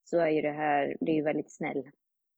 så 0.04 0.18
är 0.18 0.30
ju 0.30 0.42
det 0.42 0.52
här, 0.52 0.96
det 1.00 1.12
är 1.12 1.16
ju 1.16 1.22
väldigt 1.22 1.52
snäll, 1.52 1.90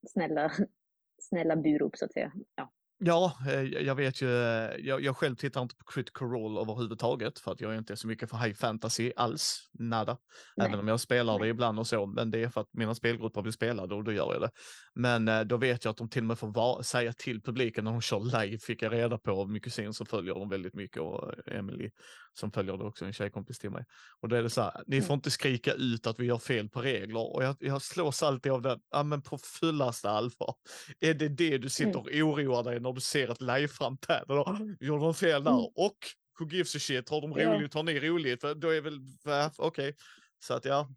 snälla, 0.09 0.53
snälla 1.23 1.57
burop 1.57 1.97
så 1.97 2.05
att 2.05 2.13
säga. 2.13 2.33
Ja. 2.55 2.73
Ja, 3.05 3.37
eh, 3.47 3.63
jag 3.63 3.95
vet 3.95 4.23
ju, 4.23 4.29
eh, 4.29 4.71
jag, 4.79 5.01
jag, 5.01 5.17
själv 5.17 5.37
tittar 5.37 5.63
inte 5.63 5.77
på 5.77 5.85
critical 5.85 6.29
role 6.29 6.61
överhuvudtaget 6.61 7.39
för 7.39 7.53
att 7.53 7.61
jag 7.61 7.75
är 7.75 7.79
inte 7.79 7.97
så 7.97 8.07
mycket 8.07 8.31
för 8.31 8.37
high 8.37 8.55
fantasy 8.55 9.13
alls, 9.17 9.71
nada. 9.73 10.19
Nej. 10.57 10.67
Även 10.67 10.81
om 10.81 10.89
jag 10.89 11.01
spelar 11.01 11.39
det 11.39 11.49
ibland 11.49 11.79
och 11.79 11.87
så, 11.87 12.07
men 12.07 12.31
det 12.31 12.43
är 12.43 12.49
för 12.49 12.61
att 12.61 12.69
mina 12.73 12.95
spelgrupper 12.95 13.43
vill 13.43 13.53
spela 13.53 13.87
det 13.87 13.95
och 13.95 14.05
då 14.05 14.13
gör 14.13 14.33
jag 14.33 14.41
det. 14.41 14.51
Men 14.95 15.29
eh, 15.29 15.41
då 15.41 15.57
vet 15.57 15.85
jag 15.85 15.93
att 15.93 15.97
de 15.97 16.09
till 16.09 16.23
och 16.23 16.27
med 16.27 16.39
får 16.39 16.83
säga 16.83 17.13
till 17.13 17.43
publiken 17.43 17.85
när 17.85 17.93
de 17.93 18.01
kör 18.01 18.41
live, 18.43 18.59
fick 18.59 18.83
jag 18.83 18.93
reda 18.93 19.19
på 19.19 19.31
av 19.31 19.51
min 19.51 19.63
kusin 19.63 19.93
som 19.93 20.07
följer 20.07 20.35
dem 20.35 20.49
väldigt 20.49 20.75
mycket 20.75 21.03
och 21.03 21.33
Emily 21.47 21.91
som 22.35 22.53
följer 22.53 22.77
det 22.77 22.85
också, 22.85 23.05
en 23.05 23.13
tjejkompis 23.13 23.59
till 23.59 23.71
mig. 23.71 23.85
Och 24.21 24.29
då 24.29 24.37
är 24.37 24.43
det 24.43 24.51
så 24.51 24.61
här, 24.61 24.83
ni 24.87 25.01
får 25.01 25.09
mm. 25.09 25.15
inte 25.15 25.31
skrika 25.31 25.73
ut 25.73 26.07
att 26.07 26.21
vi 26.21 26.27
gör 26.27 26.39
fel 26.39 26.69
på 26.69 26.81
regler 26.81 27.35
och 27.35 27.45
jag, 27.45 27.57
jag 27.61 27.83
slås 27.83 28.23
alltid 28.23 28.53
av 28.53 28.63
den, 28.63 28.81
ja 28.91 29.03
men 29.03 29.23
på 29.23 29.39
fullaste 29.39 30.11
allvar. 30.11 30.55
Är 31.01 31.15
det 31.15 31.29
det 31.29 31.59
du 31.59 31.69
sitter 31.69 31.97
och 31.97 32.09
oroar 32.13 32.63
dig 32.63 32.81
när 32.81 32.93
du 32.93 33.01
ser 33.01 33.33
ett 33.33 33.41
liveframträdande? 33.41 34.77
Gjorde 34.81 35.05
de 35.05 35.15
fel 35.15 35.45
där? 35.45 35.51
Mm. 35.51 35.65
Och 35.75 35.97
who 36.41 36.49
gives 36.49 36.77
a 36.77 36.79
shit, 36.79 37.09
har 37.09 37.21
de 37.21 37.35
roligt, 37.35 37.75
har 37.75 37.83
ni 37.83 38.01
roligt? 38.01 38.41
Då 38.41 38.69
är 38.69 38.81
väl, 38.81 39.01
okej. 39.59 39.59
Okay. 39.59 39.93
Så 40.39 40.55
att 40.55 40.65
ja. 40.65 40.89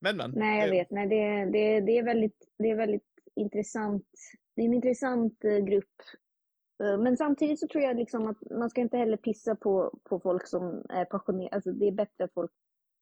Men 0.00 0.16
men. 0.16 0.30
Nej 0.30 0.60
jag 0.60 0.70
vet, 0.70 0.90
nej 0.90 1.08
det, 1.08 1.50
det, 1.52 1.80
det, 1.80 1.98
är 1.98 2.02
väldigt, 2.02 2.48
det 2.58 2.70
är 2.70 2.76
väldigt 2.76 3.08
intressant. 3.36 4.06
Det 4.56 4.62
är 4.62 4.66
en 4.66 4.74
intressant 4.74 5.44
eh, 5.44 5.58
grupp 5.58 5.94
men 6.78 7.16
samtidigt 7.16 7.60
så 7.60 7.68
tror 7.68 7.84
jag 7.84 7.96
liksom 7.96 8.26
att 8.26 8.50
man 8.50 8.70
ska 8.70 8.80
inte 8.80 8.96
heller 8.96 9.16
pissa 9.16 9.54
på, 9.54 9.98
på 10.04 10.20
folk 10.20 10.48
som 10.48 10.86
är 10.88 11.04
passionerade. 11.04 11.54
Alltså 11.54 11.72
det 11.72 11.88
är 11.88 11.92
bättre 11.92 12.24
att 12.24 12.32
folk 12.32 12.52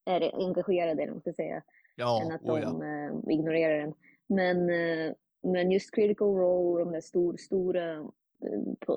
är 0.04 0.46
engagerade, 0.46 1.02
eller 1.02 1.12
man 1.12 1.34
säga, 1.34 1.62
ja, 1.96 2.22
än 2.22 2.32
att 2.32 2.44
de 2.44 2.60
ja. 2.60 3.10
uh, 3.10 3.32
ignorerar 3.32 3.78
den. 3.78 3.94
Men, 4.26 4.70
uh, 4.70 5.12
men 5.42 5.70
just 5.70 5.94
Critical 5.94 6.28
Role, 6.28 6.84
de 6.84 6.92
där 6.92 7.00
stor, 7.00 7.36
stora 7.36 8.10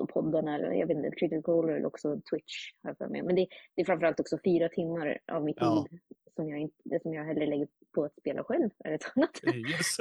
poddarna, 0.08 0.54
eller 0.54 0.70
jag 0.70 0.86
vet 0.86 0.96
inte, 0.96 1.10
Critical 1.10 1.54
Role 1.54 1.76
eller 1.76 1.86
också 1.86 2.20
Twitch, 2.30 2.72
har 2.82 2.90
jag 2.90 2.98
för 2.98 3.08
mig. 3.08 3.22
Men 3.22 3.34
det, 3.34 3.46
det 3.74 3.82
är 3.82 3.86
framförallt 3.86 4.20
också 4.20 4.38
fyra 4.44 4.68
timmar 4.68 5.18
av 5.32 5.44
mitt 5.44 5.56
ja. 5.60 5.86
liv 5.90 6.00
som 6.36 6.48
jag, 6.48 6.60
inte, 6.60 7.00
som 7.02 7.14
jag 7.14 7.24
hellre 7.24 7.46
lägger 7.46 7.68
på 7.94 8.04
att 8.04 8.16
spela 8.16 8.44
själv, 8.44 8.70
är 8.84 8.92
ett 8.92 9.12
annat. 9.14 9.40
Yes. 9.54 9.96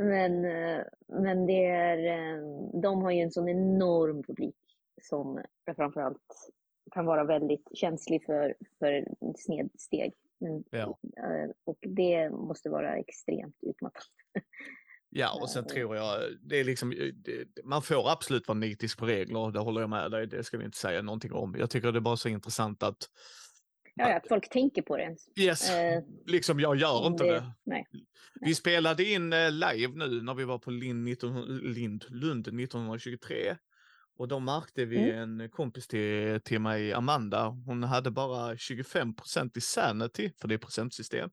Men, 0.00 0.44
eh, 0.44 0.84
men 1.08 1.46
det 1.46 1.66
är, 1.66 1.98
eh, 1.98 2.42
de 2.82 3.02
har 3.02 3.10
ju 3.10 3.20
en 3.20 3.30
sån 3.30 3.48
enorm 3.48 4.22
publik. 4.22 4.56
som 5.02 5.42
framförallt 5.76 6.52
kan 6.92 7.06
vara 7.06 7.24
väldigt 7.24 7.68
känslig 7.74 8.24
för, 8.24 8.54
för 8.78 9.04
snedsteg. 9.36 10.12
Ja. 10.70 10.98
Eh, 11.16 11.50
Och 11.64 11.78
det 11.80 12.30
måste 12.30 12.70
vara 12.70 12.96
extremt 12.96 13.56
utmattande. 13.60 14.06
Ja, 15.10 15.38
och 15.42 15.50
sen 15.50 15.66
tror 15.66 15.96
jag, 15.96 16.20
det 16.40 16.60
är 16.60 16.64
liksom, 16.64 16.90
det, 17.14 17.64
man 17.64 17.82
får 17.82 18.10
absolut 18.10 18.48
vara 18.48 18.58
nitisk 18.58 18.98
på 18.98 19.06
regler, 19.06 19.50
det 19.50 19.58
håller 19.58 19.80
jag 19.80 19.90
med 19.90 20.10
dig, 20.10 20.26
det 20.26 20.44
ska 20.44 20.58
vi 20.58 20.64
inte 20.64 20.78
säga 20.78 21.02
någonting 21.02 21.32
om. 21.32 21.56
Jag 21.58 21.70
tycker 21.70 21.92
det 21.92 21.98
är 21.98 22.00
bara 22.00 22.16
så 22.16 22.28
intressant 22.28 22.82
att, 22.82 22.98
Ja, 23.98 24.16
att 24.16 24.28
folk 24.28 24.48
tänker 24.48 24.82
på 24.82 24.96
det 24.96 25.02
ens. 25.02 25.28
yes, 25.38 25.70
Eh, 25.70 26.02
liksom 26.26 26.60
jag 26.60 26.76
gör 26.76 27.06
inte 27.06 27.24
det. 27.24 27.52
Nej. 27.64 27.86
Vi 28.40 28.54
spelade 28.54 29.04
in 29.04 29.32
eh, 29.32 29.50
live 29.50 29.92
nu 29.94 30.22
när 30.22 30.34
vi 30.34 30.44
var 30.44 30.58
på 30.58 30.70
Lind, 30.70 31.04
19, 31.04 31.58
Lind 31.58 32.04
Lund 32.08 32.48
1923. 32.48 33.56
Och 34.18 34.28
då 34.28 34.40
märkte 34.40 34.84
vi 34.84 35.10
en 35.10 35.50
kompis 35.50 35.86
till, 35.86 36.40
till 36.44 36.60
mig, 36.60 36.92
Amanda, 36.92 37.46
hon 37.48 37.82
hade 37.82 38.10
bara 38.10 38.54
25% 38.54 39.58
i 39.58 39.60
sanity, 39.60 40.32
för 40.40 40.48
det 40.48 40.54
är 40.54 40.58
procentsystem. 40.58 41.30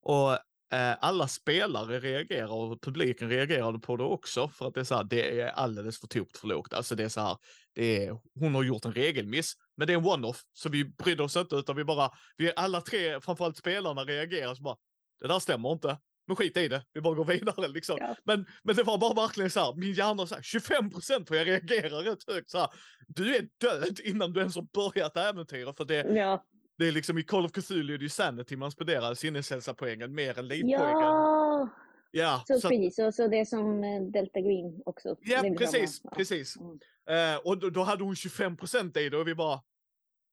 Och 0.00 0.32
eh, 0.76 0.96
alla 1.00 1.28
spelare 1.28 2.00
reagerar 2.00 2.52
och 2.52 2.82
publiken 2.82 3.28
reagerade 3.30 3.78
på 3.78 3.96
det 3.96 4.04
också, 4.04 4.48
för 4.48 4.68
att 4.68 4.74
det 4.74 4.80
är 4.80 4.84
så 4.84 4.94
här, 4.94 5.04
det 5.04 5.40
är 5.40 5.48
alldeles 5.48 6.00
för 6.00 6.06
tokt 6.06 6.36
för 6.36 6.48
lågt. 6.48 6.72
Alltså 6.72 6.94
det 6.94 7.04
är 7.04 7.08
så 7.08 7.20
här, 7.20 7.36
det 7.74 8.06
är, 8.06 8.18
hon 8.34 8.54
har 8.54 8.62
gjort 8.62 8.84
en 8.84 8.92
regelmiss, 8.92 9.54
men 9.78 9.86
det 9.86 9.92
är 9.92 9.98
en 9.98 10.04
one-off, 10.04 10.42
så 10.52 10.68
vi 10.68 10.84
brydde 10.84 11.22
oss 11.22 11.36
inte, 11.36 11.56
utan 11.56 11.76
vi 11.76 11.84
bara, 11.84 12.10
vi 12.36 12.52
alla 12.56 12.80
tre, 12.80 13.20
framförallt 13.20 13.56
spelarna, 13.56 14.04
reagerar 14.04 14.54
så 14.54 14.62
bara, 14.62 14.76
det 15.20 15.28
där 15.28 15.38
stämmer 15.38 15.72
inte. 15.72 15.98
Men 16.26 16.36
skit 16.36 16.56
i 16.56 16.68
det, 16.68 16.82
vi 16.92 17.00
bara 17.00 17.14
går 17.14 17.24
vidare 17.24 17.68
liksom. 17.68 17.96
Ja. 18.00 18.16
Men, 18.24 18.46
men 18.62 18.76
det 18.76 18.82
var 18.82 18.98
bara 18.98 19.14
verkligen 19.14 19.50
så 19.50 19.60
här, 19.60 19.74
min 19.74 19.92
hjärna 19.92 20.26
så 20.26 20.34
här, 20.34 20.42
25 20.42 20.90
procent 20.90 21.30
och 21.30 21.36
jag 21.36 21.46
reagerar 21.46 22.02
rätt 22.02 22.30
högt 22.30 22.50
så 22.50 22.58
här. 22.58 22.68
Du 23.08 23.36
är 23.36 23.48
död 23.60 24.00
innan 24.04 24.32
du 24.32 24.40
ens 24.40 24.56
har 24.56 24.62
börjat 24.62 25.16
äventyra 25.16 25.72
för 25.72 25.84
det, 25.84 26.06
Ja, 26.14 26.44
det 26.78 26.88
är 26.88 26.92
liksom 26.92 27.18
i 27.18 27.22
Call 27.22 27.44
of 27.44 27.52
Cthulhu 27.52 27.94
är 27.94 27.98
det 27.98 28.02
ju 28.04 28.08
sanity 28.08 28.56
man 28.56 28.70
spenderar 28.70 29.14
sinneshälsa-poängen 29.14 30.14
mer 30.14 30.38
än 30.38 30.48
lead-poängen. 30.48 31.00
ja. 31.00 31.68
Ja, 32.10 32.42
Så, 32.46 32.60
så, 32.60 32.68
precis. 32.68 32.96
Så, 32.96 33.12
så 33.12 33.28
det 33.28 33.40
är 33.40 33.44
som 33.44 33.84
eh, 33.84 34.02
Delta 34.02 34.40
Green 34.40 34.82
också. 34.86 35.16
ja 35.20 35.54
precis, 35.58 35.96
samma. 36.02 36.14
Precis. 36.14 36.56
Mm. 36.56 36.78
Eh, 37.08 37.36
och 37.44 37.58
då, 37.58 37.70
då 37.70 37.82
hade 37.82 38.04
hon 38.04 38.16
25 38.16 38.56
procent 38.56 38.96
i 38.96 39.08
det 39.08 39.16
och 39.16 39.28
vi 39.28 39.34
bara, 39.34 39.62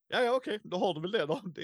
ja 0.08 0.22
ja 0.22 0.36
okej, 0.36 0.60
då 0.64 0.78
har 0.78 0.94
du 0.94 1.02
väl 1.02 1.12
det 1.12 1.26
då. 1.26 1.42
Det, 1.56 1.62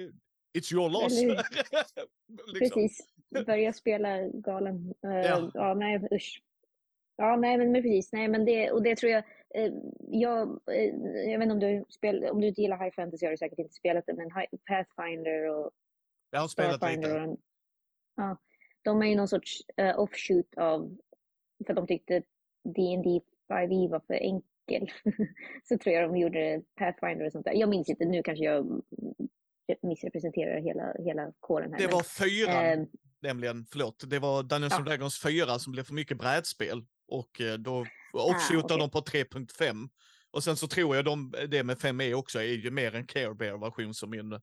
it's 0.60 0.74
your 0.74 0.90
loss. 0.90 1.22
Liksom. 2.54 2.60
Precis. 2.60 3.08
Börja 3.46 3.74
spela 3.74 4.22
galen. 4.28 4.94
Eh, 5.06 5.12
Ja. 5.12 5.52
ja. 5.54 5.74
nej 5.74 6.08
usch. 6.12 6.42
Ja, 7.16 7.36
nej 7.36 7.58
men, 7.58 7.74
precis. 7.74 8.14
Nej, 8.14 8.28
men 8.28 8.46
det, 8.46 8.72
och 8.72 8.84
det 8.84 8.96
tror 8.96 9.12
jag, 9.12 9.24
eh, 9.56 9.74
jag, 10.10 10.60
eh, 10.72 10.96
jag 11.32 11.40
vet 11.40 11.44
inte 11.44 11.54
om 11.54 11.60
du, 11.60 11.86
spel, 11.90 12.26
om 12.26 12.42
du 12.42 12.48
inte 12.48 12.62
gillar 12.62 12.84
High 12.84 12.96
Fantasy 12.96 13.26
har 13.26 13.32
du 13.32 13.38
säkert 13.38 13.60
inte 13.60 13.74
spelat 13.74 14.06
det, 14.06 14.14
men 14.14 14.32
Hi- 14.32 14.58
Pathfinder 14.68 15.50
och 15.50 15.72
Jag 16.32 16.40
har 16.40 16.48
spelat 16.48 16.92
lite. 16.96 17.14
och 17.22 17.40
ja, 18.16 18.38
de 18.84 19.02
är 19.02 19.06
ju 19.06 19.16
någon 19.16 19.28
sorts 19.28 19.58
eh, 19.78 20.00
offshoot 20.00 20.56
av, 20.58 20.98
för 21.68 21.74
de 21.74 21.88
tyckte 21.88 22.20
D&D 22.64 23.22
5e 23.50 23.90
var 23.90 24.00
för 24.00 24.14
enkel. 24.76 24.96
så 25.64 25.78
tror 25.78 25.96
jag 25.96 26.10
de 26.10 26.18
gjorde 26.18 26.62
Pathfinder 26.80 27.26
och 27.26 27.32
sånt 27.32 27.46
där. 27.46 27.54
Jag 27.54 27.70
minns 27.70 27.90
inte, 27.90 28.06
nu 28.06 28.24
kanske 28.24 28.44
jag 28.44 28.82
missrepresenterar 29.84 30.62
hela, 30.62 30.94
hela 31.06 31.32
kåren 31.40 31.72
här. 31.72 31.80
Det 31.80 31.88
men, 31.88 31.94
var 31.94 32.04
fyran, 32.04 32.66
eh, 32.66 32.86
nämligen, 33.22 33.66
förlåt, 33.72 34.04
det 34.08 34.20
var 34.20 34.44
Dungeons 34.44 34.74
Ja. 34.78 34.84
Dragons 34.84 35.22
4 35.22 35.60
som 35.60 35.72
blev 35.72 35.84
för 35.84 35.94
mycket 35.94 36.18
brädspel 36.18 36.84
och 37.08 37.42
eh, 37.42 37.54
då 37.54 37.86
offshootade 38.14 38.84
Ah, 38.84 38.88
okej. 38.88 39.24
de 39.24 39.36
på 39.36 39.40
3.5. 39.44 39.90
Och 40.32 40.44
sen 40.44 40.58
så 40.58 40.68
tror 40.68 40.96
jag 40.96 41.06
de, 41.06 41.34
det 41.48 41.64
med 41.64 41.78
5e 41.78 42.14
också 42.14 42.40
är 42.40 42.44
ju 42.44 42.72
mer 42.72 42.96
en 42.96 43.08
Care 43.08 43.36
Bear-version 43.36 43.94
som 43.94 44.10
min 44.10 44.34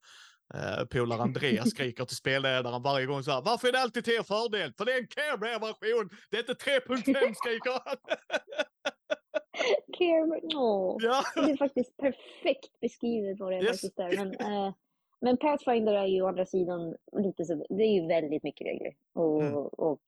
eh, 0.54 0.84
polare 0.90 1.22
Andreas 1.22 1.70
skriker 1.74 2.04
till 2.04 2.16
spelledaren 2.16 2.82
varje 2.82 3.06
gång 3.06 3.22
så 3.22 3.30
här. 3.30 3.42
Varför 3.42 3.68
är 3.68 3.72
det 3.72 3.80
alltid 3.80 4.04
till 4.04 4.14
er 4.14 4.22
fördel? 4.22 4.72
För 4.78 4.84
det 4.84 4.92
är 4.92 4.98
en 4.98 5.06
Care 5.06 5.38
Bear-version! 5.38 6.10
Det 6.30 6.36
är 6.36 6.40
inte 6.40 6.70
3.5 6.70 7.34
skriker 7.34 7.80
han! 7.84 7.96
Care, 9.98 10.40
åh. 10.56 10.96
ja. 11.00 11.22
Det 11.34 11.50
är 11.50 11.56
faktiskt 11.56 11.96
perfekt 11.96 12.80
beskrivet 12.80 13.40
vad 13.40 13.52
det 13.52 13.56
är 13.56 13.62
Yes. 13.62 13.68
faktiskt 13.70 13.98
är. 13.98 14.16
Men, 14.16 14.34
eh, 14.34 14.72
men 15.20 15.36
Pathfinder 15.36 15.94
är 15.94 16.06
ju 16.06 16.22
å 16.22 16.26
andra 16.26 16.46
sidan 16.46 16.96
lite 17.16 17.44
så, 17.44 17.66
det 17.68 17.82
är 17.84 17.92
ju 18.00 18.06
väldigt 18.06 18.42
mycket 18.42 18.66
regler 18.66 18.94
och, 19.14 19.42
Mm. 19.42 19.54
och 19.56 20.02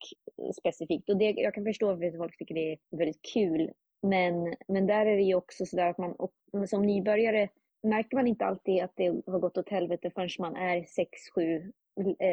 specifikt. 0.59 1.09
Och 1.09 1.17
det, 1.17 1.25
jag 1.37 1.53
kan 1.53 1.63
förstå 1.65 1.87
varför 1.87 2.17
folk 2.17 2.37
tycker 2.37 2.55
det 2.55 2.71
är 2.71 2.77
väldigt 2.91 3.21
kul. 3.33 3.71
Men, 4.01 4.55
men 4.67 4.87
där 4.87 5.05
är 5.05 5.15
det 5.15 5.23
ju 5.23 5.35
också 5.35 5.65
så 5.65 5.75
där 5.75 5.89
att 5.89 5.97
man 5.97 6.11
och, 6.11 6.31
som 6.69 6.81
nybörjare 6.85 7.49
märker 7.83 8.17
man 8.17 8.27
inte 8.27 8.45
alltid 8.45 8.83
att 8.83 8.91
det 8.95 9.07
har 9.27 9.39
gått 9.39 9.57
åt 9.57 9.69
helvete 9.69 10.11
förrän 10.15 10.29
man 10.39 10.55
är 10.55 10.77
6-7 11.35 11.55
eh, 11.55 11.61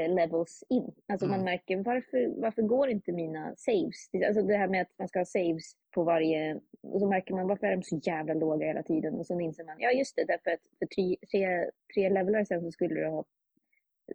levels 0.09 0.65
in. 0.69 0.95
Alltså 1.09 1.27
man 1.27 1.35
Mm. 1.35 1.45
märker 1.45 1.77
varför, 1.77 2.41
varför 2.41 2.63
går 2.63 2.89
inte 2.89 3.13
mina 3.13 3.55
saves? 3.57 4.11
Alltså 4.27 4.43
det 4.43 4.57
här 4.57 4.69
med 4.69 4.83
att 4.83 4.99
man 4.99 5.09
ska 5.09 5.19
ha 5.19 5.25
saves 5.25 5.73
på 5.95 6.03
varje, 6.05 6.61
och 6.83 7.01
så 7.01 7.07
märker 7.09 7.35
man 7.35 7.49
varför 7.49 7.67
är 7.67 7.77
de 7.77 7.83
så 7.83 8.01
jävla 8.03 8.35
låga 8.35 8.67
hela 8.67 8.83
tiden? 8.83 9.15
Och 9.15 9.27
så 9.27 9.41
inser 9.41 9.65
man, 9.65 9.77
ja 9.79 9.91
just 9.93 10.17
det, 10.17 10.25
därför 10.25 10.51
att 10.51 10.61
för 10.79 10.87
tre, 10.87 11.17
tre, 11.31 11.71
tre 11.95 12.09
levelar 12.11 12.45
sen 12.45 12.63
så 12.63 12.71
skulle 12.73 12.95
du 12.95 13.07
ha 13.07 13.25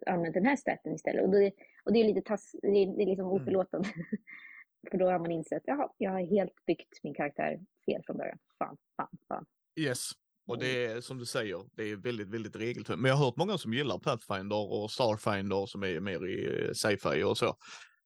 använt 0.06 0.34
den 0.34 0.46
här 0.46 0.56
staten 0.56 0.94
istället. 0.94 1.24
Och 1.24 1.30
det, 1.30 1.52
och 1.84 1.92
det 1.92 1.98
är 2.00 2.04
lite 2.04 2.22
tass, 2.22 2.54
det 2.62 2.68
är, 2.68 2.86
det 2.86 3.02
är 3.02 3.06
liksom 3.06 3.26
Mm. 3.30 3.42
oförlåtande. 3.42 3.88
för 4.90 4.98
då 4.98 5.06
har 5.10 5.18
man 5.18 5.30
insett, 5.30 5.62
jaha, 5.66 5.92
jag 5.98 6.10
har 6.10 6.20
helt 6.20 6.66
byggt 6.66 7.00
min 7.02 7.14
karaktär 7.14 7.60
fel 7.86 8.02
från 8.06 8.16
början. 8.16 8.38
Fan, 8.58 8.76
fan, 8.96 9.08
fan. 9.28 9.46
Yes. 9.80 10.10
Och 10.46 10.58
det 10.58 10.86
är 10.86 11.00
som 11.00 11.18
du 11.18 11.26
säger, 11.26 11.64
det 11.72 11.90
är 11.90 11.96
väldigt, 11.96 12.28
väldigt 12.28 12.56
regeltungt. 12.56 13.00
Men 13.00 13.08
jag 13.08 13.16
har 13.16 13.24
hört 13.24 13.36
många 13.36 13.58
som 13.58 13.74
gillar 13.74 13.98
Pathfinder 13.98 14.72
och 14.72 14.90
Starfinder 14.90 15.66
som 15.66 15.82
är 15.84 16.00
mer 16.00 16.26
i 16.26 16.64
eh, 16.66 16.72
sci-fi 16.72 17.22
och 17.22 17.38
så. 17.38 17.56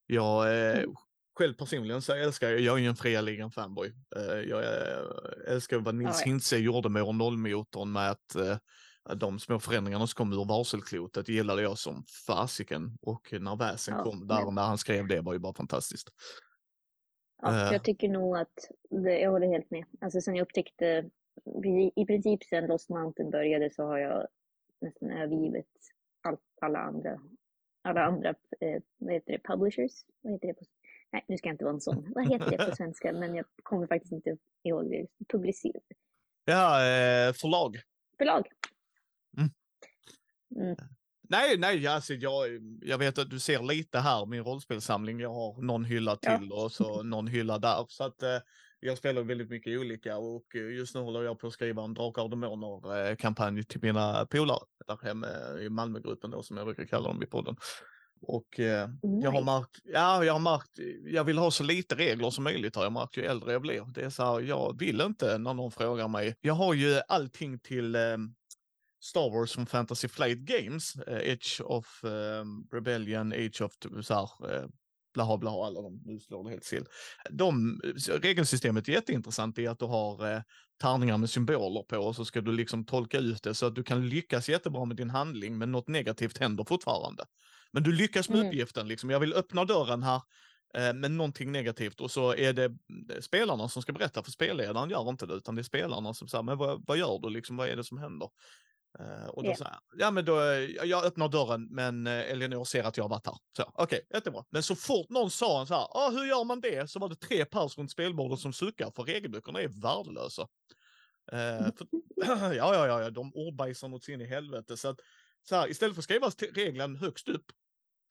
Jag 0.07 0.49
eh, 0.71 0.79
Mm. 0.79 0.95
själv 1.39 1.55
personligen 1.55 2.03
så 2.03 2.13
älskar 2.15 2.51
jag, 2.51 2.61
jag 2.61 2.75
är 2.79 2.83
ju 2.83 2.87
en 2.89 2.97
fria 2.97 3.21
ligan 3.21 3.51
fanboy. 3.51 3.93
Eh, 4.17 4.23
jag 4.41 4.63
eh, 4.65 5.53
älskar 5.55 5.79
vad 5.79 5.95
Nils. 5.95 6.23
Hintze 6.23 6.57
gjorde 6.59 6.89
med 6.89 7.15
nollmotorn 7.15 7.93
med 7.93 8.11
att 8.11 8.35
eh, 8.35 8.57
de 9.17 9.39
små 9.39 9.59
förändringarna 9.61 10.07
som 10.07 10.17
kom 10.17 10.33
ur 10.33 10.45
varselklotet 10.49 11.29
gillade 11.29 11.63
jag 11.63 11.79
som 11.79 12.05
fasiken. 12.27 12.99
Och 13.03 13.29
när 13.41 13.57
väsen 13.57 13.95
Ja, 13.97 14.03
kom 14.05 14.27
där 14.27 14.45
men- 14.45 14.55
när 14.55 14.63
han 14.63 14.79
skrev 14.79 15.07
det 15.07 15.21
var 15.21 15.33
ju 15.33 15.39
bara 15.39 15.55
fantastiskt. 15.55 16.09
Ja, 17.43 17.67
Eh. 17.67 17.73
Jag 17.73 17.85
tycker 17.85 18.09
nog 18.09 18.37
att, 18.37 18.55
det, 19.05 19.19
jag 19.21 19.31
håller 19.31 19.47
helt 19.47 19.71
med. 19.71 19.85
Alltså 20.01 20.21
sen 20.21 20.35
jag 20.37 20.43
upptäckte, 20.45 21.05
i, 21.97 22.07
princip 22.07 22.45
sen 22.45 22.67
Lost 22.67 22.89
Mountain 22.89 23.31
började 23.31 23.71
så 23.71 23.83
har 23.83 23.99
jag 23.99 24.27
nästan 24.81 25.11
övergivit 25.11 25.71
allt, 26.23 26.41
alla 26.61 26.79
andra, 26.79 27.21
alla 27.83 28.01
andra, 28.05 28.29
eh, 28.61 28.83
vad 28.99 29.13
heter 29.15 29.33
det, 29.33 29.39
publishers? 29.39 29.93
Vad 30.21 30.33
heter 30.33 30.49
det 30.49 30.55
på, 30.55 30.65
nej 31.13 31.25
nu 31.29 31.37
ska 31.39 31.49
jag 31.49 31.55
inte 31.55 31.65
vara 31.65 31.75
en 31.75 31.81
sån. 31.81 32.13
Vad 32.15 32.29
heter 32.29 32.51
det 32.51 32.71
på 32.71 32.77
svenska? 32.77 33.13
Men 33.13 33.35
jag 33.35 33.47
kommer 33.63 33.87
faktiskt 33.87 34.13
inte 34.13 34.37
ihåg 34.63 34.91
det. 34.91 35.07
Publicer, 35.29 35.73
Ja, 36.45 36.77
eh, 36.87 37.33
förlag. 37.33 37.77
förlag. 38.19 38.47
Mm. 39.39 39.51
Mm. 40.67 40.77
Nej, 41.31 41.59
nej, 41.59 41.87
alltså 41.87 42.15
jag, 42.15 42.47
jag 42.83 42.99
vet 42.99 43.19
att 43.19 43.31
du 43.31 43.41
ser 43.41 43.63
lite 43.63 43.99
här, 43.99 44.27
min 44.27 44.45
rollspelsamling. 44.45 45.21
Jag 45.21 45.35
har 45.35 45.63
någon 45.63 45.85
hylla 45.85 46.19
Ja. 46.23 46.39
till 46.39 46.53
och 46.53 46.73
så 46.73 47.03
någon 47.03 47.27
hylla 47.27 47.59
där. 47.59 47.85
Så 47.89 48.05
att 48.05 48.23
eh, 48.23 48.39
jag 48.81 48.99
spelar 48.99 49.23
väldigt 49.23 49.51
mycket 49.51 49.81
olika 49.81 50.17
och 50.17 50.57
eh, 50.57 50.77
just 50.77 50.95
nu 50.95 51.01
håller 51.01 51.23
jag 51.23 51.39
på 51.39 51.47
att 51.47 51.53
skriva 51.53 51.85
en 51.85 51.95
Drakar 51.95 52.23
och 52.23 52.31
Demoner-kampanj 52.31 53.65
till 53.65 53.81
mina 53.83 54.27
polare 54.27 54.65
där 54.87 54.99
hemma 55.03 55.27
i 55.61 55.69
Malmögruppen 55.69 56.31
då 56.31 56.43
som 56.43 56.57
jag 56.57 56.67
brukar 56.67 56.85
kalla 56.85 57.09
dem 57.09 57.23
i 57.23 57.27
podden. 57.27 57.57
Och 58.21 58.61
eh, 58.61 58.89
jag 59.23 59.31
har 59.31 59.43
märkt, 59.43 59.79
ja, 59.85 60.25
jag 60.25 60.33
har 60.33 60.41
märkt, 60.41 60.71
jag 61.05 61.25
vill 61.25 61.39
ha 61.39 61.51
så 61.51 61.65
lite 61.65 61.95
regler 61.95 62.31
som 62.31 62.45
möjligt 62.45 62.77
har 62.77 62.83
jag 62.83 62.93
märkt 62.93 63.17
ju 63.17 63.23
äldre 63.25 63.53
jag 63.53 63.63
blir. 63.63 63.93
Det 63.95 64.03
är 64.05 64.11
så 64.11 64.25
här, 64.25 64.41
jag 64.41 64.79
vill 64.79 65.01
inte 65.01 65.39
när 65.39 65.55
någon 65.55 65.71
frågar 65.71 66.09
mig. 66.09 66.37
Jag 66.41 66.55
har 66.55 66.75
ju 66.75 67.01
allting 67.09 67.59
till 67.59 67.95
eh, 67.95 68.17
Star 69.01 69.31
Wars 69.31 69.53
från 69.53 69.67
Fantasy 69.67 70.09
Flight 70.09 70.39
Games, 70.39 70.97
eh, 70.97 71.33
Age 71.33 71.61
of 71.65 72.05
eh, 72.05 72.45
Rebellion, 72.73 73.33
Age 73.33 73.63
of 73.63 73.73
så 74.03 74.15
här, 74.15 74.55
eh, 74.55 74.69
blaha 75.15 75.37
blaha, 75.39 75.67
alla 75.67 75.83
de, 75.83 76.03
nu 76.05 76.19
slår 76.21 76.45
det 76.45 76.51
helt 76.51 76.65
still. 76.65 76.85
De, 77.31 77.81
regelsystemet 78.23 78.89
är 78.89 78.93
jätteintressant 78.93 79.59
i 79.59 79.67
att 79.67 79.79
du 79.79 79.85
har 79.85 80.33
eh, 80.35 80.41
tärningar 80.83 81.19
med 81.19 81.31
symboler 81.31 81.83
på 81.83 81.97
och 81.99 82.17
så 82.17 82.25
ska 82.25 82.41
du 82.41 82.53
liksom 82.53 82.85
tolka 82.87 83.19
ut 83.19 83.43
det 83.43 83.55
så 83.55 83.67
att 83.67 83.75
du 83.75 83.83
kan 83.85 84.09
lyckas 84.09 84.49
jättebra 84.49 84.85
med 84.85 84.97
din 84.97 85.11
handling 85.11 85.59
men 85.59 85.73
något 85.73 85.89
negativt 85.89 86.39
händer 86.39 86.65
fortfarande. 86.65 87.25
Men 87.73 87.83
du 87.83 87.93
lyckas 87.93 88.29
med 88.29 88.39
Mm. 88.39 88.49
uppgiften, 88.49 88.89
liksom. 88.89 89.11
jag 89.11 89.21
vill 89.21 89.35
öppna 89.35 89.65
dörren 89.65 90.03
här 90.03 90.21
eh, 90.75 90.95
med 90.95 91.11
någonting 91.11 91.53
negativt 91.53 92.01
och 92.01 92.11
så 92.11 92.35
är 92.35 92.53
det 92.53 92.65
eh, 92.65 93.21
spelarna 93.21 93.69
som 93.69 93.83
ska 93.83 93.93
berätta 93.93 94.23
för 94.23 94.31
spelledaren 94.31 94.91
gör 94.91 95.09
inte 95.09 95.27
det 95.27 95.35
utan 95.35 95.55
det 95.55 95.61
är 95.61 95.65
spelarna 95.65 96.15
som 96.15 96.29
säger 96.29 96.43
men 96.43 96.59
vad, 96.59 96.85
vad 96.87 96.99
gör 96.99 97.19
du 97.23 97.31
liksom, 97.31 97.57
vad 97.57 97.69
är 97.69 97.77
det 97.77 97.85
som 97.85 97.99
händer? 97.99 98.29
Eh, 99.01 99.27
och 99.29 99.43
då 99.43 99.51
Ja. 99.51 99.57
säger 99.57 99.71
jag, 99.71 100.01
ja 100.01 100.11
men 100.11 100.25
då, 100.25 100.41
jag 100.85 101.05
öppnar 101.05 101.29
dörren 101.29 101.69
men 101.71 102.07
eh, 102.07 102.13
Elinor 102.31 102.65
ser 102.65 102.85
att 102.85 102.97
jag 102.97 103.05
har 103.05 103.09
varit 103.09 103.27
här. 103.27 103.37
Så 103.57 103.73
okej, 103.75 104.07
jättebra. 104.15 104.45
Men 104.51 104.63
så 104.63 104.77
fort 104.77 105.09
någon 105.11 105.31
sa 105.31 105.67
så 105.67 105.75
här, 105.75 105.87
ah, 105.91 106.11
hur 106.11 106.25
gör 106.25 106.45
man 106.45 106.61
det? 106.61 106.91
Så 106.91 106.99
var 106.99 107.09
det 107.09 107.17
tre 107.17 107.45
pers 107.45 107.79
runt 107.79 107.91
spelbordet 107.91 108.39
som 108.39 108.53
suckar 108.53 108.91
för 108.97 109.03
regelböckerna 109.03 109.61
är 109.61 109.69
värdelösa. 109.69 110.43
Eh, 111.33 111.75
för, 111.77 111.87
ja, 112.17 112.55
ja, 112.55 112.87
ja, 112.87 113.01
ja, 113.03 113.11
de 113.11 113.35
ordbajsar 113.35 113.89
något 113.89 114.09
in 114.09 114.21
i 114.21 114.27
helvete. 114.27 114.77
Så 114.77 114.89
att, 114.89 115.01
så 115.49 115.57
här, 115.57 115.71
istället 115.71 115.95
för 115.95 116.01
att 116.01 116.05
skriva 116.05 116.31
regeln 116.55 116.97
högst 116.97 117.29
upp 117.29 117.47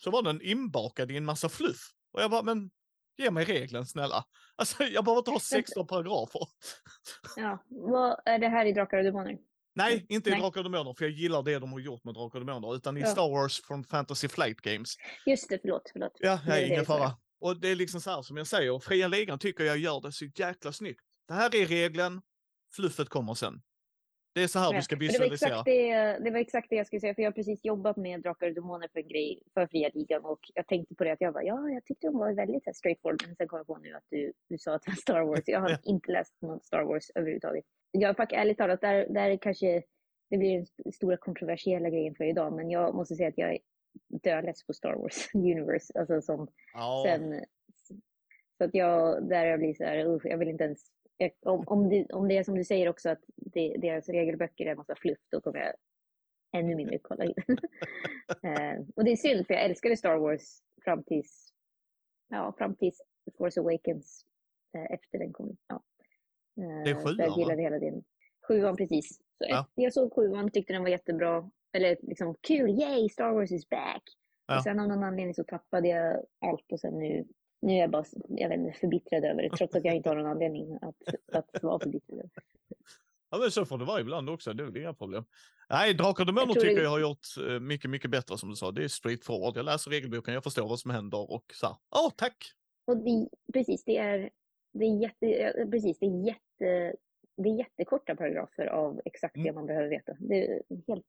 så 0.04 0.12
var 0.12 0.22
den 0.22 0.42
inbakad 0.42 1.12
i 1.12 1.18
en 1.18 1.26
massa 1.26 1.50
fluff. 1.50 1.82
Och 2.14 2.22
jag 2.22 2.32
bara, 2.32 2.42
men 2.42 2.72
ge 3.18 3.32
mig 3.32 3.46
regeln 3.46 3.86
snälla. 3.86 4.24
Alltså 4.56 4.84
jag 4.84 5.06
behöver 5.06 5.20
inte 5.20 5.32
ha 5.32 5.40
16 5.40 5.88
paragrafer. 5.88 6.48
Ja, 7.36 7.64
vad 7.68 8.20
är 8.26 8.40
det 8.40 8.48
här 8.48 8.66
i 8.66 8.74
Drakar 8.74 8.98
och 8.98 9.04
Demoner? 9.04 9.38
Nej, 9.78 10.06
inte 10.10 10.30
Nej. 10.30 10.40
i 10.40 10.42
Drakar 10.42 10.60
och 10.60 10.72
Demoner, 10.72 10.94
för 10.94 11.06
jag 11.06 11.12
gillar 11.12 11.44
det 11.44 11.60
de 11.60 11.72
har 11.72 11.80
gjort 11.80 12.04
med 12.04 12.14
Drakar 12.14 12.40
och 12.40 12.46
Demoner, 12.46 12.76
utan 12.76 12.98
i 12.98 13.02
ja. 13.02 13.08
Star 13.08 13.30
Wars 13.30 13.62
från 13.62 13.84
Fantasy 13.84 14.28
Flight 14.28 14.62
Games. 14.62 14.96
Just 15.26 15.50
det, 15.50 15.60
förlåt, 15.62 15.90
förlåt. 15.94 16.18
Ja, 16.20 16.40
nej, 16.48 16.68
ingen 16.68 16.86
fara. 16.86 17.12
Och 17.40 17.62
det 17.62 17.70
är 17.70 17.76
liksom 17.76 18.02
så 18.02 18.10
här 18.10 18.22
som 18.22 18.38
jag 18.38 18.48
säger, 18.48 18.80
Fria 18.80 19.08
Ligan 19.08 19.40
tycker 19.40 19.64
jag 19.64 19.78
gör 19.78 20.02
det 20.02 20.12
så 20.12 20.26
jäkla 20.36 20.72
snyggt. 20.72 21.02
Det 21.28 21.34
här 21.34 21.56
är 21.56 21.66
regeln, 21.66 22.22
fluffet 22.76 23.10
kommer 23.10 23.34
sen. 23.34 23.62
Det 24.38 24.44
är 24.44 24.48
så 24.48 24.60
här 24.60 24.74
ja. 24.74 24.78
du 24.78 24.82
ska 24.82 24.96
visualisera. 24.96 25.50
Det 25.50 25.56
var, 25.56 25.64
det, 25.64 26.24
det 26.24 26.32
var, 26.32 26.40
exakt 26.40 26.70
det, 26.70 26.76
jag 26.76 26.88
skulle 26.88 27.00
säga, 27.00 27.16
för 27.16 27.22
jag 27.22 27.28
har 27.30 27.34
precis 27.34 27.66
jobbat 27.66 27.98
med 27.98 28.22
Drakar 28.22 28.48
och 28.48 28.54
Demoner 28.54 28.88
för 28.94 29.00
en 29.00 29.08
grej 29.08 29.44
för 29.54 29.68
Fria 29.68 29.90
Ligan 29.94 30.26
och 30.26 30.40
jag 30.54 30.68
tänkte 30.68 30.96
på 30.96 31.04
det 31.04 31.12
att 31.12 31.22
jag 31.22 31.34
bara, 31.34 31.44
ja, 31.44 31.70
jag 31.70 31.86
tyckte 31.86 32.08
de 32.08 32.18
var 32.18 32.34
väldigt 32.34 32.66
här, 32.66 32.74
straightforward, 32.74 33.24
men 33.28 33.36
sen 33.36 33.48
kom 33.48 33.58
jag 33.58 33.68
på 33.68 33.78
nu 33.78 33.94
att 33.94 34.04
du, 34.10 34.34
du 34.50 34.58
sa 34.58 34.76
att 34.76 34.84
det 34.84 34.92
var 34.92 34.96
Star 34.96 35.22
Wars. 35.22 35.44
Jag 35.46 35.60
har 35.60 35.78
inte 35.84 36.12
läst 36.12 36.42
något 36.42 36.66
Star 36.66 36.84
Wars 36.84 37.12
överhuvudtaget. 37.16 37.66
Jag 37.92 38.18
faktiskt 38.18 38.40
ärligt 38.40 38.58
talat, 38.58 38.82
där, 38.82 39.08
där 39.10 39.38
kanske 39.38 39.84
det 40.30 40.38
blir 40.38 40.66
den 40.84 40.94
stora 40.94 41.18
kontroversiella 41.18 41.90
grejen 41.90 42.16
för 42.16 42.24
idag, 42.24 42.54
men 42.54 42.70
jag 42.70 42.96
måste 42.96 43.16
säga 43.16 43.30
att 43.30 43.38
jag 43.38 43.52
är 43.54 43.60
dödless 44.24 44.66
på 44.66 44.74
Star 44.74 44.94
Wars 44.94 45.30
Universe. 45.34 46.00
Alltså 46.00 46.22
som 46.22 46.48
ja. 46.74 47.04
sen, 47.08 47.46
så 48.58 48.64
att 48.64 48.74
jag, 48.74 49.30
där 49.30 49.46
jag 49.46 49.60
blir 49.60 49.74
så 49.74 49.84
här, 49.84 50.06
uh, 50.06 50.20
jag 50.24 50.38
vill 50.38 50.48
inte 50.48 50.64
ens 50.64 50.97
om, 51.46 51.64
om, 51.68 51.90
det, 51.90 52.06
om 52.06 52.28
det 52.28 52.38
är 52.38 52.44
som 52.44 52.56
du 52.56 52.64
säger 52.64 52.90
också 52.90 53.10
att 53.10 53.24
det, 53.36 53.78
deras 53.78 54.10
regelböcker 54.10 54.66
är 54.66 54.72
en 54.72 54.78
massa 54.78 54.96
fluff, 54.96 55.20
då 55.32 55.42
kommer 55.42 55.60
jag 55.60 55.74
ännu 56.60 56.76
mindre 56.76 57.00
kolla 57.00 57.26
in. 57.26 57.34
eh, 58.44 58.86
och 58.96 59.04
det 59.04 59.12
är 59.12 59.16
synd, 59.16 59.48
för 59.48 59.54
jag 59.54 59.64
älskade 59.64 59.98
Star 59.98 60.18
Wars 60.18 60.62
fram 60.84 61.04
tills, 61.04 61.54
ja, 62.28 62.54
fram 62.58 62.76
tills 62.76 63.02
Force 63.38 63.60
Awakens 63.60 64.26
eh, 64.76 64.94
efter 64.94 65.20
den 65.20 65.34
kom. 65.34 65.58
Ja. 65.68 65.84
Eh, 66.58 66.84
det 66.84 66.90
är 66.90 66.96
sjuan 66.96 67.18
Jag 67.18 67.38
gillade 67.38 67.62
hela 67.62 67.80
den. 67.80 68.04
Sjuan, 68.48 68.76
precis. 68.76 69.18
Så 69.18 69.46
ja. 69.50 69.68
Jag 69.76 69.94
såg 69.94 70.14
sjuan, 70.14 70.52
tyckte 70.52 70.74
den 70.74 70.82
var 70.82 70.90
jättebra. 70.90 71.50
Eller 71.74 71.98
liksom 72.02 72.36
kul, 72.42 72.70
yay, 72.70 73.10
Star 73.10 73.32
Wars 73.32 73.52
is 73.52 73.70
back. 73.70 74.04
Ja. 74.48 74.58
Och 74.58 74.64
sen 74.64 74.80
av 74.80 74.88
någon 74.88 75.04
anledning 75.04 75.34
så 75.34 75.44
tappade 75.44 75.88
jag 75.88 76.26
allt 76.40 76.72
och 76.72 76.80
sen 76.80 77.00
nu 77.00 77.28
nu 77.62 77.74
är 77.74 77.78
jag 77.78 77.90
bara 77.90 78.06
jag 78.30 78.50
vet 78.50 78.60
inte, 78.60 78.80
förbittrad 78.80 79.24
över 79.26 79.42
det, 79.42 79.50
trots 79.50 79.76
att 79.76 79.86
jag 79.86 79.96
inte 79.96 80.10
har 80.10 80.16
någon 80.16 80.26
anledning 80.26 80.80
att, 80.82 80.96
att 81.34 81.64
vara 81.64 81.80
förbittrad. 81.80 82.30
Ja, 83.30 83.38
men 83.38 83.52
så 83.52 83.66
får 83.66 83.78
det 83.78 83.86
vara 83.86 84.02
ibland 84.02 84.30
också, 84.30 84.54
det 84.54 84.64
är 84.64 84.78
inga 84.78 84.94
problem. 84.94 85.26
Nej, 85.70 85.94
Drakar 85.94 86.24
och 86.24 86.26
Demoner 86.26 86.54
tycker 86.54 86.76
det... 86.76 86.84
jag 86.84 86.90
har 86.90 87.00
gjort 87.00 87.28
eh, 87.50 87.60
mycket, 87.60 87.90
mycket 87.90 88.12
bättre 88.12 88.38
som 88.38 88.50
du 88.50 88.56
sa. 88.56 88.72
Det 88.72 88.84
är 88.84 88.88
straightforward. 88.88 89.58
Jag 89.58 89.66
läser 89.66 89.92
regelboken, 89.92 90.34
jag 90.34 90.44
förstår 90.44 90.68
vad 90.70 90.80
som 90.80 90.92
händer 90.92 91.32
och 91.32 91.46
så 91.54 91.66
här, 91.66 91.76
ja, 91.92 92.08
oh, 92.08 92.12
tack! 92.18 92.38
Och 92.86 92.98
det, 92.98 93.30
precis, 93.54 93.84
det 93.84 93.98
är, 93.98 94.30
det 94.74 94.86
är 94.86 95.02
jätte, 95.02 95.68
precis, 95.72 96.00
det 96.00 96.06
är 96.06 96.26
jätte, 96.26 96.96
det 97.38 97.50
är 97.50 97.58
jättekorta 97.58 98.16
paragrafer 98.16 98.66
av 98.66 99.02
exakt 99.06 99.36
mm. 99.36 99.48
det 99.48 99.54
man 99.54 99.66
behöver 99.66 99.90
veta. 99.90 100.14
Det 100.20 100.48
är 100.48 100.64
helt 100.88 101.06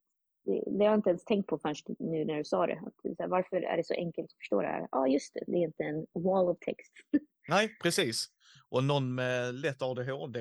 det, 0.48 0.62
det 0.66 0.84
har 0.84 0.90
jag 0.90 0.98
inte 0.98 1.10
ens 1.10 1.24
tänkt 1.24 1.46
på 1.46 1.58
förrän 1.58 1.74
nu 1.98 2.24
när 2.24 2.36
du 2.36 2.44
sa 2.44 2.66
det. 2.66 2.82
Att, 2.86 3.18
här, 3.18 3.28
varför 3.28 3.56
är 3.56 3.76
det 3.76 3.84
så 3.84 3.94
enkelt 3.94 4.24
att 4.24 4.38
förstå 4.38 4.62
det 4.62 4.68
här? 4.68 4.80
Ja, 4.80 4.98
ah, 4.98 5.06
just 5.06 5.34
det, 5.34 5.44
det 5.46 5.52
är 5.52 5.64
inte 5.64 5.84
en 5.84 6.22
wall 6.22 6.48
of 6.48 6.58
text. 6.60 6.92
Nej, 7.48 7.76
precis. 7.82 8.26
Och 8.68 8.84
någon 8.84 9.14
med 9.14 9.54
lätt 9.54 9.82
ADHD 9.82 10.38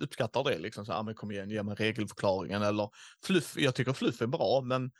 uppskattar 0.00 0.44
det. 0.44 0.58
Liksom 0.58 0.86
så, 0.86 0.92
ah, 0.92 1.02
men 1.02 1.14
kom 1.14 1.30
igen, 1.30 1.50
ge 1.50 1.62
mig 1.62 1.74
regelförklaringen. 1.74 2.62
Eller 2.62 2.90
fluff, 3.24 3.54
jag 3.56 3.74
tycker 3.74 3.92
fluff 3.92 4.22
är 4.22 4.26
bra, 4.26 4.60
men 4.64 4.90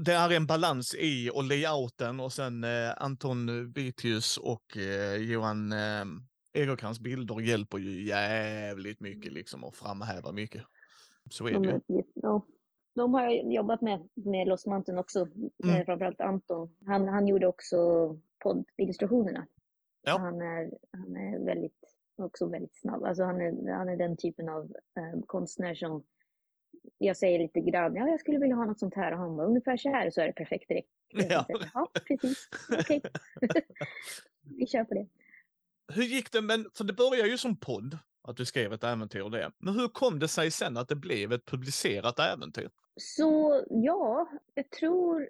det 0.00 0.12
är 0.12 0.32
en 0.32 0.46
balans 0.46 0.94
i 0.98 1.30
och 1.34 1.44
layouten 1.44 2.20
och 2.20 2.32
sen 2.32 2.64
eh, 2.64 2.92
Anton 2.96 3.72
Vitius 3.72 4.36
och 4.36 4.76
eh, 4.76 5.16
Johan 5.16 5.72
eh, 5.72 6.04
Egerkrans 6.54 7.00
bilder 7.00 7.40
hjälper 7.40 7.78
ju 7.78 8.06
jävligt 8.06 9.00
mycket 9.00 9.32
liksom 9.32 9.64
och 9.64 9.76
framhäva 9.76 10.32
mycket. 10.32 10.62
Så 11.30 11.46
är 11.46 11.60
det 11.60 11.80
ju. 11.88 12.02
Ja, 12.14 12.46
de 12.94 13.14
har 13.14 13.22
jag 13.22 13.52
jobbat 13.52 13.80
med, 13.80 14.08
med 14.14 14.48
Lost 14.48 14.66
Mountain 14.66 14.98
också, 14.98 15.28
mm. 15.64 15.76
Eh, 15.76 15.84
framförallt 15.84 16.20
Anton. 16.20 16.76
Han, 16.86 17.08
han 17.08 17.28
gjorde 17.28 17.46
också 17.46 17.76
poddillustrationerna. 18.38 19.46
Ja. 20.02 20.18
Han, 20.18 20.42
är, 20.42 20.70
han 20.90 21.16
är 21.16 21.44
väldigt, 21.44 21.78
också 22.16 22.46
väldigt 22.46 22.74
snabb. 22.74 23.04
Alltså 23.04 23.24
han, 23.24 23.40
är, 23.40 23.72
han 23.72 23.88
är 23.88 23.96
den 23.96 24.16
typen 24.16 24.48
av 24.48 24.64
eh, 24.96 25.20
konstnär 25.26 25.74
som 25.74 26.04
jag 26.98 27.16
säger 27.16 27.38
lite 27.38 27.60
grann, 27.60 27.96
ja 27.96 28.08
jag 28.08 28.20
skulle 28.20 28.38
vilja 28.38 28.56
ha 28.56 28.64
något 28.64 28.78
sånt 28.78 28.94
här 28.94 29.12
och 29.12 29.18
han 29.18 29.36
bara 29.36 29.46
ungefär 29.46 29.76
så 29.76 29.88
här 29.88 30.10
så 30.10 30.20
är 30.20 30.26
det 30.26 30.32
perfekt 30.32 30.68
direkt. 30.68 30.88
Ja, 31.08 31.46
ja 31.74 31.90
precis, 32.06 32.48
okej. 32.80 33.02
Okay. 33.36 33.62
Vi 34.58 34.66
kör 34.66 34.84
på 34.84 34.94
det. 34.94 35.06
Hur 35.94 36.02
gick 36.02 36.32
det, 36.32 36.42
men 36.42 36.66
för 36.74 36.84
det 36.84 36.92
börjar 36.92 37.26
ju 37.26 37.38
som 37.38 37.56
podd 37.56 37.98
att 38.22 38.36
du 38.36 38.44
skrev 38.44 38.72
ett 38.72 38.84
äventyr 38.84 39.30
det. 39.30 39.52
Men 39.58 39.74
hur 39.74 39.88
kom 39.88 40.18
det 40.18 40.28
sig 40.28 40.50
sen 40.50 40.76
att 40.76 40.88
det 40.88 40.96
blev 40.96 41.32
ett 41.32 41.44
publicerat 41.44 42.18
äventyr? 42.18 42.70
Så 42.96 43.64
ja, 43.70 44.28
jag 44.54 44.70
tror 44.70 45.28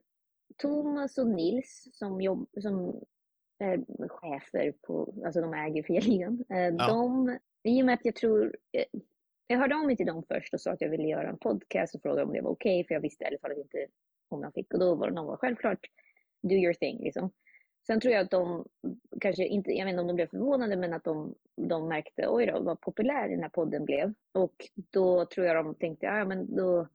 Thomas 0.59 1.19
och 1.19 1.27
Nils 1.27 1.89
som, 1.93 2.21
jobb, 2.21 2.49
som 2.63 3.01
är 3.59 4.09
chefer 4.09 4.73
på, 4.83 5.15
alltså 5.25 5.41
de 5.41 5.55
äger 5.55 5.83
Fjälligan, 5.83 6.45
eh, 6.51 6.59
ja. 6.59 6.87
de, 6.89 7.39
i 7.63 7.83
och 7.83 7.87
med 7.87 7.95
att 7.95 8.05
jag 8.05 8.15
tror, 8.15 8.57
eh, 8.73 9.01
jag 9.47 9.59
hörde 9.59 9.75
av 9.75 9.87
mig 9.87 9.97
till 9.97 10.07
dem 10.07 10.25
först 10.29 10.55
och 10.55 10.61
sa 10.61 10.71
att 10.71 10.81
jag 10.81 10.91
ville 10.91 11.09
göra 11.09 11.29
en 11.29 11.39
podcast 11.39 11.95
och 11.95 12.03
frågade 12.03 12.23
om 12.23 12.33
det 12.33 12.41
var 12.41 12.51
okej, 12.51 12.81
okay, 12.81 12.89
för 12.89 12.95
jag 12.95 13.01
visste 13.01 13.25
i 13.25 13.27
alla 13.27 13.39
fall 13.39 13.53
inte 13.53 13.87
om 14.29 14.43
jag 14.43 14.55
fick. 14.55 14.73
Och 14.73 14.81
då 14.81 14.95
var 14.95 15.09
det 15.09 15.15
någon 15.15 15.37
självklart, 15.37 15.87
do 16.43 16.55
your 16.55 16.75
thing 16.75 17.05
liksom. 17.05 17.31
Sen 17.87 18.01
tror 18.01 18.15
jag 18.15 18.25
att 18.25 18.31
de, 18.31 18.65
kanske 19.21 19.47
inte, 19.47 19.73
jag 19.73 19.85
vet 19.85 19.93
inte 19.93 20.01
om 20.01 20.07
de 20.07 20.17
blev 20.17 20.27
förvånade, 20.27 20.77
men 20.77 20.93
att 20.93 21.05
de, 21.05 21.35
de 21.57 21.89
märkte, 21.89 22.29
oj 22.29 22.47
då, 22.47 22.61
vad 22.61 22.81
populär 22.81 23.29
den 23.29 23.43
här 23.43 23.49
podden 23.49 23.85
blev. 23.85 24.13
Och 24.33 24.55
då 24.91 25.27
tror 25.27 25.47
jag 25.47 25.57
de 25.57 25.75
tänkte, 25.75 26.07
ja 26.07 26.25
men 26.25 26.57
då, 26.57 26.89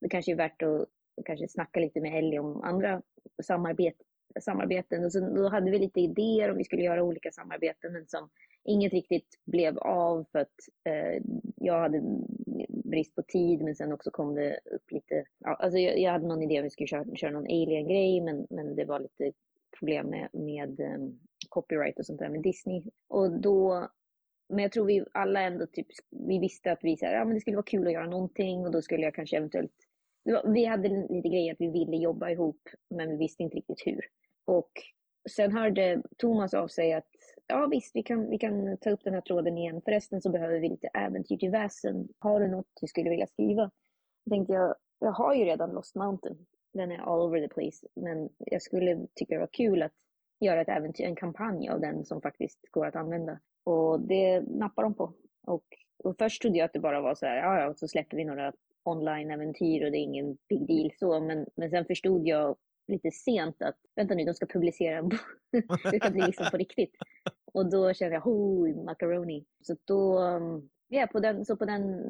det 0.00 0.08
kanske 0.08 0.32
är 0.32 0.36
värt 0.36 0.62
att 0.62 0.88
kanske 1.24 1.48
snacka 1.48 1.80
lite 1.80 2.00
med 2.00 2.18
Ellie 2.18 2.38
om 2.38 2.62
andra 2.62 3.02
samarbet, 3.42 3.94
samarbeten. 4.40 5.04
Och 5.04 5.12
så, 5.12 5.20
då 5.20 5.48
hade 5.48 5.70
vi 5.70 5.78
lite 5.78 6.00
idéer 6.00 6.50
om 6.50 6.56
vi 6.56 6.64
skulle 6.64 6.82
göra 6.82 7.02
olika 7.02 7.32
samarbeten, 7.32 7.92
men 7.92 8.06
som 8.06 8.28
inget 8.64 8.92
riktigt 8.92 9.40
blev 9.44 9.78
av 9.78 10.26
för 10.32 10.38
att 10.38 10.54
eh, 10.84 11.22
jag 11.56 11.80
hade 11.80 12.02
brist 12.68 13.14
på 13.14 13.22
tid, 13.22 13.62
men 13.62 13.76
sen 13.76 13.92
också 13.92 14.10
kom 14.10 14.34
det 14.34 14.60
upp 14.64 14.90
lite, 14.90 15.24
ja, 15.38 15.54
alltså 15.54 15.78
jag, 15.78 15.98
jag 15.98 16.12
hade 16.12 16.26
någon 16.26 16.42
idé 16.42 16.58
om 16.58 16.64
vi 16.64 16.70
skulle 16.70 16.86
köra, 16.86 17.16
köra 17.16 17.30
någon 17.30 17.46
alien-grej, 17.46 18.20
men, 18.20 18.46
men 18.50 18.76
det 18.76 18.84
var 18.84 19.00
lite 19.00 19.32
problem 19.78 20.06
med, 20.06 20.28
med 20.32 20.80
ehm, 20.80 21.18
copyright 21.48 21.98
och 21.98 22.06
sånt 22.06 22.18
där 22.18 22.28
med 22.28 22.42
Disney. 22.42 22.82
Och 23.08 23.40
då, 23.40 23.88
men 24.48 24.62
jag 24.62 24.72
tror 24.72 24.84
vi 24.84 25.04
alla 25.12 25.40
ändå 25.40 25.66
typ, 25.66 25.86
vi 26.10 26.38
visste 26.38 26.72
att 26.72 26.78
vi, 26.82 26.96
så 26.96 27.06
här, 27.06 27.14
ja, 27.14 27.24
men 27.24 27.34
det 27.34 27.40
skulle 27.40 27.56
vara 27.56 27.64
kul 27.64 27.86
att 27.86 27.92
göra 27.92 28.06
någonting 28.06 28.66
och 28.66 28.72
då 28.72 28.82
skulle 28.82 29.02
jag 29.02 29.14
kanske 29.14 29.36
eventuellt, 29.36 29.72
vi 30.44 30.64
hade 30.64 30.88
lite 30.88 31.28
grejer 31.28 31.52
att 31.52 31.60
vi 31.60 31.70
ville 31.70 31.96
jobba 31.96 32.30
ihop, 32.30 32.60
men 32.90 33.10
vi 33.10 33.16
visste 33.16 33.42
inte 33.42 33.56
riktigt 33.56 33.86
hur. 33.86 34.00
Och 34.44 34.70
sen 35.30 35.52
hörde 35.52 36.02
Thomas 36.16 36.54
av 36.54 36.68
sig 36.68 36.92
att 36.92 37.10
ja 37.46 37.68
visst, 37.70 37.96
vi 37.96 38.02
kan, 38.02 38.30
vi 38.30 38.38
kan 38.38 38.76
ta 38.76 38.90
upp 38.90 39.04
den 39.04 39.14
här 39.14 39.20
tråden 39.20 39.58
igen. 39.58 39.82
Förresten 39.84 40.20
så 40.20 40.30
behöver 40.30 40.58
vi 40.58 40.68
lite 40.68 40.88
äventyr 40.88 41.36
till 41.36 41.50
väsen. 41.50 42.08
Har 42.18 42.40
du 42.40 42.48
något 42.48 42.66
du 42.80 42.86
skulle 42.86 43.10
vilja 43.10 43.26
skriva? 43.26 43.70
Då 44.24 44.30
tänkte 44.30 44.52
jag, 44.52 44.74
jag 44.98 45.12
har 45.12 45.34
ju 45.34 45.44
redan 45.44 45.70
Lost 45.70 45.94
Mountain 45.94 46.46
den 46.76 46.92
är 46.92 46.98
all 46.98 47.20
over 47.20 47.40
the 47.40 47.54
place. 47.54 47.86
Men 47.94 48.28
jag 48.38 48.62
skulle 48.62 49.06
tycka 49.14 49.34
det 49.34 49.40
var 49.40 49.50
kul 49.52 49.82
att 49.82 49.92
göra 50.40 50.60
ett 50.60 50.68
äventyr, 50.68 51.04
en 51.04 51.16
kampanj 51.16 51.68
av 51.68 51.80
den 51.80 52.04
som 52.04 52.20
faktiskt 52.20 52.58
går 52.70 52.86
att 52.86 52.96
använda. 52.96 53.40
Och 53.64 54.00
det 54.00 54.40
nappar 54.40 54.82
de 54.82 54.94
på. 54.94 55.12
Och, 55.46 55.64
och 56.04 56.16
först 56.18 56.42
trodde 56.42 56.58
jag 56.58 56.64
att 56.64 56.72
det 56.72 56.80
bara 56.80 57.00
var 57.00 57.14
så 57.14 57.26
här, 57.26 57.36
ja, 57.36 57.60
ja, 57.60 57.74
så 57.74 57.88
släpper 57.88 58.16
vi 58.16 58.24
några 58.24 58.52
online-äventyr 58.84 59.84
och 59.84 59.90
det 59.90 59.98
är 59.98 60.02
ingen 60.02 60.38
big 60.48 60.66
deal 60.66 60.90
så. 60.98 61.20
Men, 61.20 61.46
men 61.56 61.70
sen 61.70 61.84
förstod 61.84 62.26
jag 62.26 62.56
lite 62.88 63.10
sent 63.10 63.62
att, 63.62 63.76
vänta 63.94 64.14
nu, 64.14 64.24
de 64.24 64.34
ska 64.34 64.46
publicera 64.46 64.98
en 64.98 65.08
bok. 65.08 65.20
det 65.92 66.00
ska 66.00 66.10
bli 66.10 66.22
liksom 66.26 66.46
på 66.50 66.56
riktigt. 66.56 66.96
Och 67.52 67.70
då 67.70 67.92
kände 67.92 68.14
jag, 68.14 68.26
oh, 68.26 68.84
macaroni. 68.84 69.44
Så 69.60 69.76
då, 69.84 70.18
mm, 70.18 70.68
ja, 70.88 71.06
på 71.06 71.20
den, 71.20 71.44
så 71.44 71.56
på 71.56 71.64
den, 71.64 72.02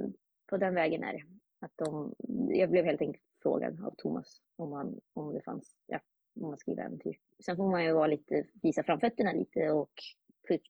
på 0.50 0.56
den 0.56 0.74
vägen 0.74 1.02
är 1.02 1.12
det. 1.12 1.22
Att 1.60 1.72
de, 1.76 2.14
jag 2.48 2.70
blev 2.70 2.84
helt 2.84 3.00
enkelt 3.00 3.24
frågan 3.46 3.84
av 3.84 3.94
Thomas 3.98 4.40
om, 4.56 4.70
man, 4.70 5.00
om 5.14 5.34
det 5.34 5.42
fanns, 5.42 5.76
ja, 5.86 6.00
om 6.40 6.48
man 6.48 6.58
skriver 6.58 6.82
äventyr. 6.82 7.16
Sen 7.44 7.56
får 7.56 7.70
man 7.70 7.84
ju 7.84 7.92
vara 7.92 8.06
lite, 8.06 8.46
visa 8.62 8.82
framfötterna 8.82 9.32
lite 9.32 9.70
och 9.70 9.92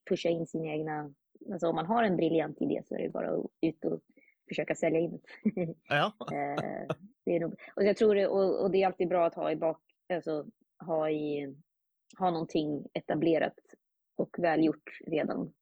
pusha 0.09 0.29
in 0.29 0.47
sina 0.47 0.65
egna, 0.65 1.13
alltså 1.51 1.67
om 1.67 1.75
man 1.75 1.85
har 1.85 2.03
en 2.03 2.17
briljant 2.17 2.61
idé 2.61 2.81
så 2.85 2.95
är 2.95 2.99
det 2.99 3.09
bara 3.09 3.43
ut 3.61 3.85
och 3.85 4.01
försöka 4.47 4.75
sälja 4.75 4.99
in 4.99 5.19
ja. 5.89 6.13
Eh, 6.31 6.95
det. 7.25 7.35
Är 7.35 7.39
nog, 7.39 7.55
och 7.75 7.83
jag 7.83 7.97
tror 7.97 8.15
det, 8.15 8.27
och, 8.27 8.63
och, 8.63 8.71
det 8.71 8.83
är 8.83 8.87
alltid 8.87 9.07
bra 9.07 9.25
att 9.25 9.35
ha 9.35 9.51
i 9.51 9.55
bak, 9.55 9.81
alltså 10.13 10.45
ha 10.85 11.09
i, 11.09 11.55
ha 12.17 12.31
någonting 12.31 12.87
etablerat 12.93 13.59
och 14.15 14.35
välgjort 14.39 14.99
redan. 15.05 15.53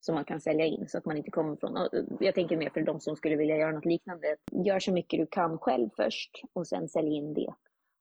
Som 0.00 0.14
man 0.14 0.24
kan 0.24 0.40
sälja 0.40 0.66
in 0.66 0.88
så 0.88 0.98
att 0.98 1.04
man 1.04 1.16
inte 1.16 1.30
kommer 1.30 1.56
från, 1.56 1.88
jag 2.20 2.34
tänker 2.34 2.56
mer 2.56 2.70
för 2.70 2.82
de 2.82 3.00
som 3.00 3.16
skulle 3.16 3.36
vilja 3.36 3.56
göra 3.56 3.72
något 3.72 3.84
liknande, 3.84 4.36
gör 4.64 4.80
så 4.80 4.92
mycket 4.92 5.20
du 5.20 5.26
kan 5.26 5.58
själv 5.58 5.88
först 5.96 6.30
och 6.52 6.66
sen 6.66 6.88
sälj 6.88 7.14
in 7.14 7.34
det 7.34 7.54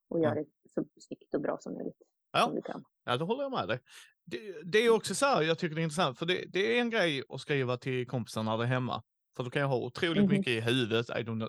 och 0.09 0.19
gör 0.19 0.35
Ja. 0.35 0.35
det 0.35 0.45
så 0.75 0.85
snyggt 0.99 1.33
och 1.33 1.41
bra 1.41 1.57
som 1.61 1.73
möjligt. 1.73 2.01
Ja. 2.31 2.39
Som 2.45 2.55
du 2.55 2.61
kan. 2.61 2.83
Ja, 3.05 3.17
då 3.17 3.25
håller 3.25 3.43
jag 3.43 3.51
med 3.51 3.67
dig. 3.67 3.79
Det, 4.25 4.39
det 4.71 4.77
är 4.79 4.89
också 4.89 5.15
så 5.15 5.25
här, 5.25 5.41
jag 5.41 5.57
tycker 5.59 5.75
det 5.75 5.81
är 5.81 5.83
intressant, 5.83 6.19
för 6.19 6.25
det, 6.25 6.45
det 6.47 6.77
är 6.77 6.81
en 6.81 6.89
grej 6.89 7.23
att 7.29 7.41
skriva 7.41 7.77
till 7.77 8.07
kompisarna 8.07 8.57
där 8.57 8.65
hemma. 8.65 9.03
För 9.37 9.43
då 9.43 9.49
kan 9.49 9.61
jag 9.61 9.69
ha 9.69 9.77
otroligt 9.77 10.23
Mhm. 10.23 10.31
mycket 10.31 10.47
i 10.53 10.61
huvudet. 10.61 11.05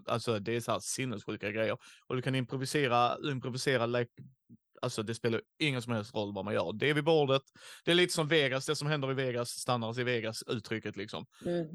Alltså 0.06 0.38
det 0.38 0.56
är 0.56 0.61
så 0.61 0.72
här 0.72 0.78
sinnessjuka 0.78 1.50
grejer. 1.50 1.78
Och 2.06 2.16
du 2.16 2.22
kan 2.22 2.34
improvisera, 2.34 3.16
improvisera 3.32 3.87
like, 3.87 4.11
alltså 4.82 5.02
det 5.02 5.14
spelar 5.14 5.40
ingen 5.58 5.82
som 5.82 5.92
helst 5.92 6.14
roll 6.14 6.34
vad 6.34 6.44
man 6.44 6.54
gör. 6.54 6.72
Det 6.72 6.90
är 6.90 6.94
vid 6.94 7.04
bordet, 7.04 7.42
det 7.84 7.90
är 7.90 7.94
lite 7.94 8.12
som 8.14 8.28
Vegas, 8.28 8.66
det 8.66 8.76
som 8.76 8.88
händer 8.88 9.10
i 9.10 9.14
Vegas 9.14 9.48
stannar 9.50 10.00
i 10.00 10.04
Vegas, 10.04 10.42
uttrycket 10.46 10.96
liksom. 10.96 11.26
Mm. 11.44 11.66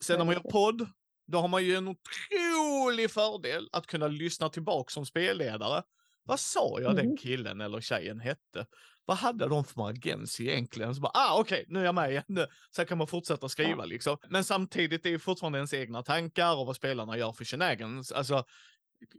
Sen 0.00 0.18
när 0.18 0.24
man 0.24 0.34
gör 0.34 0.40
podd, 0.50 0.88
då 1.26 1.38
har 1.38 1.48
man 1.48 1.64
ju 1.64 1.74
en 1.76 1.88
otrolig 1.88 3.10
fördel 3.10 3.68
att 3.72 3.86
kunna 3.86 4.08
lyssna 4.08 4.48
tillbaka 4.48 4.90
som 4.90 5.06
spelledare. 5.06 5.82
Vad 6.24 6.40
sa 6.40 6.78
jag 6.80 6.96
den 6.96 7.06
Mhm. 7.06 7.16
killen 7.16 7.60
eller 7.60 7.80
tjejen 7.80 8.20
hette? 8.20 8.66
Vad 9.04 9.16
hade 9.16 9.48
de 9.48 9.64
för 9.64 9.88
agens 9.88 10.40
egentligen? 10.40 10.94
Så 10.94 11.00
bara, 11.00 11.12
ah 11.14 11.38
okej, 11.40 11.64
nu 11.68 11.80
är 11.80 11.84
jag 11.84 11.94
med 11.94 12.10
igen. 12.10 12.46
Sen 12.76 12.86
kan 12.86 12.98
man 12.98 13.06
fortsätta 13.06 13.48
skriva 13.48 13.84
liksom. 13.84 14.16
Men 14.28 14.44
samtidigt 14.44 15.06
är 15.06 15.10
det 15.10 15.18
fortfarande 15.18 15.58
ens 15.58 15.74
egna 15.74 16.02
tankar 16.02 16.56
och 16.56 16.66
vad 16.66 16.76
spelarna 16.76 17.18
gör 17.18 17.32
för 17.32 17.44
shenanigans. 17.44 18.12
Alltså, 18.12 18.44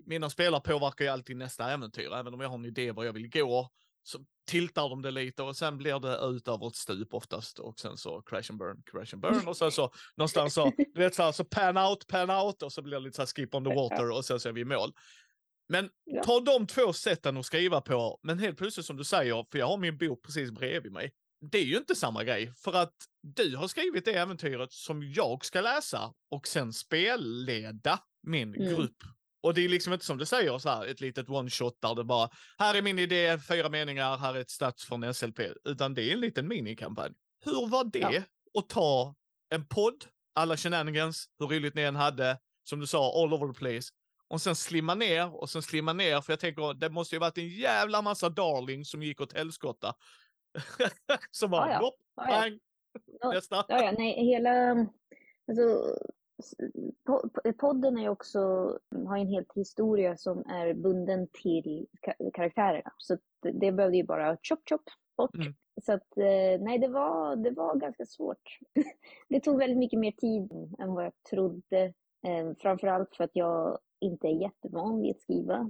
mina 0.06 0.30
spelare 0.30 0.62
påverkar 0.62 1.06
ju 1.06 1.12
alltid 1.12 1.38
nästa 1.38 1.72
äventyr. 1.72 2.13
Även 2.13 2.34
om 2.34 2.39
jag 2.41 2.50
har 2.50 2.56
en 2.58 2.65
idé 2.65 2.91
var 2.91 3.04
jag 3.04 3.13
vill 3.13 3.30
gå 3.30 3.70
så 4.04 4.20
tiltar 4.48 4.89
de 4.89 5.02
det 5.02 5.12
lite 5.12 5.44
och 5.44 5.58
sen 5.58 5.78
blir 5.78 6.00
det 6.00 6.17
ut 6.36 6.48
över 6.48 6.67
ett 6.67 6.76
stup 6.76 7.13
oftast 7.13 7.60
och 7.60 7.80
sen 7.80 7.98
så 7.98 8.22
crash 8.22 8.44
and 8.50 8.60
burn, 8.60 8.84
crash 8.86 9.13
and 9.13 9.22
burn 9.22 9.48
och 9.48 9.58
sen 9.58 9.72
så 9.72 9.91
någonstans 10.17 10.54
så, 10.54 10.72
du 10.78 11.00
vet 11.00 11.15
så 11.15 11.24
här, 11.24 11.32
så 11.32 11.44
pan 11.46 11.78
out, 11.78 12.08
pan 12.08 12.30
out 12.30 12.63
och 12.63 12.74
så 12.74 12.82
blir 12.82 12.94
det 12.94 13.00
lite 13.00 13.15
så 13.15 13.22
här 13.22 13.28
skip 13.28 13.56
on 13.56 13.63
the 13.65 13.76
water 13.76 14.12
och 14.12 14.26
sen 14.26 14.39
så 14.39 14.50
är 14.50 14.54
vi 14.54 14.62
i 14.62 14.65
mål. 14.65 14.91
Men 15.70 15.89
Ja. 16.06 16.24
ta 16.24 16.39
de 16.39 16.67
två 16.67 16.94
sätten 16.94 17.38
att 17.38 17.46
skriva 17.46 17.82
på, 17.82 18.20
men 18.24 18.39
helt 18.39 18.58
plötsligt 18.58 18.86
som 18.86 18.98
du 18.98 19.04
säger, 19.04 19.46
för 19.52 19.60
jag 19.60 19.67
har 19.67 19.78
min 19.78 19.98
bok 19.98 20.24
precis 20.26 20.52
bredvid 20.52 20.91
mig. 20.91 21.12
Det 21.52 21.58
är 21.58 21.63
ju 21.65 21.78
inte 21.78 21.96
samma 21.96 22.24
grej, 22.24 22.54
för 22.58 22.74
att 22.74 22.94
du 23.22 23.56
har 23.56 23.67
skrivit 23.67 24.06
det 24.06 24.13
äventyret 24.13 24.72
som 24.72 25.04
jag 25.04 25.46
ska 25.46 25.62
läsa 25.62 26.13
och 26.32 26.48
sen 26.48 26.74
spelleda 26.74 28.00
min 28.24 28.56
Mm. 28.56 28.76
grupp. 28.76 28.98
Och 29.43 29.54
det 29.54 29.65
är 29.65 29.69
liksom 29.69 29.93
inte 29.93 30.06
som 30.06 30.17
du 30.17 30.25
säger 30.25 30.58
så 30.58 30.69
här, 30.69 30.86
ett 30.88 31.01
litet 31.01 31.30
one 31.30 31.49
shot 31.49 31.77
där 31.82 31.95
det 31.95 32.04
bara, 32.04 32.30
här 32.58 32.75
är 32.75 32.82
min 32.82 32.99
idé, 32.99 33.39
fyra 33.47 33.69
meningar, 33.69 34.17
här 34.17 34.36
är 34.36 34.39
ett 34.39 34.49
stats 34.49 34.86
från 34.86 35.13
SLP, 35.13 35.39
utan 35.63 35.93
det 35.93 36.04
är 36.04 36.13
en 36.13 36.19
liten 36.19 36.47
minikampanj. 36.47 37.12
Hur 37.45 37.67
var 37.69 37.84
det 37.84 37.99
Ja. 37.99 38.21
att 38.60 38.69
ta 38.69 39.15
en 39.49 39.67
podd, 39.67 40.06
alla 40.36 40.58
shenanigans, 40.58 41.25
hur 41.39 41.47
roligt 41.47 41.75
ni 41.75 41.82
än 41.82 41.95
hade, 41.95 42.38
som 42.63 42.80
du 42.80 42.88
sa, 42.88 43.23
all 43.23 43.34
over 43.34 43.54
the 43.54 43.60
place, 43.60 43.89
och 44.27 44.41
sen 44.41 44.56
slimma 44.56 44.95
ner 44.95 45.36
och 45.36 45.49
sen 45.49 45.62
slimma 45.62 45.93
ner, 45.93 46.21
för 46.21 46.34
jag 46.34 46.39
tänker 46.39 46.73
det 46.73 46.89
måste 46.89 47.15
ju 47.15 47.19
varit 47.19 47.38
en 47.38 47.47
jävla 47.49 48.01
massa 48.01 48.30
darling 48.30 48.86
som 48.86 49.04
gick 49.04 49.21
åt 49.21 49.34
helskotta. 49.34 49.93
som 51.32 51.51
bara, 51.51 51.67
Ja, 51.67 51.73
ja. 51.73 51.80
hopp, 51.80 51.95
Ja, 53.21 53.32
nästa. 53.32 53.56
Ja, 53.67 53.84
ja, 53.84 53.91
nej, 53.91 54.25
hela... 54.25 54.71
Alltså, 55.47 55.95
podden 57.58 57.98
är 57.98 58.10
också, 58.10 58.39
har 59.08 59.17
en 59.17 59.28
helt 59.28 59.54
historia 59.56 60.17
som 60.17 60.39
är 60.39 60.74
bunden 60.74 61.28
till 61.28 61.88
ka- 62.08 62.32
karaktärerna. 62.34 62.91
Så 62.98 63.17
det 63.41 63.72
behövde 63.72 63.98
ju 63.98 64.04
bara 64.04 64.38
chop 64.38 64.70
chop 64.70 64.84
bort. 65.17 65.36
Mm. 65.36 65.54
Så 65.82 65.94
att 65.94 66.17
eh, 66.17 66.62
nej, 66.62 66.80
det 66.80 66.88
var, 66.88 67.36
det 67.36 67.52
var 67.52 67.76
ganska 67.76 68.06
svårt. 68.06 68.60
det 69.30 69.39
tog 69.39 69.58
väldigt 69.58 69.78
mycket 69.78 70.00
mer 70.00 70.12
tid 70.12 70.52
än 70.80 70.94
vad 70.94 71.06
jag 71.06 71.13
trodde. 71.30 71.94
Eh, 72.28 72.54
framförallt 72.60 73.15
för 73.15 73.24
att 73.24 73.36
jag 73.36 73.80
inte 74.00 74.28
är 74.28 74.41
jättevan 74.41 75.02
vid 75.02 75.12
att 75.12 75.22
skriva. 75.22 75.70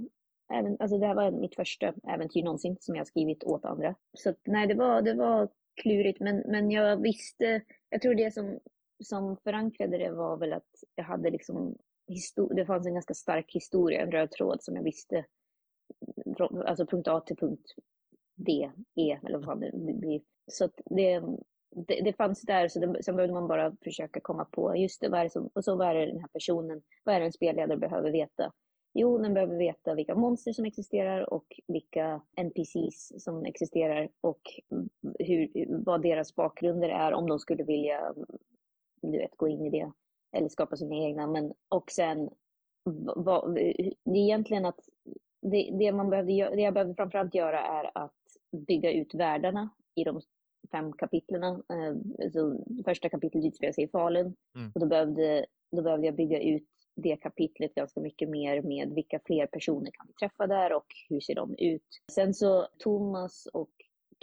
Även, 0.54 0.78
alltså 0.80 0.98
det 0.98 1.08
här 1.08 1.16
var 1.16 1.32
mitt 1.32 1.56
första 1.56 1.94
äventyr 2.08 2.44
någonsin 2.44 2.78
som 2.80 2.96
jag 2.96 3.08
skrivit 3.08 3.44
åt 3.44 3.66
andra. 3.66 3.96
Så 4.14 4.30
att, 4.30 4.40
nej, 4.44 4.68
det 4.68 4.76
var, 4.76 5.02
det 5.02 5.14
var 5.14 5.50
klurigt. 5.82 6.20
Men, 6.20 6.38
men 6.38 6.72
jag 6.72 7.02
visste, 7.02 7.62
jag 7.90 8.02
tror 8.02 8.16
det 8.16 8.34
som, 8.34 8.60
som 9.02 9.38
förankrade 9.38 9.98
det 9.98 10.12
var 10.12 10.38
väl 10.38 10.54
att 10.54 10.84
jag 10.96 11.04
hade 11.04 11.30
liksom, 11.30 11.76
det 12.56 12.66
fanns 12.66 12.88
en 12.88 12.94
ganska 12.94 13.14
stark 13.14 13.56
historia, 13.56 14.02
en 14.02 14.12
röd 14.12 14.32
tråd 14.32 14.64
som 14.64 14.76
jag 14.76 14.84
visste, 14.84 15.26
alltså 16.66 16.86
punkt 16.86 17.08
A 17.08 17.20
till 17.20 17.38
punkt 17.38 17.76
D, 18.36 18.72
E 18.96 19.20
eller 19.24 19.38
vad 19.38 19.46
fan 19.46 19.60
det 19.60 19.94
blir. 19.94 20.22
Så 20.48 20.66
att 20.66 20.82
det, 20.86 21.24
det, 21.88 22.02
det 22.02 22.14
fanns 22.14 22.42
där, 22.42 22.68
så 22.68 22.80
det, 22.80 23.04
sen 23.04 23.16
behövde 23.16 23.34
man 23.34 23.48
bara 23.48 23.76
försöka 23.84 24.20
komma 24.20 24.46
på, 24.46 24.76
just 24.76 25.02
det, 25.02 25.10
vad 25.10 25.20
är 25.20 25.24
det 25.24 25.30
som, 25.30 25.50
och 25.54 25.64
så 25.64 25.76
vad 25.76 25.88
är 25.88 25.96
det 25.96 26.06
den 26.06 26.20
här 26.20 26.30
personen, 26.34 26.82
vad 27.04 27.16
är 27.16 27.20
det 27.20 27.26
en 27.26 27.34
spelledare 27.34 27.78
behöver 27.78 28.12
veta? 28.12 28.52
Jo, 28.94 29.18
den 29.18 29.34
behöver 29.34 29.58
veta 29.58 29.96
vilka 29.96 30.16
monster 30.16 30.54
som 30.54 30.66
existerar 30.66 31.34
och 31.34 31.46
vilka 31.68 32.22
NPCs 32.36 33.24
som 33.24 33.46
existerar 33.46 34.10
och 34.22 34.42
hur, 35.20 35.68
vad 35.86 36.02
deras 36.02 36.36
bakgrunder 36.36 36.90
är 36.90 37.14
om 37.14 37.28
de 37.30 37.40
skulle 37.40 37.64
vilja 37.64 38.14
du 39.02 39.18
vet, 39.18 39.38
gå 39.38 39.48
in 39.48 39.66
i 39.66 39.70
det 39.70 39.92
eller 40.38 40.50
skapa 40.50 40.76
sina 40.76 40.96
egna. 40.96 41.28
Men, 41.28 41.54
och 41.70 41.92
sen, 41.92 42.30
vad, 43.16 43.56
det 43.56 43.80
är 44.06 44.18
egentligen 44.18 44.66
att 44.66 44.80
det, 45.42 45.70
det, 45.80 45.92
man 45.92 46.10
behövde, 46.10 46.32
det 46.56 46.62
jag 46.62 46.74
behövde 46.74 46.96
framförallt 46.96 47.36
göra 47.36 47.60
är 47.62 47.92
att 47.98 48.16
bygga 48.68 48.92
ut 48.92 49.14
världarna 49.14 49.70
i 49.96 50.04
de 50.04 50.22
fem 50.72 50.94
kapitlerna. 50.94 51.48
Eh, 51.48 52.30
Så 52.32 52.66
första 52.86 53.10
kapitlet 53.10 53.46
utspelar 53.46 53.74
sig 53.74 53.84
i 53.84 53.88
Falun 53.88 54.36
Mm. 54.56 54.72
och 54.76 54.80
då 54.82 54.86
behövde, 54.88 55.46
då 55.72 55.82
behövde 55.82 56.06
jag 56.06 56.16
bygga 56.16 56.42
ut 56.42 56.68
det 56.96 57.16
kapitlet 57.16 57.76
ganska 57.76 58.02
mycket 58.02 58.30
mer 58.30 58.62
med 58.62 58.90
vilka 58.94 59.20
fler 59.26 59.48
personer 59.48 59.92
kan 59.92 60.08
vi 60.08 60.14
träffa 60.14 60.48
där 60.48 60.74
och 60.74 60.86
hur 61.10 61.20
ser 61.20 61.36
de 61.36 61.56
ut. 61.58 61.88
Sen 62.12 62.34
så 62.34 62.68
Thomas 62.78 63.46
och 63.54 63.70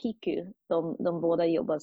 Kiku, 0.02 0.52
de, 0.68 0.96
de 0.98 1.20
båda 1.20 1.46
jobbar, 1.46 1.80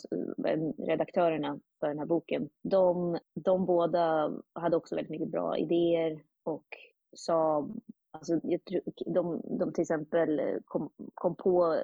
eh, 0.47 0.59
redaktörerna 0.77 1.59
för 1.79 1.87
den 1.87 1.99
här 1.99 2.05
boken, 2.05 2.49
de, 2.61 3.17
de 3.33 3.65
båda 3.65 4.33
hade 4.53 4.77
också 4.77 4.95
väldigt 4.95 5.11
mycket 5.11 5.31
bra 5.31 5.57
idéer 5.57 6.23
och 6.43 6.65
sa, 7.15 7.69
alltså, 8.11 8.39
de, 9.05 9.41
de 9.59 9.73
till 9.73 9.81
exempel 9.81 10.59
kom, 10.65 10.89
kom 11.13 11.35
på 11.35 11.83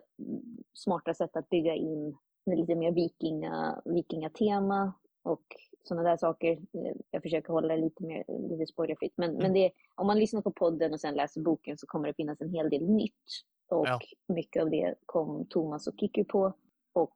smarta 0.74 1.14
sätt 1.14 1.36
att 1.36 1.50
bygga 1.50 1.76
in 1.76 2.18
lite 2.46 2.76
mer 2.76 2.92
vikinga, 2.92 3.82
vikingatema 3.86 4.94
och 5.24 5.44
sådana 5.84 6.10
där 6.10 6.18
saker. 6.18 6.52
Eh, 6.52 6.96
Jag 7.12 7.22
försöker 7.22 7.54
hålla 7.54 7.76
det 7.76 7.82
lite 7.82 8.04
mer 8.04 8.24
lite 8.50 8.66
spoilerfritt. 8.66 9.14
Men, 9.16 9.34
men 9.34 9.54
det, 9.54 9.72
om 9.96 10.08
man 10.08 10.20
lyssnar 10.20 10.42
på 10.42 10.52
podden 10.52 10.94
och 10.94 11.00
sen 11.00 11.16
läser 11.16 11.42
boken 11.42 11.78
så 11.78 11.88
kommer 11.88 12.08
det 12.08 12.14
finnas 12.14 12.42
en 12.42 12.50
hel 12.50 12.70
del 12.70 12.90
nytt. 12.90 13.26
Och 13.72 13.88
Ja. 13.88 14.00
mycket 14.28 14.62
av 14.64 14.70
det 14.70 14.96
kom 15.06 15.46
Thomas 15.46 15.88
och 15.88 15.94
Kiku 16.00 16.24
på. 16.24 16.54
Och 16.94 17.16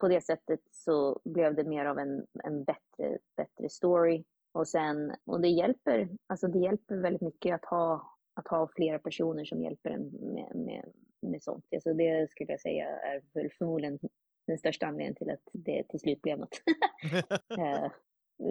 på 0.00 0.08
det 0.08 0.20
sättet 0.20 0.60
så 0.70 1.20
blev 1.24 1.54
det 1.54 1.64
mer 1.64 1.84
av 1.84 1.98
en, 1.98 2.26
en 2.44 2.64
bättre, 2.64 3.18
bättre 3.36 3.68
story. 3.68 4.24
Och 4.52 4.68
sen, 4.68 5.12
och 5.24 5.40
det 5.40 5.48
hjälper, 5.48 6.08
alltså 6.26 6.46
det 6.48 6.58
hjälper 6.58 6.96
väldigt 6.96 7.22
mycket 7.22 7.54
att 7.54 7.64
ha, 7.64 8.16
att 8.34 8.48
ha 8.48 8.68
flera 8.76 8.98
personer 8.98 9.44
som 9.44 9.62
hjälper 9.62 9.90
en 9.90 10.02
med, 10.08 10.56
med, 10.56 10.92
med 11.20 11.42
sånt. 11.42 11.64
Alltså 11.74 11.94
det 11.94 12.30
skulle 12.30 12.52
jag 12.52 12.60
säga 12.60 12.86
är 12.88 13.48
förmodligen 13.58 13.98
den 14.46 14.58
största 14.58 14.86
anledningen 14.86 15.14
till 15.14 15.30
att 15.30 15.48
det 15.52 15.84
till 15.88 16.00
slut 16.00 16.22
blev 16.22 16.38
något. 16.38 16.62
Eh, 17.58 17.90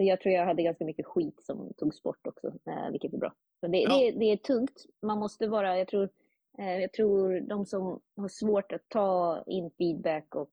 jag 0.06 0.22
tror 0.22 0.36
jag 0.36 0.46
hade 0.46 0.64
ganska 0.64 0.86
mycket 0.86 1.06
skit 1.06 1.42
som 1.44 1.74
togs 1.78 2.04
bort 2.04 2.28
också, 2.28 2.48
eh, 2.48 2.92
vilket 2.92 3.14
är 3.14 3.18
bra. 3.18 3.34
Så 3.60 3.68
det, 3.68 3.78
Ja. 3.82 3.98
det, 3.98 4.12
det 4.12 4.26
är 4.26 4.38
tungt. 4.38 4.86
Man 5.02 5.20
måste 5.20 5.48
vara, 5.48 5.78
jag 5.78 5.88
tror, 5.88 6.10
jag 6.58 6.92
tror 6.94 7.40
de 7.40 7.66
som 7.66 8.00
har 8.16 8.28
svårt 8.28 8.72
att 8.72 8.90
ta 8.90 9.44
in 9.48 9.72
feedback 9.78 10.36
och 10.36 10.52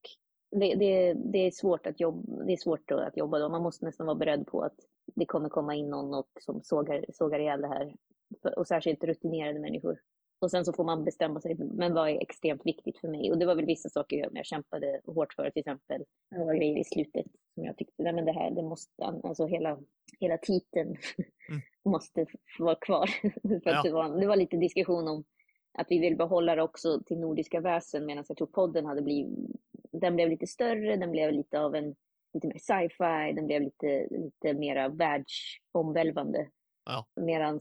det, 0.51 0.75
det, 0.75 1.15
det 1.15 1.39
är 1.39 1.51
svårt 1.51 1.87
att 1.87 2.01
jobba, 2.01 2.45
det 2.45 2.53
är 2.53 2.57
svårt 2.57 2.91
att 2.91 3.17
jobba 3.17 3.39
då. 3.39 3.49
Man 3.49 3.63
måste 3.63 3.85
nästan 3.85 4.07
vara 4.07 4.17
beredd 4.17 4.47
på 4.47 4.63
att 4.63 4.77
det 5.15 5.27
kommer 5.27 5.49
komma 5.49 5.75
in 5.75 5.91
någon 5.91 6.15
och 6.15 6.29
som 6.41 6.61
sågar, 6.63 7.05
sågar 7.13 7.39
ihjäl 7.39 7.61
det 7.61 7.69
här. 7.69 7.95
Och 8.57 8.67
särskilt 8.67 9.05
rutinerade 9.05 9.61
människor. 9.61 10.01
Och 10.39 10.51
sen 10.51 10.65
så 10.65 10.73
får 10.73 10.85
man 10.85 11.05
bestämma 11.05 11.41
sig, 11.41 11.55
men 11.59 11.95
vad 11.95 12.11
är 12.11 12.23
extremt 12.23 12.67
viktigt 12.67 12.99
för 12.99 13.09
mig? 13.09 13.31
Och 13.31 13.39
det 13.39 13.47
var 13.47 13.55
väl 13.55 13.67
vissa 13.67 13.89
saker 13.89 14.17
jag, 14.17 14.31
jag 14.35 14.47
kämpade 14.47 15.01
hårt 15.07 15.33
för, 15.33 15.51
till 15.51 15.61
exempel 15.61 16.05
några 16.37 16.55
grejer 16.55 16.79
i 16.79 16.85
slutet 16.85 17.27
som 17.55 17.65
jag 17.65 17.77
tyckte, 17.77 18.03
nej 18.03 18.13
men 18.13 18.25
det 18.25 18.33
här, 18.33 18.51
det 18.51 18.63
måste, 18.63 19.05
alltså 19.05 19.47
hela, 19.47 19.79
hela 20.21 20.39
titeln 20.39 20.97
Mm. 21.49 21.61
måste 21.85 22.27
vara 22.59 22.75
kvar. 22.75 23.07
för 23.63 23.71
Ja. 23.71 23.83
det, 23.83 23.93
var, 23.93 24.21
det 24.21 24.27
var 24.27 24.37
lite 24.37 24.57
diskussion 24.57 25.09
om 25.09 25.25
att 25.75 25.87
vi 25.91 25.99
vill 25.99 26.17
behålla 26.17 26.55
det 26.55 26.63
också 26.63 27.01
till 27.07 27.19
nordiska 27.19 27.61
väsen, 27.61 28.07
medan 28.07 28.25
jag 28.29 28.37
tror 28.37 28.47
podden 28.47 28.87
hade 28.87 29.03
blivit, 29.03 29.39
den 29.93 30.15
blev 30.15 30.29
lite 30.29 30.47
större, 30.47 30.97
den 30.97 31.11
blev 31.11 31.33
lite 31.33 31.61
av 31.61 31.75
en, 31.75 31.95
lite 32.35 32.47
mer 32.47 32.59
sci-fi, 32.59 33.33
den 33.35 33.47
blev 33.47 33.63
lite, 33.63 34.09
lite 34.11 34.55
mera 34.55 34.89
världsomvälvande. 34.89 36.49
Ja. 36.85 37.07
Medan 37.17 37.61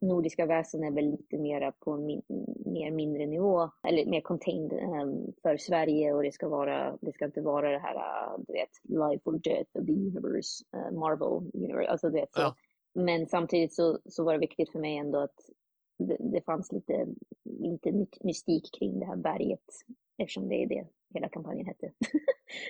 Nordiska 0.00 0.46
väsen 0.46 0.84
är 0.84 0.90
väl 0.90 1.10
lite 1.10 1.38
mera 1.38 1.72
på 1.72 1.90
en 1.92 2.06
min, 2.06 2.22
mer 2.66 2.90
mindre 2.90 3.26
nivå, 3.26 3.70
eller 3.88 4.06
mer 4.06 4.20
contained 4.20 4.72
um, 4.72 5.32
för 5.42 5.56
Sverige 5.56 6.12
och 6.12 6.22
det 6.22 6.32
ska 6.32 6.48
vara, 6.48 6.98
det 7.00 7.12
ska 7.12 7.24
inte 7.24 7.40
vara 7.40 7.70
det 7.70 7.78
här, 7.78 7.94
uh, 7.94 8.44
du 8.46 8.52
vet, 8.52 8.70
life 8.82 9.30
or 9.30 9.38
death 9.38 9.70
of 9.78 9.86
the 9.86 9.92
universe, 9.92 10.64
uh, 10.76 10.98
Marvel 10.98 11.50
universe, 11.54 11.90
alltså 11.90 12.10
du 12.10 12.20
vet 12.20 12.32
så. 12.32 12.40
Ja. 12.40 12.54
Men 12.94 13.26
samtidigt 13.26 13.74
så, 13.74 13.98
så 14.04 14.24
var 14.24 14.32
det 14.32 14.38
viktigt 14.38 14.72
för 14.72 14.78
mig 14.78 14.96
ändå 14.96 15.18
att 15.18 15.40
det, 16.32 16.44
fanns 16.44 16.72
lite, 16.72 17.06
lite 17.44 18.06
mystik 18.20 18.74
kring 18.78 19.00
det 19.00 19.06
här 19.06 19.16
berget, 19.16 19.64
eftersom 20.18 20.48
det 20.48 20.62
är 20.62 20.66
det 20.66 20.86
hela 21.14 21.28
kampanjen 21.28 21.66
hette. 21.66 21.92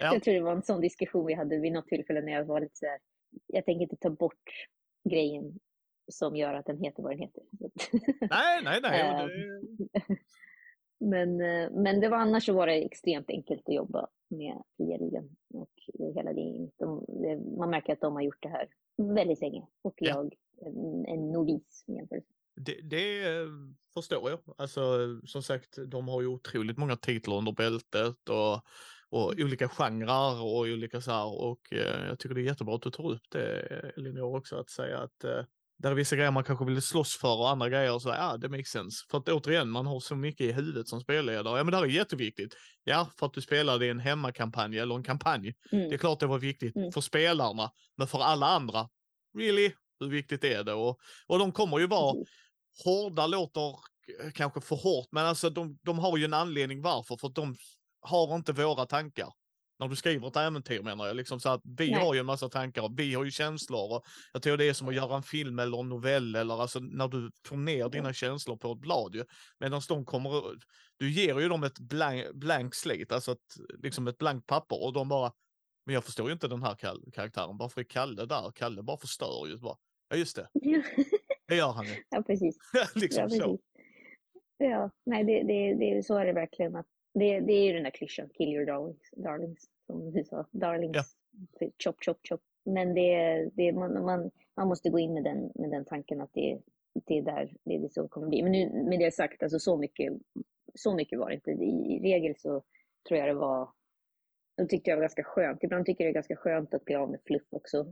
Ja. 0.00 0.12
jag 0.12 0.22
tror 0.22 0.34
det 0.34 0.40
var 0.40 0.52
en 0.52 0.62
sån 0.62 0.80
diskussion 0.80 1.26
vi 1.26 1.34
hade 1.34 1.58
vid 1.58 1.72
något 1.72 1.88
tillfälle 1.88 2.20
när 2.20 2.32
jag 2.32 2.44
var 2.44 2.60
lite 2.60 2.76
så 2.76 2.86
här, 2.86 2.98
jag 3.46 3.64
tänker 3.64 3.82
inte 3.82 3.96
ta 3.96 4.10
bort 4.10 4.68
grejen 5.10 5.58
som 6.08 6.36
gör 6.36 6.54
att 6.54 6.66
den 6.66 6.78
heter 6.78 7.02
vad 7.02 7.12
den 7.12 7.18
heter. 7.18 7.42
nej, 8.30 8.62
nej, 8.64 8.80
nej. 8.82 9.00
Ehm, 9.00 9.88
men, 11.10 11.40
eh, 11.40 11.70
men 11.70 12.00
det 12.00 12.08
var 12.08 12.18
annars 12.18 12.46
så 12.46 12.52
var 12.52 12.66
det 12.66 12.84
extremt 12.84 13.30
enkelt 13.30 13.68
att 13.68 13.74
jobba 13.74 14.08
med 14.28 14.62
fria 14.76 14.96
ligan 14.96 15.36
och 15.54 15.72
hela 16.14 16.32
det, 16.32 16.70
de, 16.76 17.04
det, 17.08 17.36
Man 17.58 17.70
märker 17.70 17.92
att 17.92 18.00
de 18.00 18.14
har 18.14 18.22
gjort 18.22 18.42
det 18.42 18.48
här 18.48 18.68
väldigt 18.96 19.40
länge 19.40 19.66
och 19.82 19.94
jag 19.96 20.34
ja. 20.60 20.66
en, 20.66 21.04
en 21.06 21.32
novis 21.32 21.84
jämförelse. 21.86 22.32
Det, 22.56 22.80
det 22.82 23.24
förstår 23.94 24.30
jag. 24.30 24.40
Alltså 24.58 24.80
som 25.26 25.42
sagt, 25.42 25.78
de 25.86 26.08
har 26.08 26.20
ju 26.20 26.26
otroligt 26.26 26.78
många 26.78 26.96
titlar 26.96 27.36
under 27.36 27.52
bältet 27.52 28.28
och, 28.28 28.54
och 29.10 29.32
mm. 29.32 29.46
olika 29.46 29.68
genrer 29.68 30.42
och 30.42 30.58
olika 30.58 31.00
så 31.00 31.10
här 31.10 31.40
och 31.40 31.72
eh, 31.72 32.06
jag 32.08 32.18
tycker 32.18 32.34
det 32.34 32.40
är 32.40 32.44
jättebra 32.44 32.74
att 32.74 32.82
du 32.82 32.90
tar 32.90 33.10
upp 33.10 33.22
det 33.30 33.60
Elinor 33.96 34.36
också 34.36 34.56
att 34.56 34.70
säga 34.70 34.98
att 34.98 35.24
eh, 35.24 35.44
där 35.78 35.90
är 35.90 35.94
vissa 35.94 36.16
grejer 36.16 36.30
man 36.30 36.44
kanske 36.44 36.64
vill 36.64 36.82
slåss 36.82 37.16
för 37.16 37.38
och 37.38 37.50
andra 37.50 37.68
grejer 37.68 37.98
så 37.98 38.08
ja, 38.08 38.36
det 38.36 38.48
makes 38.48 38.68
sense. 38.68 38.96
För 39.10 39.18
att 39.18 39.28
återigen, 39.28 39.70
man 39.70 39.86
har 39.86 40.00
så 40.00 40.16
mycket 40.16 40.46
i 40.46 40.52
huvudet 40.52 40.88
som 40.88 41.00
spelledare. 41.00 41.58
Ja, 41.58 41.64
men 41.64 41.70
det 41.70 41.76
här 41.76 41.84
är 41.84 41.88
jätteviktigt. 41.88 42.56
Ja, 42.84 43.10
för 43.18 43.26
att 43.26 43.32
du 43.32 43.40
spelade 43.40 43.86
i 43.86 43.88
en 43.88 44.00
hemmakampanj 44.00 44.78
eller 44.78 44.94
en 44.94 45.02
kampanj. 45.02 45.54
Mm. 45.72 45.88
Det 45.88 45.94
är 45.94 45.98
klart 45.98 46.20
det 46.20 46.26
var 46.26 46.38
viktigt 46.38 46.76
mm. 46.76 46.92
för 46.92 47.00
spelarna, 47.00 47.70
men 47.96 48.06
för 48.06 48.18
alla 48.18 48.46
andra, 48.46 48.88
really? 49.38 49.72
Hur 50.00 50.08
viktigt 50.08 50.44
är 50.44 50.64
det? 50.64 50.72
Och, 50.72 50.98
och 51.26 51.38
de 51.38 51.52
kommer 51.52 51.78
ju 51.78 51.86
vara. 51.86 52.24
Hårda 52.84 53.26
låter 53.26 53.78
kanske 54.34 54.60
för 54.60 54.76
hårt, 54.76 55.08
men 55.10 55.26
alltså 55.26 55.50
de, 55.50 55.78
de 55.82 55.98
har 55.98 56.18
ju 56.18 56.24
en 56.24 56.34
anledning 56.34 56.82
varför, 56.82 57.16
för 57.16 57.28
de 57.28 57.56
har 58.00 58.34
inte 58.34 58.52
våra 58.52 58.86
tankar 58.86 59.32
när 59.78 59.88
du 59.88 59.96
skriver 59.96 60.28
ett 60.28 60.36
äventyr 60.36 60.82
menar 60.82 61.06
jag. 61.06 61.16
Liksom 61.16 61.40
så 61.40 61.48
att 61.48 61.60
vi 61.64 61.90
Nej. 61.90 62.00
har 62.00 62.14
ju 62.14 62.20
en 62.20 62.26
massa 62.26 62.48
tankar 62.48 62.82
och 62.82 62.98
vi 62.98 63.14
har 63.14 63.24
ju 63.24 63.30
känslor. 63.30 63.96
Och 63.96 64.04
jag 64.32 64.42
tror 64.42 64.56
det 64.56 64.64
är 64.64 64.72
som 64.72 64.88
att 64.88 64.94
göra 64.94 65.16
en 65.16 65.22
film 65.22 65.58
eller 65.58 65.80
en 65.80 65.88
novell 65.88 66.34
eller 66.34 66.62
alltså 66.62 66.78
när 66.80 67.08
du 67.08 67.30
får 67.44 67.56
ner 67.56 67.88
dina 67.88 68.12
känslor 68.12 68.56
på 68.56 68.72
ett 68.72 68.78
blad 68.78 69.14
ju. 69.14 69.24
Medan 69.58 69.82
de 69.88 70.04
kommer, 70.04 70.42
du 70.96 71.10
ger 71.10 71.40
ju 71.40 71.48
dem 71.48 71.62
ett 71.62 71.78
blank, 71.78 72.24
blank 72.34 72.74
slate, 72.74 73.14
alltså 73.14 73.32
ett, 73.32 73.54
liksom 73.82 74.08
ett 74.08 74.18
blankt 74.18 74.46
papper 74.46 74.84
och 74.84 74.92
de 74.92 75.08
bara, 75.08 75.32
men 75.86 75.94
jag 75.94 76.04
förstår 76.04 76.26
ju 76.26 76.32
inte 76.32 76.48
den 76.48 76.62
här 76.62 76.74
karaktären, 77.14 77.56
varför 77.56 77.80
är 77.80 77.84
Kalle 77.84 78.26
där? 78.26 78.52
Kalle 78.54 78.82
bara 78.82 78.96
förstör 78.96 79.46
ju. 79.46 79.58
Bara, 79.58 79.76
ja 80.08 80.16
just 80.16 80.36
det, 80.36 80.48
det 81.48 81.56
gör 81.56 81.72
han 81.72 81.84
ju. 81.84 81.92
Ja 82.10 82.22
precis. 82.22 82.58
liksom 82.94 83.22
ja, 83.22 83.28
precis. 83.28 83.42
så. 83.42 83.58
Ja, 84.58 84.90
nej 85.06 85.24
det, 85.24 85.42
det, 85.42 85.74
det, 85.74 86.06
så 86.06 86.16
är 86.16 86.26
det 86.26 86.32
verkligen 86.32 86.76
att 86.76 86.86
det, 87.14 87.40
det 87.40 87.52
är 87.52 87.64
ju 87.64 87.72
den 87.72 87.82
där 87.82 87.90
klyschan, 87.90 88.28
kill 88.28 88.48
your 88.48 88.66
darlings, 88.66 89.10
darlings 89.16 89.70
som 89.86 90.12
du 90.12 90.24
sa, 90.24 90.46
darlings, 90.50 90.96
ja. 91.60 91.68
chop, 91.84 91.96
chop, 92.04 92.18
chop. 92.28 92.40
Men 92.64 92.94
det, 92.94 93.50
det, 93.54 93.72
man, 93.72 94.04
man, 94.04 94.30
man 94.56 94.68
måste 94.68 94.90
gå 94.90 94.98
in 94.98 95.14
med 95.14 95.24
den, 95.24 95.52
med 95.54 95.70
den 95.70 95.84
tanken 95.84 96.20
att 96.20 96.30
det, 96.32 96.60
det 97.06 97.18
är 97.18 97.22
där 97.22 97.56
det, 97.64 97.74
är 97.74 97.88
så 97.88 98.08
kommer 98.08 98.28
bli. 98.28 98.42
Men 98.42 98.52
nu, 98.52 98.84
med 98.88 98.98
det 98.98 99.14
sagt, 99.14 99.42
alltså 99.42 99.58
så 99.58 99.76
mycket, 99.76 100.12
så 100.74 100.94
mycket 100.94 101.18
var 101.18 101.28
det 101.28 101.34
inte. 101.34 101.50
I 101.50 102.00
regel 102.02 102.34
så 102.38 102.62
tror 103.08 103.20
jag 103.20 103.28
det 103.28 103.34
var, 103.34 103.68
då 104.56 104.66
tyckte 104.66 104.90
jag 104.90 104.96
det 104.96 105.00
var 105.00 105.02
ganska 105.02 105.24
skönt. 105.24 105.64
Ibland 105.64 105.86
tycker 105.86 106.04
jag 106.04 106.08
det 106.08 106.12
är 106.12 106.20
ganska 106.20 106.36
skönt 106.36 106.74
att 106.74 106.84
bli 106.84 106.94
av 106.94 107.10
med 107.10 107.20
fluff 107.26 107.46
också. 107.50 107.86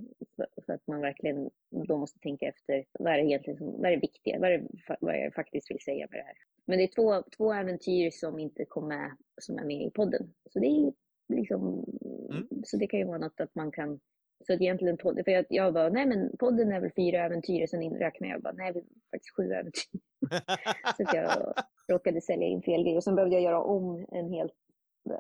För, 0.67 0.73
att 0.73 0.87
man 0.87 1.01
verkligen 1.01 1.51
då 1.71 1.99
måste 1.99 2.19
tänka 2.19 2.47
efter, 2.47 2.85
vad 2.99 3.12
är 3.12 3.19
det 3.19 3.25
egentligen 3.25 3.59
som, 3.59 3.67
vad 3.67 3.87
är 3.87 3.91
det 3.91 4.01
viktiga, 4.01 4.39
vad 4.41 4.51
är 4.51 4.59
det, 4.59 4.97
vad 5.01 5.19
jag 5.19 5.35
faktiskt 5.35 5.71
vill 5.71 5.81
säga 5.81 6.07
med 6.11 6.21
det 6.21 6.25
här. 6.25 6.37
Men 6.65 6.79
det 6.79 6.85
är 6.85 6.95
två, 6.95 7.23
två 7.37 7.53
äventyr 7.53 8.11
som 8.11 8.39
inte 8.39 8.65
kom 8.65 8.89
med, 8.89 9.11
som 9.41 9.59
är 9.59 9.65
med 9.65 9.87
i 9.87 9.91
podden. 9.91 10.35
Så 10.51 10.59
det 10.59 10.67
är 10.67 10.93
liksom, 11.29 11.85
mm. 12.31 12.49
så 12.65 12.77
det 12.77 12.87
kan 12.87 13.01
ju 13.01 13.07
vara 13.07 13.19
något 13.19 13.41
att 13.41 13.55
man 13.55 13.73
kan, 13.73 14.01
så 14.47 14.53
att 14.53 14.61
egentligen 14.61 14.97
podden, 14.97 15.25
för 15.25 15.33
jag, 15.33 15.47
jag 15.49 15.75
bara, 15.75 15.89
nej 15.89 16.07
men 16.07 16.37
podden 16.37 16.73
är 16.73 16.81
väl 16.81 16.93
fyra 16.97 17.25
äventyr, 17.25 17.67
sen 17.67 17.91
räknar 17.91 18.29
jag 18.29 18.43
bara, 18.43 18.53
nej 18.53 18.73
det 18.73 18.79
är 18.79 18.85
faktiskt 19.11 19.37
sju 19.37 19.53
äventyr. 19.53 20.01
så 20.97 21.03
att 21.03 21.15
jag 21.15 21.55
råkade 21.89 22.21
sälja 22.21 22.47
in 22.47 22.62
fel 22.62 22.85
grej 22.85 22.97
och 22.97 23.05
sen 23.05 23.15
behövde 23.15 23.35
jag 23.35 23.43
göra 23.43 23.62
om 23.62 24.07
en 24.12 24.33
helt 24.33 24.55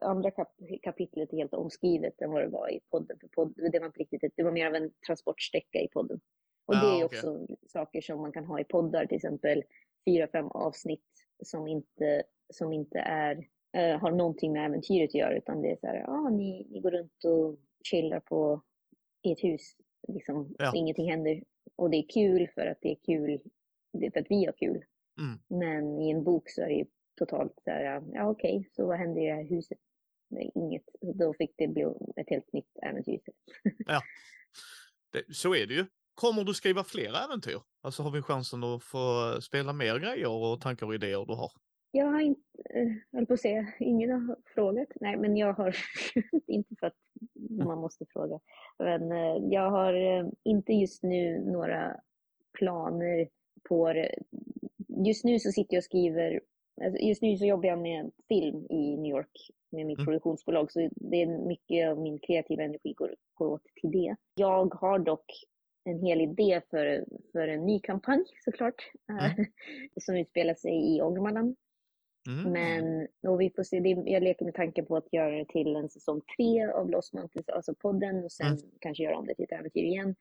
andra 0.00 0.30
kap 0.30 0.48
kapitlet 0.82 1.32
är 1.32 1.36
helt 1.36 1.54
omskrivet 1.54 2.22
än 2.22 2.30
vad 2.30 2.42
det 2.42 2.48
var 2.48 2.72
i 2.72 2.80
podden. 2.90 3.18
För 3.20 3.28
podd, 3.28 3.54
det 3.72 3.78
var 3.78 3.86
inte 3.86 4.00
riktigt 4.00 4.32
det 4.36 4.42
var 4.42 4.52
mer 4.52 4.66
av 4.66 4.74
en 4.74 4.90
transportsträcka 5.06 5.78
i 5.80 5.88
podden. 5.88 6.20
Och 6.66 6.74
ah, 6.74 6.80
det 6.80 7.00
är 7.00 7.04
okay. 7.04 7.18
också 7.18 7.46
saker 7.66 8.00
som 8.00 8.20
man 8.20 8.32
kan 8.32 8.44
ha 8.44 8.60
i 8.60 8.64
poddar, 8.64 9.06
till 9.06 9.16
exempel 9.16 9.62
fyra, 10.08 10.28
fem 10.32 10.46
avsnitt 10.46 11.04
som 11.42 11.68
inte, 11.68 12.22
som 12.52 12.72
inte 12.72 12.98
är, 12.98 13.48
äh, 13.76 13.98
har 13.98 14.10
någonting 14.10 14.52
med 14.52 14.66
äventyret 14.66 15.10
att 15.10 15.14
göra, 15.14 15.36
utan 15.36 15.62
det 15.62 15.70
är 15.70 15.76
så 15.76 15.86
här, 15.86 16.04
ah, 16.08 16.28
ni, 16.28 16.66
ni 16.70 16.80
går 16.80 16.90
runt 16.90 17.24
och 17.24 17.58
chillar 17.84 18.20
på 18.20 18.62
i 19.22 19.32
ett 19.32 19.44
hus, 19.44 19.76
liksom, 20.08 20.54
ja. 20.58 20.72
ingenting 20.74 21.10
händer. 21.10 21.42
Och 21.76 21.90
det 21.90 21.96
är 21.96 22.08
kul 22.08 22.48
för 22.54 22.66
att 22.66 22.78
det 22.80 22.90
är 22.90 22.98
kul, 23.06 23.40
det 23.92 24.06
är 24.06 24.10
för 24.10 24.20
att 24.20 24.30
vi 24.30 24.44
har 24.44 24.52
kul. 24.52 24.84
Mm. 25.18 25.60
Men 25.60 26.00
i 26.00 26.10
en 26.10 26.24
bok 26.24 26.50
så 26.50 26.62
är 26.62 26.66
det 26.66 26.74
ju 26.74 26.86
totalt 27.16 27.52
så 27.64 27.70
här, 27.70 28.02
ja 28.12 28.28
okej, 28.30 28.56
okay, 28.56 28.70
så 28.72 28.86
vad 28.86 28.98
händer 28.98 29.22
i 29.22 29.26
det 29.26 29.34
här 29.34 29.44
huset? 29.44 29.78
Nej, 30.28 30.50
inget. 30.54 30.82
Då 31.00 31.34
fick 31.34 31.54
det 31.58 31.68
bli 31.68 31.82
ett 32.16 32.30
helt 32.30 32.52
nytt 32.52 32.78
äventyr. 32.82 33.20
ja, 33.86 34.00
det, 35.12 35.34
så 35.34 35.54
är 35.54 35.66
det 35.66 35.74
ju. 35.74 35.86
Kommer 36.14 36.44
du 36.44 36.54
skriva 36.54 36.84
fler 36.84 37.24
äventyr? 37.24 37.60
Alltså 37.80 38.02
har 38.02 38.10
vi 38.10 38.22
chansen 38.22 38.64
att 38.64 38.82
få 38.82 39.36
spela 39.40 39.72
mer 39.72 39.98
grejer 39.98 40.30
och 40.30 40.60
tankar 40.60 40.86
och 40.86 40.94
idéer 40.94 41.26
du 41.26 41.34
har? 41.34 41.50
Jag 41.90 42.06
har 42.06 42.20
inte, 42.20 42.40
eh, 42.70 42.92
höll 43.12 43.26
på 43.26 43.34
att 43.34 43.40
säga, 43.40 43.72
ingen 43.78 44.10
har 44.10 44.36
frågat. 44.54 44.88
Nej, 45.00 45.16
men 45.16 45.36
jag 45.36 45.52
har 45.52 45.76
inte 46.46 46.74
för 46.80 46.86
att 46.86 46.96
man 47.50 47.78
måste 47.78 48.04
fråga. 48.12 48.40
Men 48.78 49.12
eh, 49.12 49.36
jag 49.50 49.70
har 49.70 49.94
eh, 49.94 50.26
inte 50.44 50.72
just 50.72 51.02
nu 51.02 51.38
några 51.38 51.96
planer 52.58 53.28
på 53.68 53.92
det. 53.92 54.14
Just 55.06 55.24
nu 55.24 55.38
så 55.38 55.52
sitter 55.52 55.74
jag 55.74 55.80
och 55.80 55.84
skriver, 55.84 56.40
just 57.00 57.22
nu 57.22 57.36
så 57.36 57.44
jobbar 57.44 57.68
jag 57.68 57.78
med 57.78 58.10
film 58.28 58.66
i 58.70 58.96
New 58.96 59.10
York 59.10 59.50
med 59.70 59.86
mitt 59.86 59.98
mm. 59.98 60.06
produktionsbolag, 60.06 60.72
så 60.72 60.88
det 60.96 61.22
är 61.22 61.46
mycket 61.46 61.90
av 61.90 61.98
min 61.98 62.18
kreativa 62.18 62.62
energi 62.62 62.92
går, 62.92 63.14
går 63.34 63.46
åt 63.46 63.64
till 63.80 63.90
det. 63.90 64.16
Jag 64.34 64.74
har 64.74 64.98
dock 64.98 65.44
en 65.84 65.98
hel 65.98 66.20
idé 66.20 66.60
för, 66.70 67.04
för 67.32 67.48
en 67.48 67.66
ny 67.66 67.80
kampanj 67.80 68.24
såklart, 68.44 68.90
mm. 69.08 69.46
som 70.00 70.16
utspelar 70.16 70.54
sig 70.54 70.96
i 70.96 71.02
Ångermanland. 71.02 71.56
Mm. 72.28 72.52
Men 72.52 73.08
och 73.32 73.40
vi 73.40 73.50
får 73.50 73.62
se, 73.62 73.80
det, 73.80 73.88
jag 73.88 74.22
leker 74.22 74.44
med 74.44 74.54
tanken 74.54 74.86
på 74.86 74.96
att 74.96 75.12
göra 75.12 75.36
det 75.36 75.48
till 75.48 75.76
en 75.76 75.88
säsong 75.88 76.20
tre 76.36 76.64
av 76.64 76.90
Lost 76.90 77.12
Mountains, 77.12 77.48
alltså 77.48 77.74
podden, 77.74 78.24
och 78.24 78.32
sen 78.32 78.46
mm. 78.46 78.58
kanske 78.80 79.02
göra 79.02 79.18
om 79.18 79.26
det 79.26 79.34
till 79.34 79.44
ett 79.44 79.52
äventyr 79.52 79.84
igen. 79.84 80.14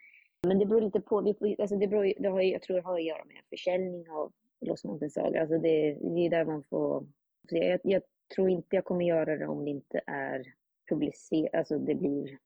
Men 0.48 0.60
det 0.60 0.66
beror 0.66 0.82
lite 0.82 1.02
på, 1.02 1.36
vi 1.42 1.56
alltså 1.60 1.76
det, 1.76 1.88
beror, 1.88 2.14
det 2.20 2.30
har, 2.30 2.42
jag 2.42 2.62
tror 2.62 2.76
det 2.76 2.84
har 2.84 2.96
att 2.96 3.04
göra 3.04 3.26
med 3.26 3.42
försäljning 3.50 4.10
av 4.10 4.32
Lost 4.66 4.86
Mountains 4.86 5.14
saga. 5.14 5.42
Alltså 5.42 5.58
det, 5.58 5.94
det 5.94 6.26
är 6.26 6.30
där 6.30 6.46
man 6.46 6.64
får... 6.64 7.08
Jag, 7.50 7.80
jag, 7.84 8.02
tror 8.36 8.50
inte 8.50 8.76
jag 8.76 8.86
kommer 8.86 9.06
göra 9.06 9.38
det 9.38 9.48
om 9.48 9.66
det 9.66 9.72
inte 9.72 10.02
är 10.08 10.54
publicerat, 10.90 11.54
alltså 11.54 11.78
det 11.78 11.96
blir 11.96 12.38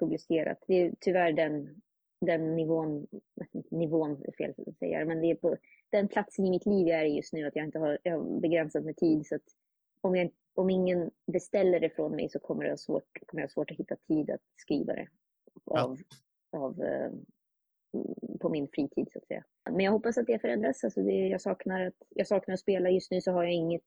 publicerat. 0.00 0.58
Det 0.66 0.74
är 0.74 0.94
tyvärr 1.00 1.32
den 1.32 1.82
den 2.20 2.56
nivån, 2.56 3.06
nivån 3.70 4.22
är 4.24 4.32
fel 4.32 4.54
att 4.66 4.78
säga, 4.78 5.04
men 5.04 5.20
det 5.20 5.30
är 5.30 5.34
på 5.34 5.56
den 5.90 6.08
platsen 6.08 6.46
i 6.46 6.50
mitt 6.50 6.66
liv 6.66 6.88
jag 6.88 7.00
är 7.00 7.04
just 7.04 7.32
nu, 7.32 7.46
att 7.46 7.56
jag 7.56 7.64
inte 7.64 7.78
har, 7.78 7.98
jag 8.02 8.18
har 8.18 8.40
begränsat 8.40 8.84
med 8.84 8.96
tid. 8.96 9.26
Så 9.26 9.34
att 9.34 9.42
om, 10.00 10.16
jag, 10.16 10.30
om 10.54 10.70
ingen 10.70 11.10
beställer 11.26 11.80
det 11.80 11.90
från 11.90 12.16
mig 12.16 12.28
så 12.28 12.38
kommer, 12.38 12.64
det 12.64 12.70
ha 12.70 12.76
svårt, 12.76 13.18
kommer 13.26 13.42
jag 13.42 13.48
ha 13.48 13.52
svårt 13.52 13.70
att 13.70 13.76
hitta 13.76 13.96
tid 13.96 14.30
att 14.30 14.40
skriva 14.56 14.92
det 14.92 15.08
av, 15.64 15.98
ja. 16.50 16.58
av, 16.58 16.80
uh, 16.80 17.12
på 18.40 18.48
min 18.48 18.68
fritid 18.68 19.08
så 19.12 19.18
att 19.18 19.26
säga. 19.26 19.44
Men 19.70 19.80
jag 19.80 19.92
hoppas 19.92 20.18
att 20.18 20.26
det 20.26 20.38
förändras. 20.38 20.84
Alltså 20.84 21.02
det, 21.02 21.28
jag, 21.28 21.40
saknar 21.40 21.86
att, 21.86 21.94
jag 22.08 22.26
saknar 22.26 22.54
att 22.54 22.60
spela. 22.60 22.90
Just 22.90 23.10
nu 23.10 23.20
så 23.20 23.32
har 23.32 23.44
jag 23.44 23.52
inget 23.52 23.82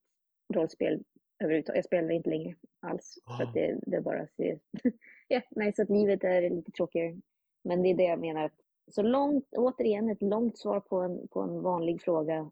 rollspel 0.53 1.03
överhuvudtaget. 1.43 1.77
Jag 1.77 1.85
spelar 1.85 2.11
inte 2.11 2.29
längre 2.29 2.55
alls. 2.79 3.19
För 3.37 3.43
att 3.43 3.53
det, 3.53 3.79
det 3.81 4.01
bara 4.01 4.27
ser... 4.27 4.59
ja, 5.27 5.41
nej, 5.49 5.73
så 5.75 5.81
att 5.81 5.89
livet 5.89 6.23
är 6.23 6.49
lite 6.49 6.71
tråkigare. 6.71 7.21
Men 7.63 7.83
det 7.83 7.89
är 7.89 7.93
det 7.93 8.03
jag 8.03 8.19
menar. 8.19 8.51
Så 8.91 9.01
långt, 9.01 9.45
återigen 9.57 10.09
ett 10.09 10.21
långt 10.21 10.57
svar 10.57 10.79
på 10.79 11.01
en, 11.01 11.27
på 11.27 11.41
en 11.41 11.61
vanlig 11.61 12.01
fråga. 12.01 12.51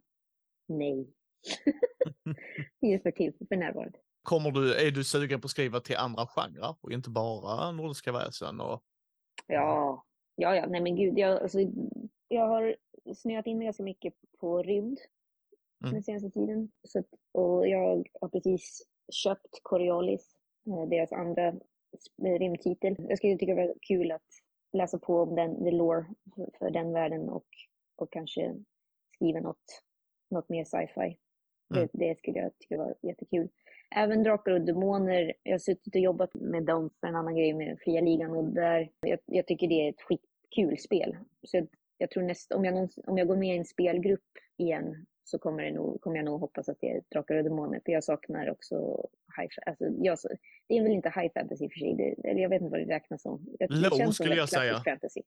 Nej. 0.68 1.10
det 2.82 3.03
för, 3.03 3.12
till, 3.12 3.34
för 3.49 3.56
närvarande. 3.56 3.99
Kommer 4.24 4.51
du, 4.51 4.74
är 4.74 4.91
du 4.91 5.03
sugen 5.03 5.41
på 5.41 5.45
att 5.45 5.51
skriva 5.51 5.80
till 5.80 5.97
andra 5.97 6.28
genrer 6.28 6.76
och 6.82 6.91
inte 6.91 7.10
bara 7.10 7.72
nordiska 7.72 8.12
väsen? 8.12 8.60
Och... 8.62 8.84
Ja, 9.47 10.06
ja, 10.36 10.56
ja, 10.56 10.66
nej 10.66 10.82
men 10.82 10.96
gud, 10.96 11.18
jag, 11.20 11.42
alltså, 11.42 11.60
jag 12.28 12.48
har 12.48 12.76
snöat 13.16 13.48
in 13.48 13.60
ganska 13.60 13.84
mycket 13.84 14.14
på 14.40 14.64
rymd 14.64 15.00
Mm. 15.84 15.94
den 15.94 16.04
senaste 16.04 16.30
tiden. 16.30 16.72
Så, 16.84 17.04
och 17.32 17.68
jag 17.68 18.08
har 18.22 18.30
precis 18.30 18.88
köpt 19.12 19.60
Coriolis, 19.64 20.36
eh, 20.68 20.90
deras 20.90 21.12
andra 21.12 21.52
sp- 21.52 22.38
rymdtitel. 22.40 22.96
Jag 23.10 23.18
skulle 23.18 23.38
tycka 23.38 23.56
det 23.56 23.68
var 23.68 23.74
kul 23.82 24.12
att 24.12 24.28
läsa 24.74 25.00
på 25.00 25.16
om 25.22 25.36
den, 25.36 25.64
the 25.64 25.72
lore 25.72 26.06
för, 26.36 26.50
för 26.60 26.70
den 26.70 26.94
världen 26.94 27.30
och, 27.30 27.46
och 27.96 28.12
kanske 28.12 28.56
skriva 29.16 29.40
något, 29.40 29.84
något 30.30 30.50
mer 30.50 30.64
sci-fi. 30.64 31.02
Mm. 31.02 31.18
Det, 31.70 31.90
det 31.94 32.18
skulle 32.18 32.40
jag 32.40 32.58
tycka 32.60 32.78
var 32.78 32.96
jättekul. 33.02 33.50
Även 33.90 34.24
Drakar 34.24 34.52
och 34.52 34.62
Demoner, 34.62 35.34
jag 35.44 35.54
har 35.54 35.60
suttit 35.60 35.96
och 35.96 36.02
jobbat 36.02 36.34
med 36.34 36.64
dem 36.64 36.90
för 37.00 37.08
en 37.08 37.16
annan 37.16 37.36
grej 37.36 37.54
med 37.54 37.80
Fria 37.80 38.02
Ligan 38.02 38.32
och 38.32 38.44
där, 38.44 38.90
jag, 39.02 39.20
jag 39.26 39.48
tycker 39.48 39.68
det 39.68 39.86
är 39.86 39.90
ett 39.90 40.02
skitkul 40.02 40.78
spel. 40.78 41.18
Så 41.44 41.58
jag, 41.58 41.68
jag 41.98 42.10
tror 42.10 42.24
näst, 42.24 42.52
om, 42.52 42.66
jag 42.66 42.74
någonsin, 42.74 43.04
om 43.08 43.18
jag 43.18 43.28
går 43.28 43.36
med 43.36 43.56
i 43.56 43.58
en 43.58 43.66
spelgrupp 43.66 44.22
igen 44.58 45.06
så 45.24 45.40
kommer, 45.40 45.64
det 45.64 45.72
nog, 45.72 46.02
kommer 46.02 46.16
jag 46.16 46.26
nog 46.26 46.40
hoppas 46.40 46.70
att 46.70 46.78
det 46.82 46.92
är 46.92 47.02
Drakar 47.12 47.36
och 47.36 47.44
Demoner, 47.44 47.82
för 47.86 47.92
jag 47.92 48.04
saknar 48.04 48.50
också 48.50 49.08
high, 49.38 49.50
alltså, 49.66 49.86
jag, 49.86 50.18
det 50.68 50.78
är 50.78 50.84
väl 50.84 50.92
inte 50.92 51.10
high 51.10 51.34
fantasy 51.34 51.70
för 51.70 51.80
sig, 51.80 51.96
det, 51.96 52.32
jag 52.32 52.50
vet 52.50 52.62
inte 52.62 52.72
vad 52.72 52.88
det 52.88 52.96
räknas 52.96 53.22
som. 53.22 53.46
Det, 53.60 53.68
det 53.68 53.90
Low 53.90 54.12
skulle 54.12 54.36
jag 54.36 54.50
säga. 54.50 54.82
fantasy. 54.86 55.22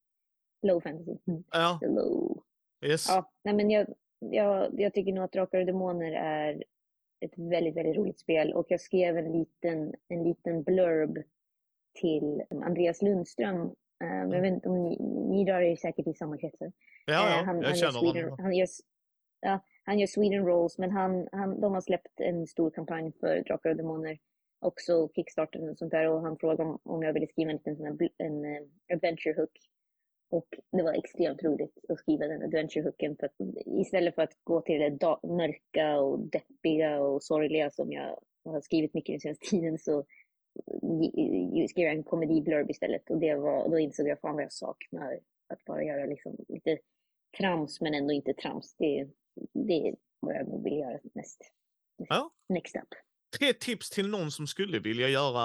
Low 0.62 0.80
fantasy. 0.80 1.16
Mm. 1.26 1.44
Ja, 1.50 1.80
Low. 1.82 2.42
yes. 2.84 3.08
Ja, 3.08 3.32
nej 3.44 3.54
men 3.54 3.70
jag, 3.70 3.86
jag, 4.18 4.80
jag 4.80 4.94
tycker 4.94 5.12
nog 5.12 5.24
att 5.24 5.32
Drakar 5.32 5.60
och 5.60 5.66
Demoner 5.66 6.12
är 6.12 6.64
ett 7.20 7.38
väldigt, 7.38 7.76
väldigt 7.76 7.96
roligt 7.96 8.18
spel 8.18 8.52
och 8.52 8.66
jag 8.68 8.80
skrev 8.80 9.16
en 9.18 9.32
liten, 9.32 9.94
en 10.08 10.24
liten 10.24 10.62
blurb 10.62 11.18
till 12.00 12.42
Andreas 12.50 13.02
Lundström. 13.02 13.60
Eh, 14.04 14.18
Jag 14.32 14.40
vet 14.40 14.52
inte 14.52 14.68
om 14.68 14.82
ni, 14.82 14.96
ni 15.28 15.52
rör 15.52 15.60
er 15.60 15.76
säkert 15.76 16.06
i 16.06 16.14
samma 16.14 16.38
kretsar. 16.38 16.72
Ja, 17.06 17.12
ja, 17.30 17.42
han, 17.46 17.56
jag 17.60 17.64
han, 17.68 17.76
känner 17.76 17.92
Sweden, 17.92 18.24
honom. 18.24 18.38
han, 18.44 18.54
gör, 18.54 18.68
ja, 19.40 19.64
han 19.84 19.98
gör 19.98 20.06
Sweden 20.06 20.46
Rolls, 20.46 20.78
men 20.78 20.90
han, 20.90 21.28
han, 21.32 21.60
de 21.60 21.72
har 21.74 21.80
släppt 21.80 22.20
en 22.20 22.46
stor 22.46 22.70
kampanj 22.70 23.12
för 23.20 23.42
Drakar 23.42 23.70
och 23.70 23.76
Demoner. 23.76 24.18
Också 24.60 25.08
Kickstarter 25.14 25.70
och 25.70 25.78
sånt 25.78 25.90
där 25.90 26.08
och 26.08 26.20
han 26.22 26.38
frågade 26.38 26.62
om, 26.62 26.78
om 26.82 27.02
jag 27.02 27.12
ville 27.12 27.26
skriva 27.26 27.50
en 27.50 27.56
liten 27.56 27.76
sån 27.76 27.86
här, 27.86 27.92
bl- 27.92 28.14
en, 28.18 28.44
eh, 28.44 28.62
adventure 28.92 29.34
hook. 29.40 29.50
Och 30.30 30.48
det 30.72 30.82
var 30.82 30.92
extremt 30.92 31.42
roligt 31.42 31.78
att 31.88 31.98
skriva 31.98 32.26
den 32.26 32.42
adventure 32.42 32.84
hooken 32.84 33.16
för 33.16 33.26
att 33.26 33.34
istället 33.66 34.14
för 34.14 34.22
att 34.22 34.38
gå 34.44 34.60
till 34.60 34.80
det 34.80 35.18
mörka 35.22 36.00
och 36.00 36.18
deppiga 36.18 37.00
och 37.00 37.22
sorgliga 37.22 37.70
som 37.70 37.92
jag 37.92 38.18
har 38.44 38.60
skrivit 38.60 38.94
mycket 38.94 39.12
den 39.12 39.20
senaste 39.20 39.46
tiden 39.50 39.78
så 39.78 40.04
skrev 41.68 41.86
jag 41.86 41.94
en 41.94 42.04
komedi-blurb 42.04 42.70
istället 42.70 43.10
och 43.10 43.18
det 43.18 43.34
var, 43.34 43.68
då 43.68 43.78
insåg 43.78 44.08
jag 44.08 44.20
fan 44.20 44.34
vad 44.34 44.44
jag 44.44 44.52
saknar 44.52 45.18
att 45.48 45.64
bara 45.64 45.84
göra 45.84 46.06
liksom 46.06 46.36
lite 46.48 46.78
trams 47.38 47.80
men 47.80 47.94
ändå 47.94 48.12
inte 48.12 48.34
trams. 48.34 48.74
Det, 48.78 49.08
det 49.54 49.88
är 49.88 49.94
vad 50.20 50.34
jag 50.34 50.48
nog 50.48 50.64
vill 50.64 50.78
göra 50.78 50.98
näst. 51.14 51.52
Ja. 51.96 52.30
Next 52.48 52.76
up. 52.76 52.88
Tre 53.38 53.52
tips 53.52 53.90
till 53.90 54.08
någon 54.08 54.30
som 54.30 54.46
skulle 54.46 54.78
vilja 54.78 55.08
göra, 55.08 55.42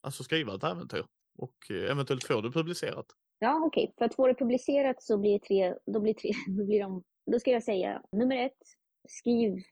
alltså 0.00 0.24
skriva 0.24 0.54
ett 0.54 0.64
äventyr 0.64 1.04
och 1.38 1.70
eh, 1.70 1.90
eventuellt 1.90 2.24
få 2.24 2.40
det 2.40 2.50
publicerat. 2.50 3.06
Ja, 3.38 3.62
okej. 3.66 3.94
För 3.98 4.04
att 4.04 4.14
få 4.14 4.26
det 4.26 4.34
publicerat 4.34 5.02
så 5.02 5.18
blir 5.18 5.38
tre, 5.38 5.74
då 5.86 6.00
blir 6.00 6.14
tre, 6.14 6.30
då 6.58 6.64
blir 6.64 6.80
de, 6.80 7.02
då 7.26 7.38
ska 7.38 7.50
jag 7.50 7.62
säga 7.62 8.02
nummer 8.12 8.36
ett, 8.36 8.62
skriv, 9.08 9.62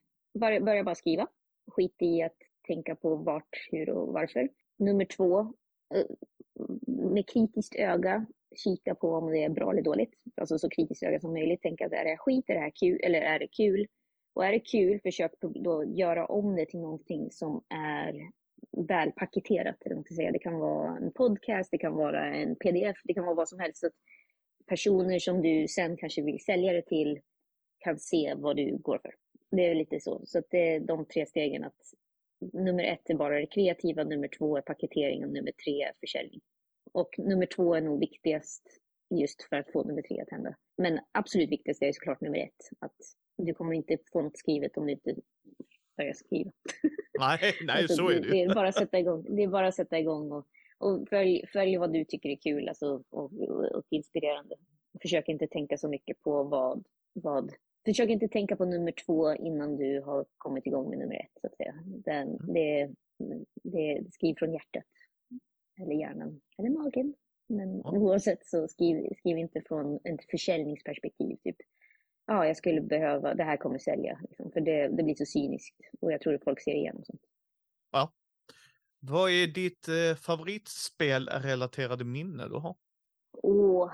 börja, 0.41 0.61
börja 0.61 0.85
bara 0.85 0.95
skriva. 0.95 1.29
Skit 1.71 2.03
i 2.03 2.23
att 2.23 2.37
tänka 2.67 2.97
på 2.97 3.17
vart, 3.17 3.69
hur 3.71 3.91
och 3.91 4.13
varför. 4.13 4.49
Nummer 4.79 5.05
två, 5.05 5.41
eh, 5.95 6.07
med 6.87 7.29
kritiskt 7.29 7.75
öga, 7.75 8.27
kika 8.65 8.95
på 8.95 9.09
om 9.09 9.31
det 9.31 9.45
är 9.45 9.49
bra 9.49 9.73
eller 9.73 9.83
dåligt. 9.83 10.15
Alltså 10.37 10.59
så 10.59 10.69
kritiskt 10.69 11.03
öga 11.03 11.21
som 11.21 11.33
möjligt. 11.33 11.63
Tänka 11.63 11.87
att 11.87 11.93
är 11.93 12.05
det 12.05 12.17
skit, 12.17 12.51
är 12.51 12.55
det 12.55 12.61
här 12.61 12.73
kul, 12.81 13.01
eller 13.03 13.21
är 13.21 13.39
det 13.39 13.49
kul? 13.49 13.87
Och 14.35 14.45
är 14.45 14.53
det 14.53 14.61
kul, 14.61 15.01
försök 15.01 15.33
då 15.41 15.85
göra 15.85 16.27
om 16.27 16.57
det 16.57 16.67
till 16.67 16.81
någonting 16.81 17.31
som 17.31 17.65
är 17.69 18.31
väl 18.89 19.13
paketerat. 19.13 19.77
Säga. 20.17 20.33
Det 20.33 20.39
kan 20.39 20.59
vara 20.59 20.97
en 20.97 21.13
podcast, 21.13 21.71
det 21.71 21.79
kan 21.79 21.95
vara 21.95 22.35
en 22.35 22.57
pdf, 22.57 22.97
det 23.05 23.15
kan 23.15 23.25
vara 23.25 23.35
vad 23.35 23.49
som 23.49 23.59
helst. 23.59 23.79
Så 23.79 23.87
att 23.87 23.93
personer 24.67 25.19
som 25.19 25.43
du 25.43 25.69
sen 25.69 25.97
kanske 25.97 26.23
vill 26.23 26.45
sälja 26.45 26.73
det 26.73 26.87
till 26.87 27.21
kan 27.79 27.99
se 27.99 28.35
vad 28.37 28.57
du 28.57 28.79
går 28.79 28.99
för. 28.99 29.15
Det 29.51 29.67
är 29.67 29.75
lite 29.75 30.01
så. 30.01 30.21
Så 30.25 30.39
att 30.39 30.47
det 30.51 30.75
är 30.75 30.81
de 30.81 31.07
tre 31.07 31.27
stegen. 31.27 31.65
att 31.65 31.77
Nummer 32.53 32.85
ett 32.85 33.11
är 33.11 33.15
bara 33.15 33.41
det 33.41 33.47
kreativa, 33.47 34.05
nummer 34.05 34.29
två 34.29 34.57
är 34.57 34.61
paketering 34.61 35.25
och 35.25 35.33
nummer 35.33 35.53
tre 35.65 35.83
är 35.83 35.93
försäljning. 36.01 36.41
Och 36.93 37.15
nummer 37.19 37.47
två 37.47 37.75
är 37.75 37.81
nog 37.81 38.01
viktigast 38.01 38.63
just 39.11 39.43
för 39.43 39.57
att 39.57 39.73
få 39.73 39.85
nummer 39.85 40.03
tre 40.03 40.21
att 40.21 40.31
hända. 40.31 40.57
Men 40.79 41.01
absolut 41.13 41.51
viktigast 41.51 41.83
är 41.83 41.93
såklart 41.93 42.21
nummer 42.21 42.39
ett. 42.39 42.69
Att 42.79 42.97
du 43.37 43.55
kommer 43.55 43.75
inte 43.75 43.99
få 44.13 44.23
något 44.23 44.39
skrivet 44.39 44.77
om 44.77 44.87
du 44.87 44.93
inte 44.93 45.15
börjar 45.97 46.13
skriva. 46.13 46.51
Nej, 47.19 47.55
nej 47.65 47.77
Alltså, 47.83 47.97
så 47.97 48.09
är 48.11 48.21
det 48.21 48.31
det 48.31 48.43
är 48.43 48.55
bara 48.55 48.69
att 48.69 48.75
sätta 48.75 48.99
igång. 48.99 49.27
Det 49.37 49.43
är 49.43 49.49
bara 49.49 49.67
att 49.69 49.75
sätta 49.75 49.99
igång 49.99 50.33
och, 50.33 50.47
och 50.79 51.09
följ, 51.09 51.47
följ 51.53 51.77
vad 51.77 51.93
du 51.93 52.05
tycker 52.05 52.29
är 52.29 52.37
kul 52.37 52.69
alltså, 52.69 53.03
och, 53.11 53.33
och, 53.33 53.65
och 53.65 53.85
inspirerande. 53.91 54.57
Försök 55.03 55.29
inte 55.29 55.47
tänka 55.47 55.79
så 55.79 55.89
mycket 55.89 56.21
på 56.21 56.43
vad, 56.43 56.85
vad... 57.13 57.53
Försök 57.85 58.11
inte 58.11 58.29
tänka 58.29 58.57
på 58.57 58.65
nummer 58.65 58.93
två 58.93 59.35
innan 59.35 59.77
du 59.77 60.01
har 60.01 60.27
kommit 60.39 60.67
igång 60.67 60.91
med 60.91 60.99
nummer 60.99 61.15
ett. 61.15 61.41
Så 61.41 61.47
att 61.47 61.57
säga. 61.57 61.75
Den, 61.85 62.39
det, 62.55 62.91
det, 63.63 64.13
skriv 64.13 64.35
från 64.39 64.53
hjärtat. 64.53 64.85
Eller 65.83 65.95
hjärnan. 65.95 66.41
Eller 66.59 66.71
magen. 66.71 67.15
Men 67.49 67.81
Ja. 67.85 67.91
oavsett 67.91 68.47
så 68.47 68.69
skriv, 68.69 69.15
skriv 69.19 69.39
inte 69.39 69.61
från 69.61 69.95
ett 69.95 70.31
försäljningsperspektiv. 70.31 71.37
Typ, 71.45 71.57
ja, 72.27 72.47
jag 72.47 72.57
skulle 72.57 72.81
behöva, 72.81 73.35
det 73.35 73.45
här 73.45 73.57
kommer 73.57 73.79
sälja. 73.79 74.21
Liksom, 74.29 74.51
för 74.51 74.61
det, 74.61 74.89
det 74.89 75.03
blir 75.03 75.15
så 75.15 75.27
cyniskt. 75.27 75.77
Och 76.01 76.13
jag 76.13 76.21
tror 76.21 76.35
att 76.35 76.45
folk 76.45 76.61
ser 76.61 76.75
igenom 76.75 77.05
sånt. 77.05 77.23
Vad 79.01 79.31
är 79.31 79.47
ditt 79.47 79.89
eh, 79.89 80.17
favoritspelrelaterade 80.17 82.05
minne 82.05 82.49
du 82.49 82.55
har? 82.55 82.77
Och 83.43 83.91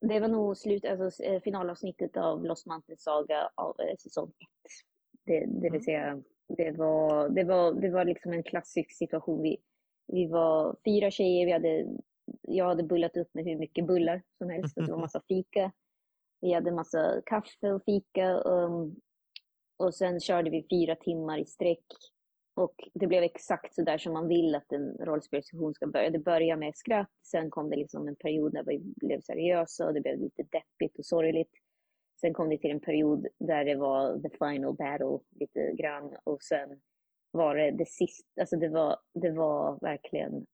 det 0.00 0.20
var 0.20 0.28
nog 0.28 0.56
slut, 0.56 0.84
alltså 0.84 1.22
eh, 1.22 1.40
finalavsnittet 1.42 2.16
av 2.16 2.44
Lost 2.44 2.66
Mountain 2.66 2.98
Saga 2.98 3.50
av 3.54 3.80
eh, 3.80 3.96
säsong 3.98 4.28
ett. 4.28 4.86
Det, 5.24 5.40
det 5.60 5.68
Mm. 5.68 5.72
vill 5.72 5.84
säga, 5.84 6.22
det 6.56 6.70
var, 6.70 7.28
det 7.28 7.44
var, 7.44 7.72
det 7.72 7.90
var 7.90 8.04
liksom 8.04 8.32
en 8.32 8.42
klassisk 8.42 8.92
situation. 8.96 9.42
Vi, 9.42 9.56
vi 10.06 10.26
var 10.26 10.76
fyra 10.84 11.10
tjejer, 11.10 11.46
vi 11.46 11.52
hade, 11.52 11.86
jag 12.42 12.64
hade 12.64 12.82
bullat 12.82 13.16
upp 13.16 13.34
med 13.34 13.44
hur 13.44 13.56
mycket 13.58 13.86
bullar 13.86 14.22
som 14.38 14.50
helst. 14.50 14.76
och 14.76 14.84
Det 14.84 14.92
var 14.92 14.98
massa 15.00 15.22
fika. 15.28 15.72
Vi 16.40 16.52
hade 16.52 16.72
massa 16.72 17.22
kaffe 17.26 17.72
och 17.72 17.84
fika. 17.84 18.40
Um, 18.40 18.96
och 19.76 19.94
sen 19.94 20.20
körde 20.20 20.50
vi 20.50 20.66
fyra 20.70 20.96
timmar 20.96 21.38
i 21.38 21.44
sträck. 21.46 21.84
Och 22.54 22.74
det 22.94 23.06
blev 23.06 23.22
exakt 23.22 23.74
så 23.74 23.82
där 23.82 23.98
som 23.98 24.12
man 24.12 24.28
vill 24.28 24.54
att 24.54 24.72
en 24.72 24.96
rollspelssession 25.00 25.74
ska 25.74 25.86
börja. 25.86 26.10
Det 26.10 26.18
började 26.18 26.60
med 26.60 26.76
skratt, 26.76 27.10
sen 27.22 27.50
kom 27.50 27.70
det 27.70 27.76
liksom 27.76 28.08
en 28.08 28.16
period 28.16 28.52
där 28.52 28.64
vi 28.64 28.78
blev 28.96 29.20
seriösa 29.20 29.86
och 29.86 29.94
det 29.94 30.00
blev 30.00 30.18
lite 30.18 30.42
deppigt 30.42 30.98
och 30.98 31.06
sorgligt. 31.06 31.52
Sen 32.20 32.34
kom 32.34 32.48
det 32.48 32.58
till 32.58 32.70
en 32.70 32.80
period 32.80 33.26
där 33.38 33.64
det 33.64 33.74
var 33.74 34.18
the 34.18 34.30
final 34.30 34.74
battle 34.74 35.18
lite 35.30 35.72
grann 35.72 36.16
och 36.24 36.42
sen 36.42 36.80
var 37.30 37.54
det 37.54 37.70
det 37.70 37.88
sista, 37.88 38.40
alltså 38.40 38.56
det 38.56 38.68
var, 38.68 38.96
det 39.14 39.30
var 39.30 39.78
verkligen 39.80 40.46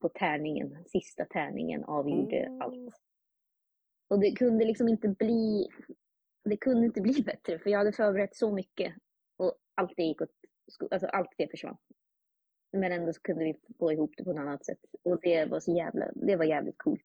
på 0.00 0.08
tärningen, 0.08 0.84
sista 0.86 1.24
tärningen 1.24 1.84
avgjorde 1.84 2.36
Mm. 2.36 2.62
allt. 2.62 2.94
Och 4.08 4.20
det 4.20 4.32
kunde 4.32 4.64
liksom 4.64 4.88
inte 4.88 5.08
bli, 5.08 5.68
det 6.44 6.56
kunde 6.56 6.86
inte 6.86 7.00
bli 7.00 7.22
bättre 7.26 7.58
för 7.58 7.70
jag 7.70 7.78
hade 7.78 7.92
förberett 7.92 8.36
så 8.36 8.52
mycket 8.52 8.94
och 9.36 9.54
allt 9.74 9.92
det 9.96 10.02
gick 10.02 10.22
åt, 10.22 10.30
alltså 10.90 11.06
allt 11.06 11.30
det 11.36 11.50
försvann. 11.50 11.76
Men 12.72 12.92
ändå 12.92 13.12
så 13.12 13.20
kunde 13.20 13.44
vi 13.44 13.54
få 13.78 13.92
ihop 13.92 14.14
det 14.16 14.24
på 14.24 14.30
ett 14.30 14.38
annat 14.38 14.64
sätt 14.64 14.78
och 15.02 15.20
det 15.22 15.44
var 15.44 15.60
så 15.60 15.72
jävla, 15.72 16.10
det 16.14 16.36
var 16.36 16.44
jävligt 16.44 16.78
coolt. 16.78 17.02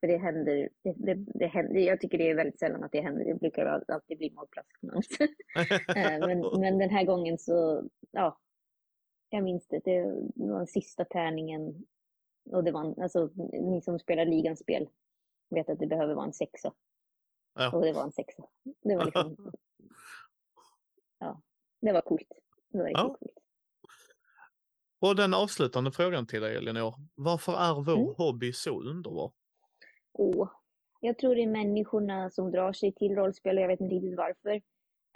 För 0.00 0.08
det 0.08 0.16
händer, 0.16 0.68
det, 0.82 0.92
det, 0.96 1.14
det 1.14 1.46
händer, 1.46 1.80
jag 1.80 2.00
tycker 2.00 2.18
det 2.18 2.30
är 2.30 2.34
väldigt 2.34 2.58
sällan 2.58 2.84
att 2.84 2.92
det 2.92 3.00
händer, 3.00 3.24
det 3.24 3.34
brukar 3.34 3.66
al- 3.66 3.84
alltid 3.88 4.18
bli 4.18 4.30
magplask 4.30 4.82
något. 4.82 5.06
Eh, 5.96 6.26
men, 6.26 6.60
men 6.60 6.78
den 6.78 6.90
här 6.90 7.04
gången 7.04 7.38
så, 7.38 7.88
ja, 8.10 8.38
jag 9.30 9.44
minns 9.44 9.68
det. 9.68 9.80
Det 9.84 10.02
var 10.34 10.58
den 10.58 10.66
sista 10.66 11.04
tärningen. 11.04 11.84
Och 12.50 12.64
det 12.64 12.72
var 12.72 13.02
alltså, 13.02 13.30
ni 13.52 13.82
som 13.82 13.98
spelar 13.98 14.24
ligans 14.26 14.60
spel 14.60 14.88
vet 15.50 15.68
att 15.68 15.78
det 15.78 15.86
behöver 15.86 16.14
vara 16.14 16.26
en 16.26 16.32
sexa. 16.32 16.72
Ja. 17.54 17.72
Och 17.76 17.82
det 17.82 17.92
var 17.92 18.02
en 18.02 18.12
sexa. 18.12 18.42
Det 18.82 18.96
var 18.96 19.04
liksom, 19.04 19.36
ja, 21.18 21.40
det 21.80 21.92
var 21.92 22.00
coolt. 22.00 22.28
Det 22.68 22.78
var 22.78 22.88
Ja. 22.88 23.16
coolt. 23.18 23.32
Och 24.98 25.16
den 25.16 25.34
avslutande 25.34 25.92
frågan 25.92 26.26
till 26.26 26.40
dig 26.40 26.56
Elinor. 26.56 26.94
Varför 27.14 27.52
är 27.52 27.74
vår 27.74 27.96
Mm. 28.02 28.14
hobby 28.16 28.52
så 28.52 28.80
underbar? 28.82 29.32
Och 30.12 30.48
jag 31.00 31.18
tror 31.18 31.34
det 31.34 31.42
är 31.42 31.46
människorna 31.46 32.30
som 32.30 32.50
drar 32.50 32.72
sig 32.72 32.92
till 32.92 33.14
rollspel 33.14 33.56
och 33.56 33.62
jag 33.62 33.68
vet 33.68 33.80
inte 33.80 33.94
riktigt 33.94 34.16
varför. 34.16 34.62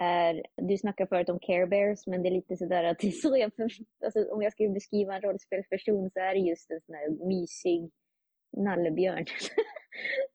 Är, 0.00 0.42
du 0.56 0.78
snackar 0.78 1.06
förut 1.06 1.28
om 1.28 1.38
Care 1.40 1.66
Bears, 1.66 2.06
men 2.06 2.22
det 2.22 2.28
är 2.28 2.30
lite 2.30 2.56
sådär 2.56 2.84
att 2.84 2.98
det 2.98 3.12
så 3.12 3.36
jag, 3.36 3.54
för, 3.54 3.68
alltså, 4.04 4.24
om 4.32 4.42
jag 4.42 4.52
skulle 4.52 4.68
beskriva 4.68 5.14
en 5.16 5.22
rollspelsperson 5.22 6.10
så 6.10 6.20
är 6.20 6.34
det 6.34 6.40
just 6.40 6.70
en 6.70 6.80
sån 6.80 6.94
här 6.94 7.26
mysig 7.28 7.90
nallebjörn. 8.56 9.24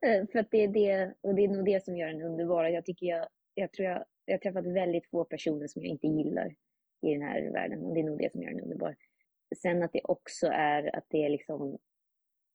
Eh, 0.05 0.27
för 0.31 0.39
att 0.39 0.51
det 0.51 0.63
är 0.63 0.67
det, 0.67 1.13
och 1.21 1.35
det 1.35 1.43
är 1.43 1.47
nog 1.47 1.65
det 1.65 1.83
som 1.83 1.97
gör 1.97 2.07
den 2.07 2.21
underbar. 2.21 2.65
Jag 2.65 2.85
tycker 2.85 3.05
jag, 3.05 3.27
jag 3.53 3.71
tror 3.71 3.87
jag, 3.87 4.05
jag 4.25 4.33
har 4.33 4.39
träffat 4.39 4.65
väldigt 4.65 5.09
få 5.09 5.23
personer 5.23 5.67
som 5.67 5.81
jag 5.81 5.89
inte 5.89 6.07
gillar 6.07 6.55
i 7.01 7.13
den 7.13 7.21
här 7.21 7.51
världen 7.51 7.83
och 7.83 7.93
det 7.93 7.99
är 7.99 8.03
nog 8.03 8.17
det 8.17 8.31
som 8.31 8.41
gör 8.41 8.51
den 8.51 8.61
underbar. 8.61 8.95
Sen 9.61 9.83
att 9.83 9.93
det 9.93 10.01
också 10.03 10.47
är 10.47 10.95
att 10.95 11.05
det 11.09 11.25
är 11.25 11.29
liksom, 11.29 11.77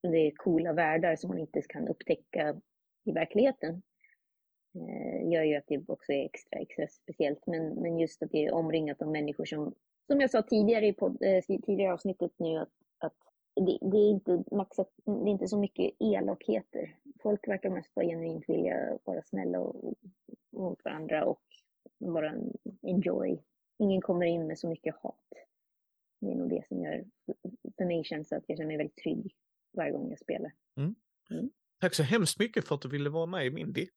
det 0.03 0.19
är 0.19 0.31
coola 0.31 0.73
världar 0.73 1.17
som 1.17 1.29
man 1.29 1.39
inte 1.39 1.63
kan 1.63 1.89
upptäcka 1.89 2.61
i 3.05 3.13
verkligheten. 3.13 3.83
Eh, 4.75 5.33
gör 5.33 5.43
ju 5.43 5.57
att 5.57 5.67
det 5.67 5.89
också 5.89 6.13
är 6.13 6.25
extra, 6.25 6.59
extra 6.59 6.87
speciellt. 6.87 7.47
Men, 7.47 7.69
men 7.69 7.99
just 7.99 8.23
att 8.23 8.31
det 8.31 8.45
är 8.45 8.55
omringat 8.55 9.03
av 9.03 9.11
människor 9.11 9.45
som, 9.45 9.75
som 10.07 10.21
jag 10.21 10.31
sa 10.31 10.43
tidigare 10.43 10.87
i 10.87 10.93
podd, 10.93 11.23
eh, 11.23 11.45
tidigare 11.45 11.93
avsnittet 11.93 12.33
nu, 12.37 12.59
att, 12.59 12.73
att 12.99 13.17
det, 13.61 13.79
det, 13.91 13.97
är 13.97 14.11
inte 14.11 14.45
maxat, 14.53 14.91
det 15.05 15.11
är 15.11 15.29
inte 15.29 15.49
så 15.49 15.59
mycket 15.59 15.95
elakheter. 15.99 16.97
Folk 17.23 17.49
verkar 17.49 17.71
mest 17.71 17.95
bara 17.95 18.05
genuint 18.05 18.49
vilja 18.49 18.99
vara 19.05 19.23
snälla 19.23 19.61
och, 19.61 19.95
mot 20.53 20.85
varandra 20.85 21.25
och 21.25 21.43
bara 21.99 22.35
enjoy. 22.83 23.43
Ingen 23.79 24.01
kommer 24.01 24.27
in 24.27 24.47
med 24.47 24.59
så 24.59 24.69
mycket 24.69 24.95
hat. 24.95 25.29
Det 26.21 26.31
är 26.31 26.35
nog 26.35 26.51
det 26.51 26.65
som 26.69 26.83
gör, 26.83 27.05
för 27.77 27.85
mig 27.85 28.05
känns 28.05 28.33
att 28.33 28.45
jag 28.47 28.59
känner 28.59 28.69
mig 28.69 28.77
väldigt 28.77 28.97
trygg 28.97 29.35
varje 29.77 29.93
gång 29.93 30.11
jag 30.11 30.19
spelar. 30.19 30.53
Mm. 30.77 30.95
Mm. 31.31 31.51
Tack 31.81 31.95
så 31.95 32.03
hemskt 32.03 32.39
mycket 32.39 32.69
för 32.69 32.75
att 32.75 32.83
du 32.83 32.89
ville 32.89 33.11
vara 33.11 33.27
med 33.27 33.47
i 33.47 33.51
Mindy. 33.51 33.89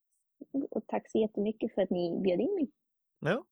Och 0.70 0.88
tack 0.88 1.12
så 1.12 1.20
jättemycket 1.20 1.74
för 1.74 1.82
att 1.82 1.90
ni 1.90 2.20
bjöd 2.22 2.40
in 2.40 2.56
mig. 2.56 2.72
Ja. 3.22 3.46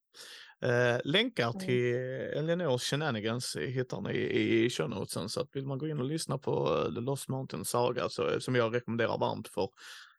Eh, 0.62 1.00
länkar 1.04 1.52
till 1.52 1.94
Eleanors 2.38 2.82
shenanigans 2.82 3.56
hittar 3.56 4.00
ni 4.00 4.12
i 4.18 4.70
show 4.70 4.90
notesen, 4.90 5.28
så 5.28 5.40
att 5.40 5.48
vill 5.52 5.66
man 5.66 5.78
gå 5.78 5.88
in 5.88 5.98
och 5.98 6.04
lyssna 6.04 6.38
på 6.38 6.84
The 6.94 7.00
Lost 7.00 7.28
Mountain 7.28 7.64
Saga 7.64 8.08
så, 8.08 8.40
som 8.40 8.54
jag 8.54 8.74
rekommenderar 8.74 9.18
varmt 9.18 9.48
för 9.48 9.68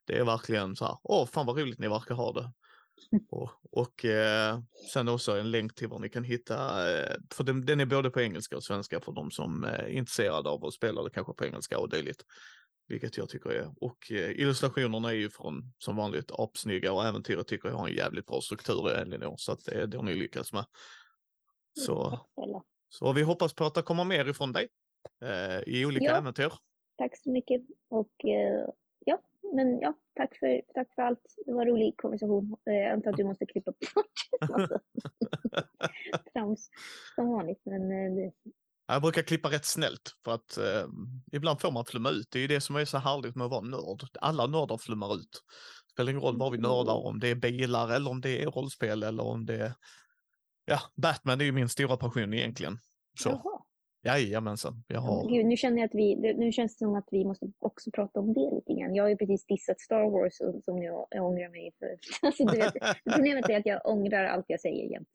det 0.05 0.17
är 0.17 0.25
verkligen 0.25 0.75
så 0.75 0.85
här, 0.85 0.97
åh 1.03 1.27
fan 1.27 1.45
vad 1.45 1.57
roligt 1.57 1.79
ni 1.79 1.87
verkar 1.87 2.15
ha 2.15 2.33
det. 2.33 2.51
Och, 3.29 3.49
och 3.71 4.05
eh, 4.05 4.59
sen 4.93 5.07
också 5.07 5.39
en 5.39 5.51
länk 5.51 5.75
till 5.75 5.87
var 5.87 5.99
ni 5.99 6.09
kan 6.09 6.23
hitta, 6.23 6.89
eh, 6.91 7.15
för 7.33 7.43
den, 7.43 7.65
den, 7.65 7.79
är 7.79 7.85
både 7.85 8.09
på 8.09 8.21
engelska 8.21 8.55
och 8.55 8.63
svenska 8.63 8.99
för 8.99 9.11
de 9.11 9.31
som 9.31 9.63
är 9.63 9.87
intresserade 9.87 10.49
av 10.49 10.65
att 10.65 10.73
spela 10.73 11.03
det 11.03 11.09
kanske 11.09 11.33
på 11.33 11.45
engelska 11.45 11.79
och 11.79 11.89
dylikt. 11.89 12.23
Vilket 12.91 13.17
jag 13.17 13.29
tycker 13.29 13.49
är. 13.49 13.73
Och 13.81 14.11
eh, 14.11 14.31
illustrationerna 14.31 15.09
är 15.09 15.15
ju 15.15 15.29
från 15.29 15.73
som 15.77 15.95
vanligt 15.95 16.31
apsnygga 16.31 16.93
och 16.93 17.05
äventyret 17.05 17.47
tycker 17.47 17.69
jag 17.69 17.75
har 17.75 17.87
en 17.87 17.95
jävligt 17.95 18.25
bra 18.25 18.41
struktur 18.41 18.89
Elinor. 18.89 19.35
Så 19.37 19.51
att 19.51 19.65
det, 19.65 19.85
det 19.85 19.97
har 19.97 20.03
ni 20.03 20.13
lyckats 20.13 20.53
med. 20.53 20.65
Så, 21.73 22.19
så 22.89 23.13
vi 23.13 23.21
hoppas 23.21 23.53
på 23.53 23.65
att 23.65 23.73
det 23.73 23.81
kommer 23.81 24.03
mer 24.03 24.29
ifrån 24.29 24.51
dig 24.53 24.67
eh, 25.21 25.73
i 25.75 25.85
olika 25.85 26.05
ja. 26.05 26.17
äventyr. 26.17 26.53
Tack 26.97 27.17
så 27.17 27.31
mycket. 27.31 27.61
Och 27.89 28.25
eh, 28.25 28.69
ja, 29.05 29.21
men 29.53 29.79
ja, 29.79 29.93
tack 30.15 30.37
för, 30.39 30.61
tack 30.73 30.95
för 30.95 31.01
allt. 31.01 31.35
Det 31.45 31.53
var 31.53 31.61
en 31.61 31.67
rolig 31.67 31.97
konversation. 31.97 32.57
Eh, 32.69 32.73
jag 32.73 32.91
antar 32.91 33.11
att 33.11 33.17
du 33.17 33.23
måste 33.23 33.45
klippa 33.45 33.71
bort 33.71 34.05
trams 36.33 36.69
som 37.15 37.29
vanligt. 37.29 37.61
Men 37.65 37.81
eh, 37.81 38.15
det, 38.15 38.31
jag 38.93 39.01
brukar 39.01 39.21
klippa 39.21 39.51
rätt 39.51 39.65
snällt 39.65 40.15
för 40.23 40.33
att 40.33 40.57
eh, 40.57 40.87
ibland 41.31 41.61
får 41.61 41.71
man 41.71 41.85
flumma 41.85 42.09
ut. 42.09 42.27
Det 42.31 42.39
är 42.39 42.41
ju 42.41 42.47
det 42.47 42.61
som 42.61 42.75
är 42.75 42.85
så 42.85 42.97
härligt 42.97 43.35
med 43.35 43.45
att 43.45 43.51
vara 43.51 43.61
nörd. 43.61 44.03
Alla 44.21 44.47
nördar 44.47 44.77
flummar 44.77 45.15
ut. 45.15 45.31
Det 45.31 45.91
spelar 45.91 46.11
ingen 46.11 46.21
roll 46.23 46.37
vad 46.37 46.51
vi 46.51 46.57
nördar, 46.57 47.05
om 47.05 47.19
det 47.19 47.27
är 47.27 47.35
bilar 47.35 47.89
eller 47.89 48.11
om 48.11 48.21
det 48.21 48.43
är 48.43 48.47
rollspel 48.47 49.03
eller 49.03 49.23
om 49.23 49.45
det 49.45 49.55
är... 49.55 49.73
Ja, 50.65 50.79
Batman 50.95 51.41
är 51.41 51.45
ju 51.45 51.51
min 51.51 51.69
stora 51.69 51.97
passion 51.97 52.33
egentligen. 52.33 52.79
Så. 53.19 53.29
Jaha. 53.29 53.61
Jajamensan. 54.03 54.83
Jag 54.87 55.01
har... 55.01 55.29
Gud, 55.29 55.45
nu 55.45 55.57
känner 55.57 55.77
jag 55.77 55.85
att 55.85 55.95
vi, 55.95 56.15
nu 56.15 56.51
känns 56.51 56.75
det 56.75 56.85
som 56.85 56.95
att 56.95 57.07
vi 57.11 57.25
måste 57.25 57.51
också 57.59 57.91
prata 57.91 58.19
om 58.19 58.33
det 58.33 58.51
lite 58.55 58.81
grann. 58.81 58.95
Jag 58.95 59.03
har 59.03 59.09
ju 59.09 59.17
precis 59.17 59.45
dissat 59.45 59.79
Star 59.79 60.09
Wars 60.09 60.63
som 60.65 60.83
jag, 60.83 61.07
jag 61.09 61.25
ångrar 61.25 61.49
mig 61.49 61.71
för. 61.79 61.97
Alltså, 62.27 62.45
du 62.45 62.57
vet, 62.57 62.73
problemet 63.13 63.49
är 63.49 63.57
att 63.57 63.65
jag 63.65 63.81
ångrar 63.85 64.25
allt 64.25 64.45
jag 64.47 64.59
säger 64.59 64.91
jämt. 64.91 65.07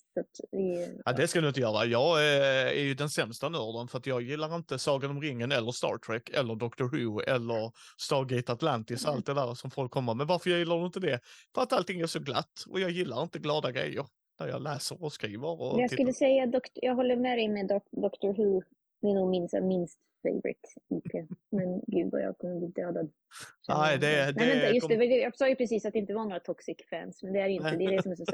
Vi, 0.51 0.99
ja, 1.05 1.12
det 1.12 1.28
ska 1.28 1.41
du 1.41 1.49
inte 1.49 1.61
göra. 1.61 1.84
Jag 1.84 2.24
är, 2.24 2.66
är 2.66 2.82
ju 2.82 2.95
den 2.95 3.11
sämsta 3.11 3.49
nörden 3.49 3.89
för 3.89 3.99
att 3.99 4.07
jag 4.07 4.22
gillar 4.22 4.57
inte 4.57 4.78
Sagan 4.78 5.11
om 5.11 5.22
ringen 5.22 5.53
eller 5.53 5.72
Star 5.72 5.99
Trek 5.99 6.30
eller 6.30 6.55
Doctor 6.55 6.84
Who 6.84 7.20
eller 7.20 7.72
Stargate 8.01 8.53
Atlantis, 8.53 9.05
mm. 9.05 9.16
allt 9.16 9.26
det 9.26 9.34
där 9.34 9.55
som 9.55 9.70
folk 9.70 9.91
kommer 9.91 10.14
med. 10.14 10.26
Varför 10.26 10.51
jag 10.51 10.59
gillar 10.59 10.87
inte 10.87 11.01
det? 11.01 11.20
För 11.55 11.62
att 11.62 11.72
allting 11.72 12.01
är 12.01 12.07
så 12.07 12.20
glatt 12.20 12.64
och 12.68 12.80
jag 12.80 12.91
gillar 12.91 13.22
inte 13.22 13.39
glada 13.39 13.72
grejer 13.72 14.07
där 14.39 14.49
jag 14.49 14.62
läser 14.62 15.05
och 15.05 15.12
skriver. 15.12 15.61
Och 15.61 15.80
jag 15.80 15.91
skulle 15.91 16.12
säga, 16.12 16.45
att 16.45 16.70
jag 16.74 16.95
håller 16.95 17.16
med 17.16 17.39
dig 17.39 17.49
med 17.49 17.80
Doctor 17.91 18.32
Who 18.34 18.62
det 19.07 19.12
är 19.12 19.14
nog 19.14 19.30
min 19.30 19.48
minst 19.68 19.98
favorite 20.22 20.68
IP. 20.88 21.28
Men 21.50 21.80
gud 21.86 22.12
vad 22.12 22.22
jag 22.22 22.38
kommer 22.38 22.59
bli 22.59 22.68
dödad. 22.68 23.11
Nej, 23.68 23.98
det, 23.98 24.07
det, 24.07 24.32
Nej, 24.36 24.48
vänta, 24.48 24.74
just 24.74 24.88
det. 24.88 25.04
Jag 25.04 25.36
sa 25.36 25.48
ju 25.48 25.57
precis 25.57 25.84
att 25.84 25.92
det 25.92 25.98
inte 25.98 26.14
var 26.14 26.24
några 26.24 26.40
toxic 26.40 26.76
fans, 26.90 27.22
men 27.22 27.32
det 27.32 27.40
är 27.40 27.48
inte. 27.48 27.76
Det 27.76 27.84
är 27.84 27.90
det 27.90 28.02
som 28.02 28.12
är 28.12 28.16
så, 28.16 28.24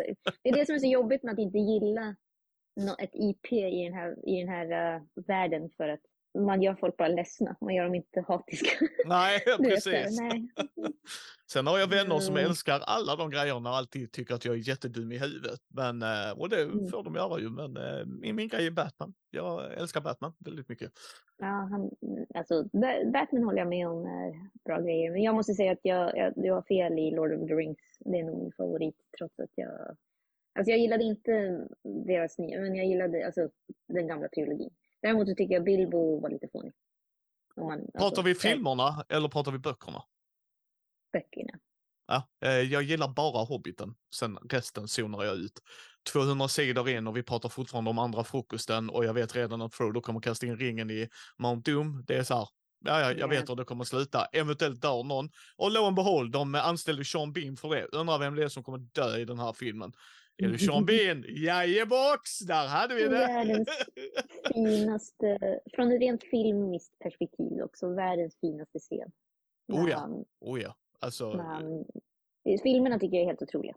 det 0.42 0.48
är 0.48 0.56
det 0.56 0.66
som 0.66 0.74
är 0.74 0.78
så 0.78 0.86
jobbigt 0.86 1.22
med 1.22 1.32
att 1.32 1.38
inte 1.38 1.58
gilla 1.58 2.16
ett 2.98 3.14
IP 3.14 3.52
i 3.52 3.84
den 3.84 3.92
här, 3.92 4.28
i 4.28 4.40
den 4.40 4.48
här 4.48 4.96
uh, 4.96 5.02
världen 5.14 5.70
för 5.70 5.88
att 5.88 6.00
man 6.34 6.62
gör 6.62 6.74
folk 6.74 6.96
bara 6.96 7.08
ledsna, 7.08 7.56
man 7.60 7.74
gör 7.74 7.84
dem 7.84 7.94
inte 7.94 8.24
hatiska. 8.28 8.86
Nej, 9.06 9.40
precis. 9.58 10.20
nej. 10.20 10.48
Sen 11.52 11.66
har 11.66 11.78
jag 11.78 11.86
vänner 11.86 12.18
som 12.18 12.36
mm. 12.36 12.46
älskar 12.46 12.80
alla 12.80 13.16
de 13.16 13.30
grejerna 13.30 13.70
och 13.70 13.76
alltid 13.76 14.12
tycker 14.12 14.34
att 14.34 14.44
jag 14.44 14.54
är 14.54 14.68
jättedum 14.68 15.12
i 15.12 15.18
huvudet. 15.18 15.60
Men, 15.68 16.02
eh, 16.02 16.30
och 16.36 16.48
det 16.48 16.62
mm. 16.62 16.88
får 16.88 17.02
de 17.04 17.14
göra 17.14 17.40
ju, 17.40 17.50
men 17.50 17.76
eh, 17.76 18.06
min, 18.06 18.36
min 18.36 18.48
grej 18.48 18.66
är 18.66 18.70
Batman. 18.70 19.14
Jag 19.30 19.72
älskar 19.74 20.00
Batman 20.00 20.32
väldigt 20.38 20.68
mycket. 20.68 20.92
Ja, 21.38 21.46
han, 21.46 21.90
alltså, 22.34 22.64
Batman 23.12 23.44
håller 23.44 23.58
jag 23.58 23.68
med 23.68 23.88
om 23.88 24.06
är 24.06 24.48
bra 24.64 24.80
grejer, 24.80 25.10
men 25.10 25.22
jag 25.22 25.34
måste 25.34 25.54
säga 25.54 25.72
att 25.72 25.80
jag, 25.82 26.16
jag, 26.16 26.32
jag 26.36 26.54
har 26.54 26.62
fel 26.62 26.98
i 26.98 27.10
Lord 27.10 27.32
of 27.32 27.48
the 27.48 27.54
Rings. 27.54 27.78
Det 28.00 28.18
är 28.18 28.24
nog 28.24 28.38
min 28.38 28.52
favorit, 28.52 28.96
trots 29.18 29.38
att 29.38 29.50
jag 29.54 29.96
Alltså 30.54 30.70
jag 30.70 30.78
gillade 30.78 31.04
inte 31.04 31.66
deras 31.82 32.38
nya, 32.38 32.60
men 32.60 32.74
jag 32.74 32.86
gillade 32.86 33.26
alltså, 33.26 33.48
den 33.88 34.06
gamla 34.06 34.28
trilogin. 34.28 34.70
Däremot 35.02 35.28
så 35.28 35.34
tycker 35.34 35.54
jag 35.54 35.64
Bilbo 35.64 36.20
var 36.20 36.30
lite 36.30 36.48
fånig. 36.52 36.72
Man, 37.56 37.78
pratar 37.78 38.06
alltså, 38.06 38.22
vi 38.22 38.34
filmerna 38.34 39.04
eller 39.08 39.28
pratar 39.28 39.52
vi 39.52 39.58
böckerna? 39.58 40.02
Böckerna. 41.12 41.58
Ja, 42.06 42.28
eh, 42.44 42.60
jag 42.60 42.82
gillar 42.82 43.08
bara 43.08 43.44
Hobbiten. 43.44 43.94
Sen 44.14 44.38
resten 44.50 44.88
zonar 44.88 45.24
jag 45.24 45.36
ut. 45.36 45.62
200 46.12 46.48
sidor 46.48 46.88
in 46.88 47.06
och 47.06 47.16
vi 47.16 47.22
pratar 47.22 47.48
fortfarande 47.48 47.90
om 47.90 47.98
andra 47.98 48.24
frukosten 48.24 48.90
och 48.90 49.04
jag 49.04 49.14
vet 49.14 49.36
redan 49.36 49.62
att 49.62 49.74
Frodo 49.74 50.00
kommer 50.00 50.20
kasta 50.20 50.46
in 50.46 50.56
ringen 50.56 50.90
i 50.90 51.08
Mount 51.38 51.70
Doom. 51.70 52.04
Det 52.06 52.16
är 52.16 52.22
så 52.22 52.34
här. 52.34 52.48
Ja, 52.84 53.00
ja, 53.00 53.12
jag 53.12 53.28
vet 53.28 53.50
hur 53.50 53.56
det 53.56 53.64
kommer 53.64 53.84
sluta. 53.84 54.24
Eventuellt 54.24 54.82
dör 54.82 55.04
någon. 55.04 55.30
Och 55.56 55.70
lo 55.70 55.84
and 55.84 55.96
behold, 55.96 56.32
de 56.32 56.54
anställde 56.54 57.04
Sean 57.04 57.32
Bean 57.32 57.56
för 57.56 57.68
det. 57.68 57.86
Undrar 57.92 58.18
vem 58.18 58.34
det 58.34 58.44
är 58.44 58.48
som 58.48 58.62
kommer 58.62 58.78
dö 58.78 59.16
i 59.16 59.24
den 59.24 59.38
här 59.38 59.52
filmen. 59.52 59.92
Är 60.36 60.48
det 60.48 60.58
Sean 60.58 60.84
Bean? 60.84 61.24
Jajebox! 61.28 62.38
Där 62.38 62.68
hade 62.68 62.94
vi 62.94 63.02
det! 63.02 63.08
Världens 63.08 63.68
finaste, 64.54 65.60
från 65.74 65.92
ett 65.92 66.00
rent 66.00 66.24
filmiskt 66.24 66.98
perspektiv 66.98 67.62
också, 67.62 67.94
världens 67.94 68.36
finaste 68.40 68.78
scen. 68.78 69.12
Oh 69.72 69.90
ja, 69.90 69.98
han, 69.98 70.24
oh 70.40 70.60
ja. 70.60 70.74
Alltså... 71.00 71.32
Han, 71.36 71.84
filmerna 72.62 72.98
tycker 72.98 73.16
jag 73.16 73.22
är 73.22 73.26
helt 73.26 73.42
otroliga. 73.42 73.74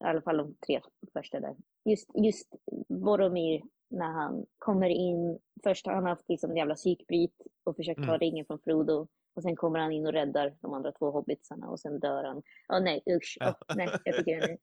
I 0.00 0.04
alla 0.04 0.22
fall 0.22 0.36
de 0.36 0.54
tre 0.66 0.80
första 1.12 1.40
där. 1.40 1.56
Just, 1.84 2.10
just 2.14 2.48
Boromir 2.88 3.62
när 3.90 4.12
han 4.12 4.46
kommer 4.58 4.88
in. 4.88 5.38
Först 5.62 5.86
har 5.86 5.94
han 5.94 6.06
haft 6.06 6.28
liksom 6.28 6.50
en 6.50 6.56
jävla 6.56 6.74
psykbryt 6.74 7.42
och 7.64 7.76
försökt 7.76 8.00
ta 8.00 8.08
mm. 8.08 8.18
ringen 8.18 8.46
från 8.46 8.58
Frodo. 8.58 9.08
Och 9.34 9.42
sen 9.42 9.56
kommer 9.56 9.78
han 9.78 9.92
in 9.92 10.06
och 10.06 10.12
räddar 10.12 10.56
de 10.60 10.72
andra 10.74 10.92
två 10.92 11.10
hobbitsarna 11.10 11.68
och 11.68 11.80
sen 11.80 12.00
dör 12.00 12.24
han. 12.24 12.42
Åh 12.68 12.78
oh, 12.78 12.82
nej, 12.82 13.02
usch. 13.10 13.38
Oh, 13.40 13.54
nej, 13.76 13.88
jag 14.04 14.16
tycker 14.16 14.40
den 14.40 14.50
är, 14.50 14.58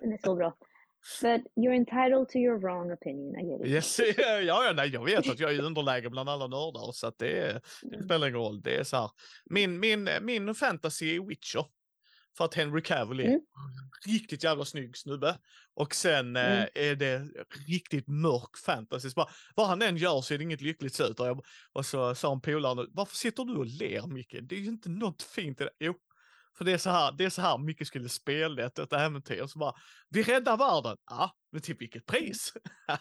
den 0.00 0.12
är 0.12 0.18
så 0.24 0.34
bra. 0.34 0.56
But 1.20 1.40
you're 1.56 1.74
entitled 1.74 2.28
to 2.28 2.38
your 2.38 2.58
wrong 2.58 2.92
opinion, 2.92 3.36
I 3.36 3.42
get 3.42 3.60
it. 3.60 3.66
Yes, 3.66 4.00
ja, 4.16 4.40
ja, 4.40 4.72
nej, 4.76 4.88
jag 4.88 5.04
vet 5.04 5.30
att 5.30 5.40
jag 5.40 5.50
är 5.50 5.54
i 5.54 5.60
underläge 5.60 6.10
bland 6.10 6.28
alla 6.28 6.46
nördar 6.46 6.92
så 6.92 7.06
att 7.06 7.18
det, 7.18 7.60
det 7.82 7.94
mm. 7.94 8.04
spelar 8.04 8.26
ingen 8.26 8.40
roll. 8.40 8.62
Det 8.62 8.76
är 8.76 8.84
så 8.84 8.96
här. 8.96 9.10
Min, 9.44 9.80
min, 9.80 10.08
min 10.22 10.54
fantasy 10.54 11.16
är 11.16 11.26
Witcher. 11.26 11.64
För 12.36 12.44
att 12.44 12.54
Henry 12.54 12.82
Cavill 12.82 13.20
är 13.20 13.24
mm. 13.24 13.40
riktigt 14.06 14.44
jävla 14.44 14.64
snygg 14.64 14.96
snubbe. 14.96 15.38
Och 15.74 15.94
sen 15.94 16.36
eh, 16.36 16.52
mm. 16.52 16.68
eh, 16.74 16.88
är 16.88 16.96
det 16.96 17.28
riktigt 17.68 18.08
mörk 18.08 18.56
fantasy. 18.64 19.10
Bara, 19.16 19.28
vad 19.54 19.66
han 19.66 19.82
än 19.82 19.96
gör 19.96 20.20
så 20.20 20.34
är 20.34 20.38
det 20.38 20.44
inget 20.44 20.60
lyckligt 20.60 20.94
slut. 20.94 21.20
Och, 21.20 21.44
och 21.72 21.86
så 21.86 22.14
sa 22.14 22.32
en 22.32 22.40
polare, 22.40 22.86
varför 22.92 23.16
sitter 23.16 23.44
du 23.44 23.56
och 23.56 23.66
ler 23.66 24.06
Micke? 24.06 24.36
Det 24.42 24.54
är 24.54 24.60
ju 24.60 24.68
inte 24.68 24.88
något 24.88 25.22
fint 25.22 25.60
i 25.60 25.64
det. 25.64 25.70
Jo, 25.78 25.94
för 26.58 26.64
det 26.64 26.72
är 26.72 26.78
så 26.78 26.90
här, 26.90 27.12
det 27.12 27.24
är 27.24 27.30
så 27.30 27.42
här 27.42 27.58
mycket 27.58 27.86
skulle 27.86 28.08
spela 28.08 28.66
ett, 28.66 28.78
ett 28.78 28.92
äventyr. 28.92 29.46
Så 29.46 29.58
bara, 29.58 29.74
vi 30.10 30.22
räddar 30.22 30.56
världen. 30.56 30.96
Ja, 31.10 31.30
men 31.52 31.62
till 31.62 31.76
vilket 31.76 32.06
pris? 32.06 32.52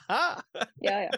ja, 0.79 1.01
ja. 1.01 1.11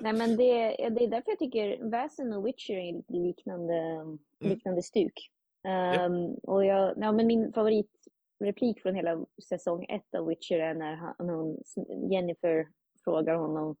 Nej, 0.00 0.12
men 0.12 0.36
det, 0.36 0.76
det 0.76 1.04
är 1.04 1.08
därför 1.08 1.30
jag 1.30 1.38
tycker 1.38 1.90
Väsen 1.90 2.32
och 2.32 2.46
Witcher 2.46 2.74
är 2.74 2.92
lite 2.92 3.12
liknande, 3.12 3.74
mm. 3.74 4.18
liknande 4.38 4.82
stuk. 4.82 5.30
Um, 5.64 5.70
ja. 5.72 5.94
Ehm, 5.94 6.34
och 6.34 6.64
jag, 6.64 6.94
ja, 6.96 7.12
men 7.12 7.26
min 7.26 7.52
favoritreplik 7.52 8.82
från 8.82 8.94
hela 8.94 9.26
säsong 9.48 9.84
ett 9.84 10.14
av 10.18 10.26
Witcher 10.26 10.58
är 10.58 10.74
när 10.74 10.96
han, 10.96 11.28
hon, 11.28 11.62
Jennifer 12.10 12.68
frågar 13.04 13.34
honom 13.34 13.76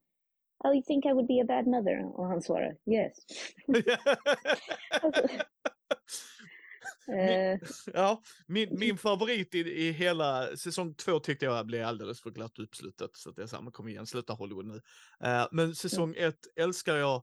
Oh, 0.64 0.74
you 0.74 0.82
think 0.82 1.06
I 1.06 1.12
would 1.12 1.26
be 1.26 1.40
a 1.40 1.44
bad 1.44 1.66
mother? 1.66 2.18
Och 2.18 2.26
han 2.26 2.42
svarar 2.42 2.76
yes. 2.86 3.18
alltså, 5.02 5.22
Eh, 7.12 7.58
Ja, 7.94 8.22
min, 8.46 8.78
min 8.78 8.98
favorit 8.98 9.54
i, 9.54 9.58
i 9.58 9.92
hela 9.92 10.56
säsong 10.56 10.94
två 10.94 11.20
tyckte 11.20 11.44
jag 11.44 11.66
blev 11.66 11.86
alldeles 11.86 12.20
för 12.20 12.30
glatt 12.30 12.58
uppslutet. 12.58 13.10
Så 13.16 13.30
att 13.30 13.36
det 13.36 13.42
är 13.42 13.46
samma, 13.46 13.70
kom 13.70 13.88
igen, 13.88 14.06
sluta 14.06 14.32
Hollywood 14.32 14.66
nu. 14.66 14.80
Eh, 15.24 15.46
men 15.52 15.74
säsong 15.74 16.14
ett 16.16 16.46
älskar 16.56 16.96
jag 16.96 17.22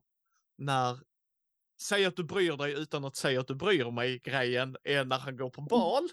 när 0.58 0.98
Säg 1.80 2.04
att 2.04 2.16
du 2.16 2.24
bryr 2.24 2.56
dig 2.56 2.72
utan 2.72 3.04
att 3.04 3.16
säga 3.16 3.40
att 3.40 3.46
du 3.46 3.54
bryr 3.54 3.90
mig 3.90 4.18
grejen 4.18 4.76
är 4.84 5.04
när 5.04 5.18
han 5.18 5.36
går 5.36 5.50
på 5.50 5.62
bal 5.62 6.08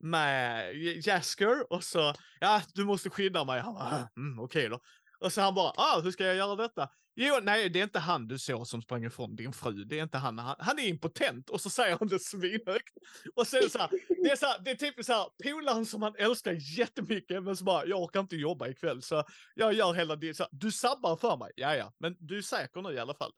med 0.00 0.74
Jasker 1.06 1.72
och 1.72 1.84
så, 1.84 2.14
ja 2.40 2.62
du 2.74 2.84
måste 2.84 3.10
skydda 3.10 3.44
mig. 3.44 3.60
Han 3.60 3.74
bara, 3.74 3.84
"Ah, 3.84 4.08
mm, 4.16 4.38
okej 4.38 4.68
då. 4.68 4.80
Och 5.24 5.32
så 5.32 5.40
han 5.40 5.54
bara, 5.54 5.72
ah, 5.76 6.00
hur 6.00 6.10
ska 6.10 6.24
jag 6.24 6.36
göra 6.36 6.56
detta? 6.56 6.88
Jo, 7.16 7.34
nej, 7.42 7.68
det 7.68 7.78
är 7.78 7.82
inte 7.82 7.98
han 7.98 8.28
du 8.28 8.38
såg 8.38 8.66
som 8.66 8.82
sprang 8.82 9.04
ifrån 9.04 9.36
din 9.36 9.52
fru. 9.52 9.84
Det 9.84 9.98
är 9.98 10.02
inte 10.02 10.18
han. 10.18 10.38
Han, 10.38 10.56
han 10.58 10.78
är 10.78 10.88
impotent 10.88 11.50
och 11.50 11.60
så 11.60 11.70
säger 11.70 11.96
han 11.98 12.08
det 12.08 12.18
svinhögt. 12.18 12.94
Och 13.34 13.46
sen 13.46 13.70
så 13.70 13.78
här, 13.78 13.90
det 14.24 14.30
är 14.30 14.36
så 14.36 14.46
här, 14.46 14.58
det 14.64 14.70
är 14.70 14.74
typ 14.74 15.04
så 15.04 15.12
här, 15.12 15.26
polaren 15.44 15.86
som 15.86 16.02
han 16.02 16.14
älskar 16.18 16.78
jättemycket, 16.78 17.42
men 17.42 17.56
så 17.56 17.64
bara, 17.64 17.86
jag 17.86 18.02
orkar 18.02 18.20
inte 18.20 18.36
jobba 18.36 18.68
ikväll, 18.68 19.02
så 19.02 19.24
jag 19.54 19.72
gör 19.72 19.94
hela 19.94 20.16
det. 20.16 20.34
Så 20.34 20.42
här, 20.42 20.50
du 20.52 20.72
sabbar 20.72 21.16
för 21.16 21.36
mig, 21.36 21.52
ja 21.56 21.76
ja, 21.76 21.92
men 21.98 22.16
du 22.18 22.38
är 22.38 22.42
säker 22.42 22.82
nu 22.82 22.92
i 22.92 22.98
alla 22.98 23.14
fall. 23.14 23.32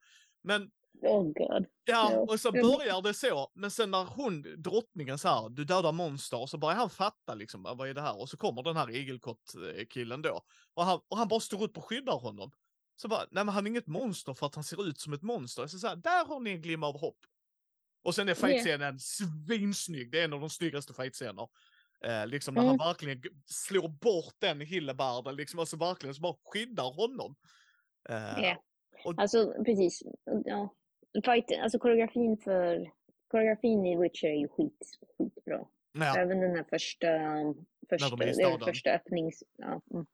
Men 0.45 0.71
oh 1.03 1.23
god. 1.23 1.67
Ja, 1.85 2.19
och 2.29 2.41
så 2.41 2.53
börjar 2.53 3.03
det 3.03 3.15
så, 3.15 3.51
men 3.55 3.71
sen 3.71 3.91
när 3.91 4.05
hon, 4.05 4.43
drottningen 4.63 5.19
så 5.19 5.29
här, 5.29 5.49
du 5.49 5.65
dödar 5.65 5.93
monster, 5.93 6.41
och 6.41 6.51
så 6.51 6.59
börjar 6.59 6.77
han 6.77 6.91
fatta 6.91 7.35
liksom, 7.35 7.63
"Vad- 7.63 7.89
är 7.89 7.95
det 7.95 8.01
här? 8.01 8.21
Och 8.21 8.29
så 8.29 8.37
kommer 8.37 8.63
den 8.63 8.77
här 8.77 8.91
igelkott-killen 8.91 10.23
då, 10.23 10.41
och 10.75 10.85
han, 10.85 11.01
och 11.09 11.17
han 11.17 11.29
bara 11.29 11.41
står 11.41 11.63
upp 11.63 11.77
och 11.79 11.85
skyddar 11.85 12.19
honom. 12.19 12.51
Så 12.97 13.09
bara, 13.09 13.21
nej 13.31 13.45
men 13.45 13.55
han 13.55 13.67
är 13.67 13.71
inget 13.71 13.87
monster 13.87 14.35
för 14.35 14.47
att 14.47 14.55
han 14.55 14.65
ser 14.65 14.89
ut 14.89 15.01
som 15.01 15.13
ett 15.13 15.23
monster. 15.23 15.67
Så, 15.67 15.79
så 15.79 15.87
här, 15.87 15.97
där 15.97 16.25
har 16.27 16.41
ni 16.41 16.51
en 16.51 16.63
glimma 16.63 16.87
av 16.87 17.01
hopp. 17.01 17.19
Och 18.05 18.15
sen 18.15 18.29
är 18.29 18.35
fightscenen 18.35 18.99
svinsnygg, 19.01 20.11
det 20.13 20.21
är 20.21 20.25
en 20.25 20.33
av 20.33 20.41
de 20.41 20.51
snyggaste 20.51 20.95
fightscener. 20.95 21.49
Eh, 22.05 22.27
liksom 22.27 22.55
när 22.55 22.61
han 22.63 22.75
Mm. 22.75 22.87
verkligen 22.87 23.21
g- 23.21 23.29
slår 23.47 23.89
bort 23.89 24.35
den 24.39 24.61
hillebarden, 24.61 25.37
liksom, 25.37 25.59
alltså 25.61 25.77
verkligen 25.77 26.15
så 26.15 26.21
bara 26.21 26.37
skyddar 26.45 26.93
honom. 26.95 27.37
Eh, 28.09 28.41
Ja. 28.45 28.63
och- 29.05 29.15
Alltså 29.17 29.53
precis. 29.65 30.03
Ja. 30.45 30.75
Fight, 31.25 31.45
alltså 31.63 31.79
koreografin 31.79 32.37
för 32.37 32.91
koreografin 33.31 33.87
i 33.87 33.97
Witcher 33.97 34.27
är 34.29 34.35
ju 34.41 34.49
skit, 34.49 34.99
skitbra. 35.19 35.67
ja. 35.93 36.17
Även 36.19 36.41
den 36.41 36.57
här 36.57 36.65
första, 36.71 37.07
första, 37.89 38.17
de 38.17 38.21
är 38.21 38.27
i 38.29 38.33
det 38.33 38.43
är 38.43 38.47
väl 38.47 38.53
staden. 38.59 38.75
första 38.75 38.91
öppnings... 38.91 39.43
Ja. 39.57 39.81
Mm. 39.91 40.07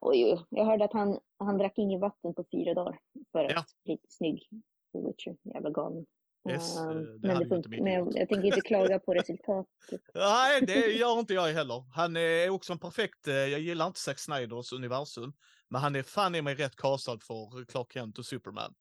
Oj, 0.00 0.44
jag 0.48 0.64
hörde 0.64 0.84
att 0.84 0.92
han, 0.92 1.20
han 1.38 1.58
drack 1.58 1.78
inget 1.78 2.00
vatten 2.00 2.34
på 2.34 2.44
fyra 2.52 2.74
dagar 2.74 2.98
för 3.32 3.44
att 3.44 3.52
Ja. 3.52 3.64
bli 3.84 3.98
snygg 4.08 4.48
i 4.94 5.06
Witcher. 5.06 5.36
Jävla 5.54 5.70
galen. 5.70 6.06
Yes, 6.50 6.76
eh, 6.78 6.88
det 6.94 7.28
men, 7.28 7.48
det 7.48 7.56
inte 7.56 7.68
men 7.68 7.92
jag, 7.92 8.08
jag 8.16 8.28
tänker 8.28 8.44
inte 8.44 8.60
klaga 8.60 8.98
på 8.98 9.14
resultatet. 9.14 10.00
Nej, 10.14 10.60
det 10.66 10.92
gör 10.92 11.18
inte 11.20 11.34
jag 11.34 11.48
heller. 11.52 11.84
Han 11.94 12.16
är 12.16 12.50
också 12.50 12.72
en 12.72 12.78
perfekt, 12.78 13.28
eh, 13.28 13.34
jag 13.34 13.60
gillar 13.60 13.86
inte 13.86 14.00
Zack 14.00 14.18
Snyders 14.18 14.72
universum, 14.72 15.32
men 15.68 15.80
han 15.80 15.96
är 15.96 16.02
fan 16.02 16.34
i 16.34 16.42
mig 16.42 16.54
rätt 16.54 16.76
castad 16.76 17.18
för 17.26 17.64
Clark 17.64 17.92
Kent 17.92 18.18
och 18.18 18.26
Superman. 18.26 18.74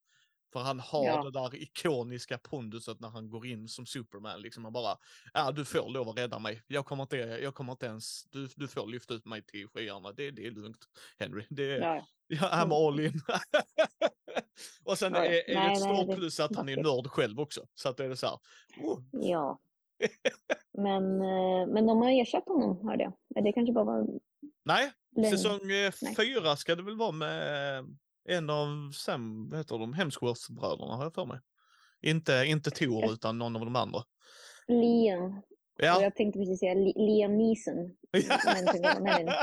För 0.54 0.60
han 0.60 0.80
har 0.80 1.06
Ja. 1.06 1.24
det 1.24 1.32
där 1.32 1.56
ikoniska 1.56 2.38
ponduset 2.38 2.99
när 2.99 3.10
han 3.10 3.30
går 3.30 3.45
in 3.45 3.68
som 3.68 3.86
Superman. 3.86 4.41
Liksom 4.41 4.64
han 4.64 4.74
bara, 4.74 4.97
ja 5.34 5.52
du 5.52 5.66
får 5.66 5.89
lov 5.89 6.10
att 6.10 6.18
rädda 6.18 6.39
mig. 6.39 6.64
Jag 6.68 6.86
kommer 6.86 7.04
inte, 7.04 7.18
jag 7.18 7.56
kommer 7.56 7.72
inte 7.72 7.86
ens, 7.86 8.24
du, 8.30 8.47
du 8.56 8.68
får 8.68 8.88
lyfta 8.88 9.14
ut 9.14 9.26
mig 9.26 9.43
till 9.45 9.68
skyarna. 9.68 10.12
Det, 10.12 10.32
det 10.32 10.45
är 10.47 10.52
lugnt, 10.52 10.86
Henry. 11.20 11.45
Det, 11.49 11.64
Ja, 11.64 11.95
ja. 11.95 12.06
Ja, 12.28 12.49
I'm 12.49 12.88
all 12.88 12.99
in. 12.99 13.22
och 14.84 14.97
sen 14.97 15.14
ja. 15.14 15.26
är, 15.26 15.32
är 15.32 15.32
det 15.47 15.54
Nej, 15.60 15.74
ett 15.74 15.82
nej, 15.84 15.95
stort 15.97 16.08
det- 16.10 16.16
plus 16.16 16.39
att 16.39 16.56
han 16.56 16.70
är 16.70 16.76
det- 16.76 16.82
nörd 16.95 17.08
själv 17.08 17.39
också. 17.39 17.66
Så 17.76 17.89
att 17.89 17.97
det 17.97 18.06
är 18.06 18.16
så 18.16 18.28
här, 18.28 18.39
oh, 18.82 19.02
ja. 19.12 19.60
Men, 20.78 21.22
eh, 21.22 21.68
men 21.74 21.86
de 21.86 21.97
har 22.02 22.22
ersatt 22.22 22.47
honom, 22.47 22.88
hörde 22.88 23.04
jag. 23.04 23.43
Det 23.45 23.52
kanske 23.52 23.74
bara 23.74 23.86
var 23.86 24.08
nej, 24.66 24.91
länge. 25.16 25.30
Säsong 25.32 25.72
eh, 25.72 25.91
Nej. 26.02 26.16
fyra 26.16 26.56
ska 26.56 26.76
det 26.76 26.84
väl 26.84 26.97
vara 26.97 27.12
med 27.12 27.84
en 28.30 28.49
av 28.49 28.91
Sam, 28.91 29.49
vad 29.49 29.59
heter 29.59 29.78
de, 29.78 29.93
Hemsworth-bröderna 29.93 30.95
har 30.95 31.03
jag 31.03 31.13
för 31.13 31.26
mig. 31.26 31.39
Inte, 32.01 32.43
inte 32.47 32.72
Ja. 32.80 33.11
utan 33.13 33.38
någon 33.38 33.55
av 33.55 33.61
de 33.65 33.76
andra. 33.76 34.03
Liam. 34.67 35.22
Och 35.38 35.43
Ja. 35.88 36.01
jag 36.01 36.15
tänkte 36.15 36.39
precis 36.39 36.59
säga 36.59 36.74
Li- 36.74 36.93
Liam 36.97 37.38
Neeson. 37.38 37.76
Men 38.13 38.22
tänkte 38.65 38.78
jag, 38.84 39.03
nej, 39.03 39.24
nej. 39.24 39.36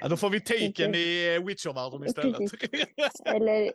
ja, 0.00 0.08
då 0.08 0.16
får 0.16 0.30
vi 0.30 0.40
taken 0.40 0.94
i 0.94 1.38
Witcher-världen 1.46 2.04
istället. 2.06 2.52
Eller 3.24 3.72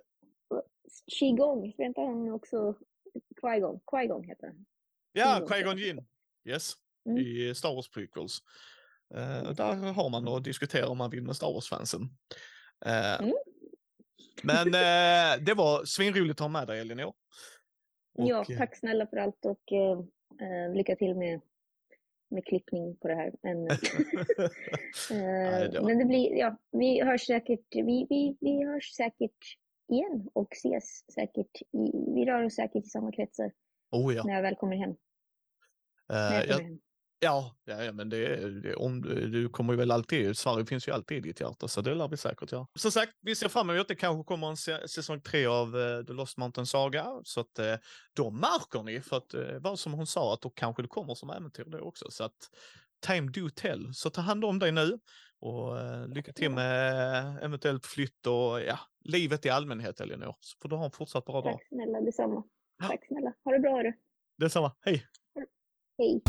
Qigong, 1.19 1.65
inte 1.77 2.01
han 2.01 2.31
också 2.31 2.75
Qui-Gon? 3.41 3.79
Qui-Gon 3.91 4.23
heter 4.23 4.47
han. 4.47 4.65
ja. 5.11 5.45
Qui-Gon 5.49 5.77
Jinn. 5.77 6.05
Yes, 6.45 6.73
Mm. 7.05 7.17
i 7.17 7.55
Star 7.55 7.75
Wars 7.75 7.89
prequels. 7.89 8.39
Eh, 9.15 9.51
där 9.51 9.93
har 9.93 10.09
man 10.09 10.27
att 10.27 10.43
diskutera 10.43 10.87
om 10.87 10.97
man 10.97 11.09
vill 11.09 11.23
med 11.23 11.35
Star 11.35 11.53
Wars-fansen. 11.53 12.01
Eh, 12.85 13.19
Mm. 13.21 13.33
Men 14.43 14.67
eh, 14.67 15.43
det 15.43 15.53
var 15.53 15.85
svinroligt 15.85 16.31
att 16.31 16.39
ha 16.39 16.47
med 16.47 16.67
dig 16.67 16.79
Elinor. 16.79 17.07
Och, 17.07 18.27
ja, 18.27 18.45
eh, 18.49 18.57
tack 18.57 18.77
snälla 18.77 19.07
för 19.07 19.17
allt 19.17 19.45
och 19.45 19.71
eh, 19.71 19.99
eh, 20.47 20.73
lycka 20.75 20.95
till 20.95 21.15
med, 21.15 21.41
med 22.29 22.45
klippning 22.45 22.95
på 22.95 23.07
det 23.07 23.15
här. 23.15 23.33
Men, 23.41 23.67
eh, 25.11 25.83
men 25.83 25.97
det 25.97 26.05
blir, 26.05 26.35
ja, 26.35 26.57
vi 26.71 27.03
hörs 27.03 27.25
säkert, 27.25 27.65
vi, 27.71 28.07
vi, 28.09 28.37
vi 28.39 28.65
hörs 28.65 28.95
säkert 28.95 29.57
igen 29.87 30.29
och 30.33 30.53
ses 30.53 31.13
säkert, 31.13 31.61
i, 31.61 31.91
vi 32.15 32.25
rör 32.25 32.43
oss 32.43 32.55
säkert 32.55 32.85
i 32.85 32.89
samma 32.89 33.11
kretsar 33.11 33.51
oh 33.91 34.15
ja. 34.15 34.23
när 34.23 34.33
jag 34.33 34.41
väl 34.41 34.55
kommer 34.55 34.75
hem. 34.75 34.95
Eh, 36.11 36.35
jag 36.35 36.47
jag, 36.47 36.59
hem. 36.59 36.79
Ja, 37.23 37.55
ja, 37.65 37.83
ja 37.83 37.91
men 37.91 38.09
det, 38.09 38.49
det, 38.61 38.75
om, 38.75 39.01
du 39.01 39.49
kommer 39.49 39.73
ju 39.73 39.77
väl 39.77 39.91
alltid, 39.91 40.37
Sverige 40.37 40.65
finns 40.65 40.87
ju 40.87 40.91
alltid 40.91 41.17
i 41.17 41.21
ditt 41.21 41.39
hjärta, 41.39 41.67
så 41.67 41.81
det 41.81 41.95
lär 41.95 42.07
vi 42.07 42.17
säkert 42.17 42.51
göra. 42.51 42.67
Som 42.75 42.91
sagt, 42.91 43.11
vi 43.21 43.35
ser 43.35 43.49
fram 43.49 43.69
emot 43.69 43.87
det 43.87 43.95
kanske 43.95 44.23
kommer 44.23 44.47
en 44.49 44.87
säsong 44.87 45.21
tre 45.21 45.45
av 45.45 45.75
uh, 45.75 46.05
The 46.05 46.13
Lost 46.13 46.37
Mountain 46.37 46.65
Saga, 46.65 47.07
så 47.23 47.39
att 47.39 47.59
uh, 47.59 47.65
då 48.13 48.31
märker 48.31 48.83
ni, 48.83 49.01
för 49.01 49.17
att 49.17 49.33
uh, 49.33 49.59
vad 49.59 49.79
som 49.79 49.93
hon 49.93 50.07
sa, 50.07 50.33
att 50.33 50.41
då 50.41 50.49
kanske 50.49 50.81
det 50.81 50.87
kommer 50.87 51.15
som 51.15 51.29
äventyr 51.29 51.63
då 51.63 51.79
också, 51.79 52.11
så 52.11 52.23
att 52.23 52.49
time 53.07 53.31
do 53.31 53.49
tell. 53.49 53.93
Så 53.93 54.09
ta 54.09 54.21
hand 54.21 54.45
om 54.45 54.59
dig 54.59 54.71
nu 54.71 54.99
och 55.39 55.75
uh, 55.75 56.07
lycka 56.07 56.33
till 56.33 56.51
med 56.51 57.43
eventuellt 57.43 57.85
flytt 57.85 58.27
och 58.27 58.61
ja, 58.61 58.79
livet 59.03 59.45
i 59.45 59.49
allmänhet 59.49 59.99
Elinor, 59.99 60.35
så 60.39 60.57
får 60.61 60.69
du 60.69 60.75
ha 60.75 60.85
en 60.85 60.91
fortsatt 60.91 61.25
bra 61.25 61.41
dag. 61.41 61.53
Tack 61.53 61.67
snälla, 61.67 62.01
detsamma. 62.01 62.43
Tack 62.87 63.07
snälla. 63.07 63.33
Ha 63.43 63.51
det 63.51 63.59
bra 63.59 63.83
du. 63.83 63.93
Detsamma, 64.37 64.71
hej! 64.81 65.05
Hej. 65.97 66.21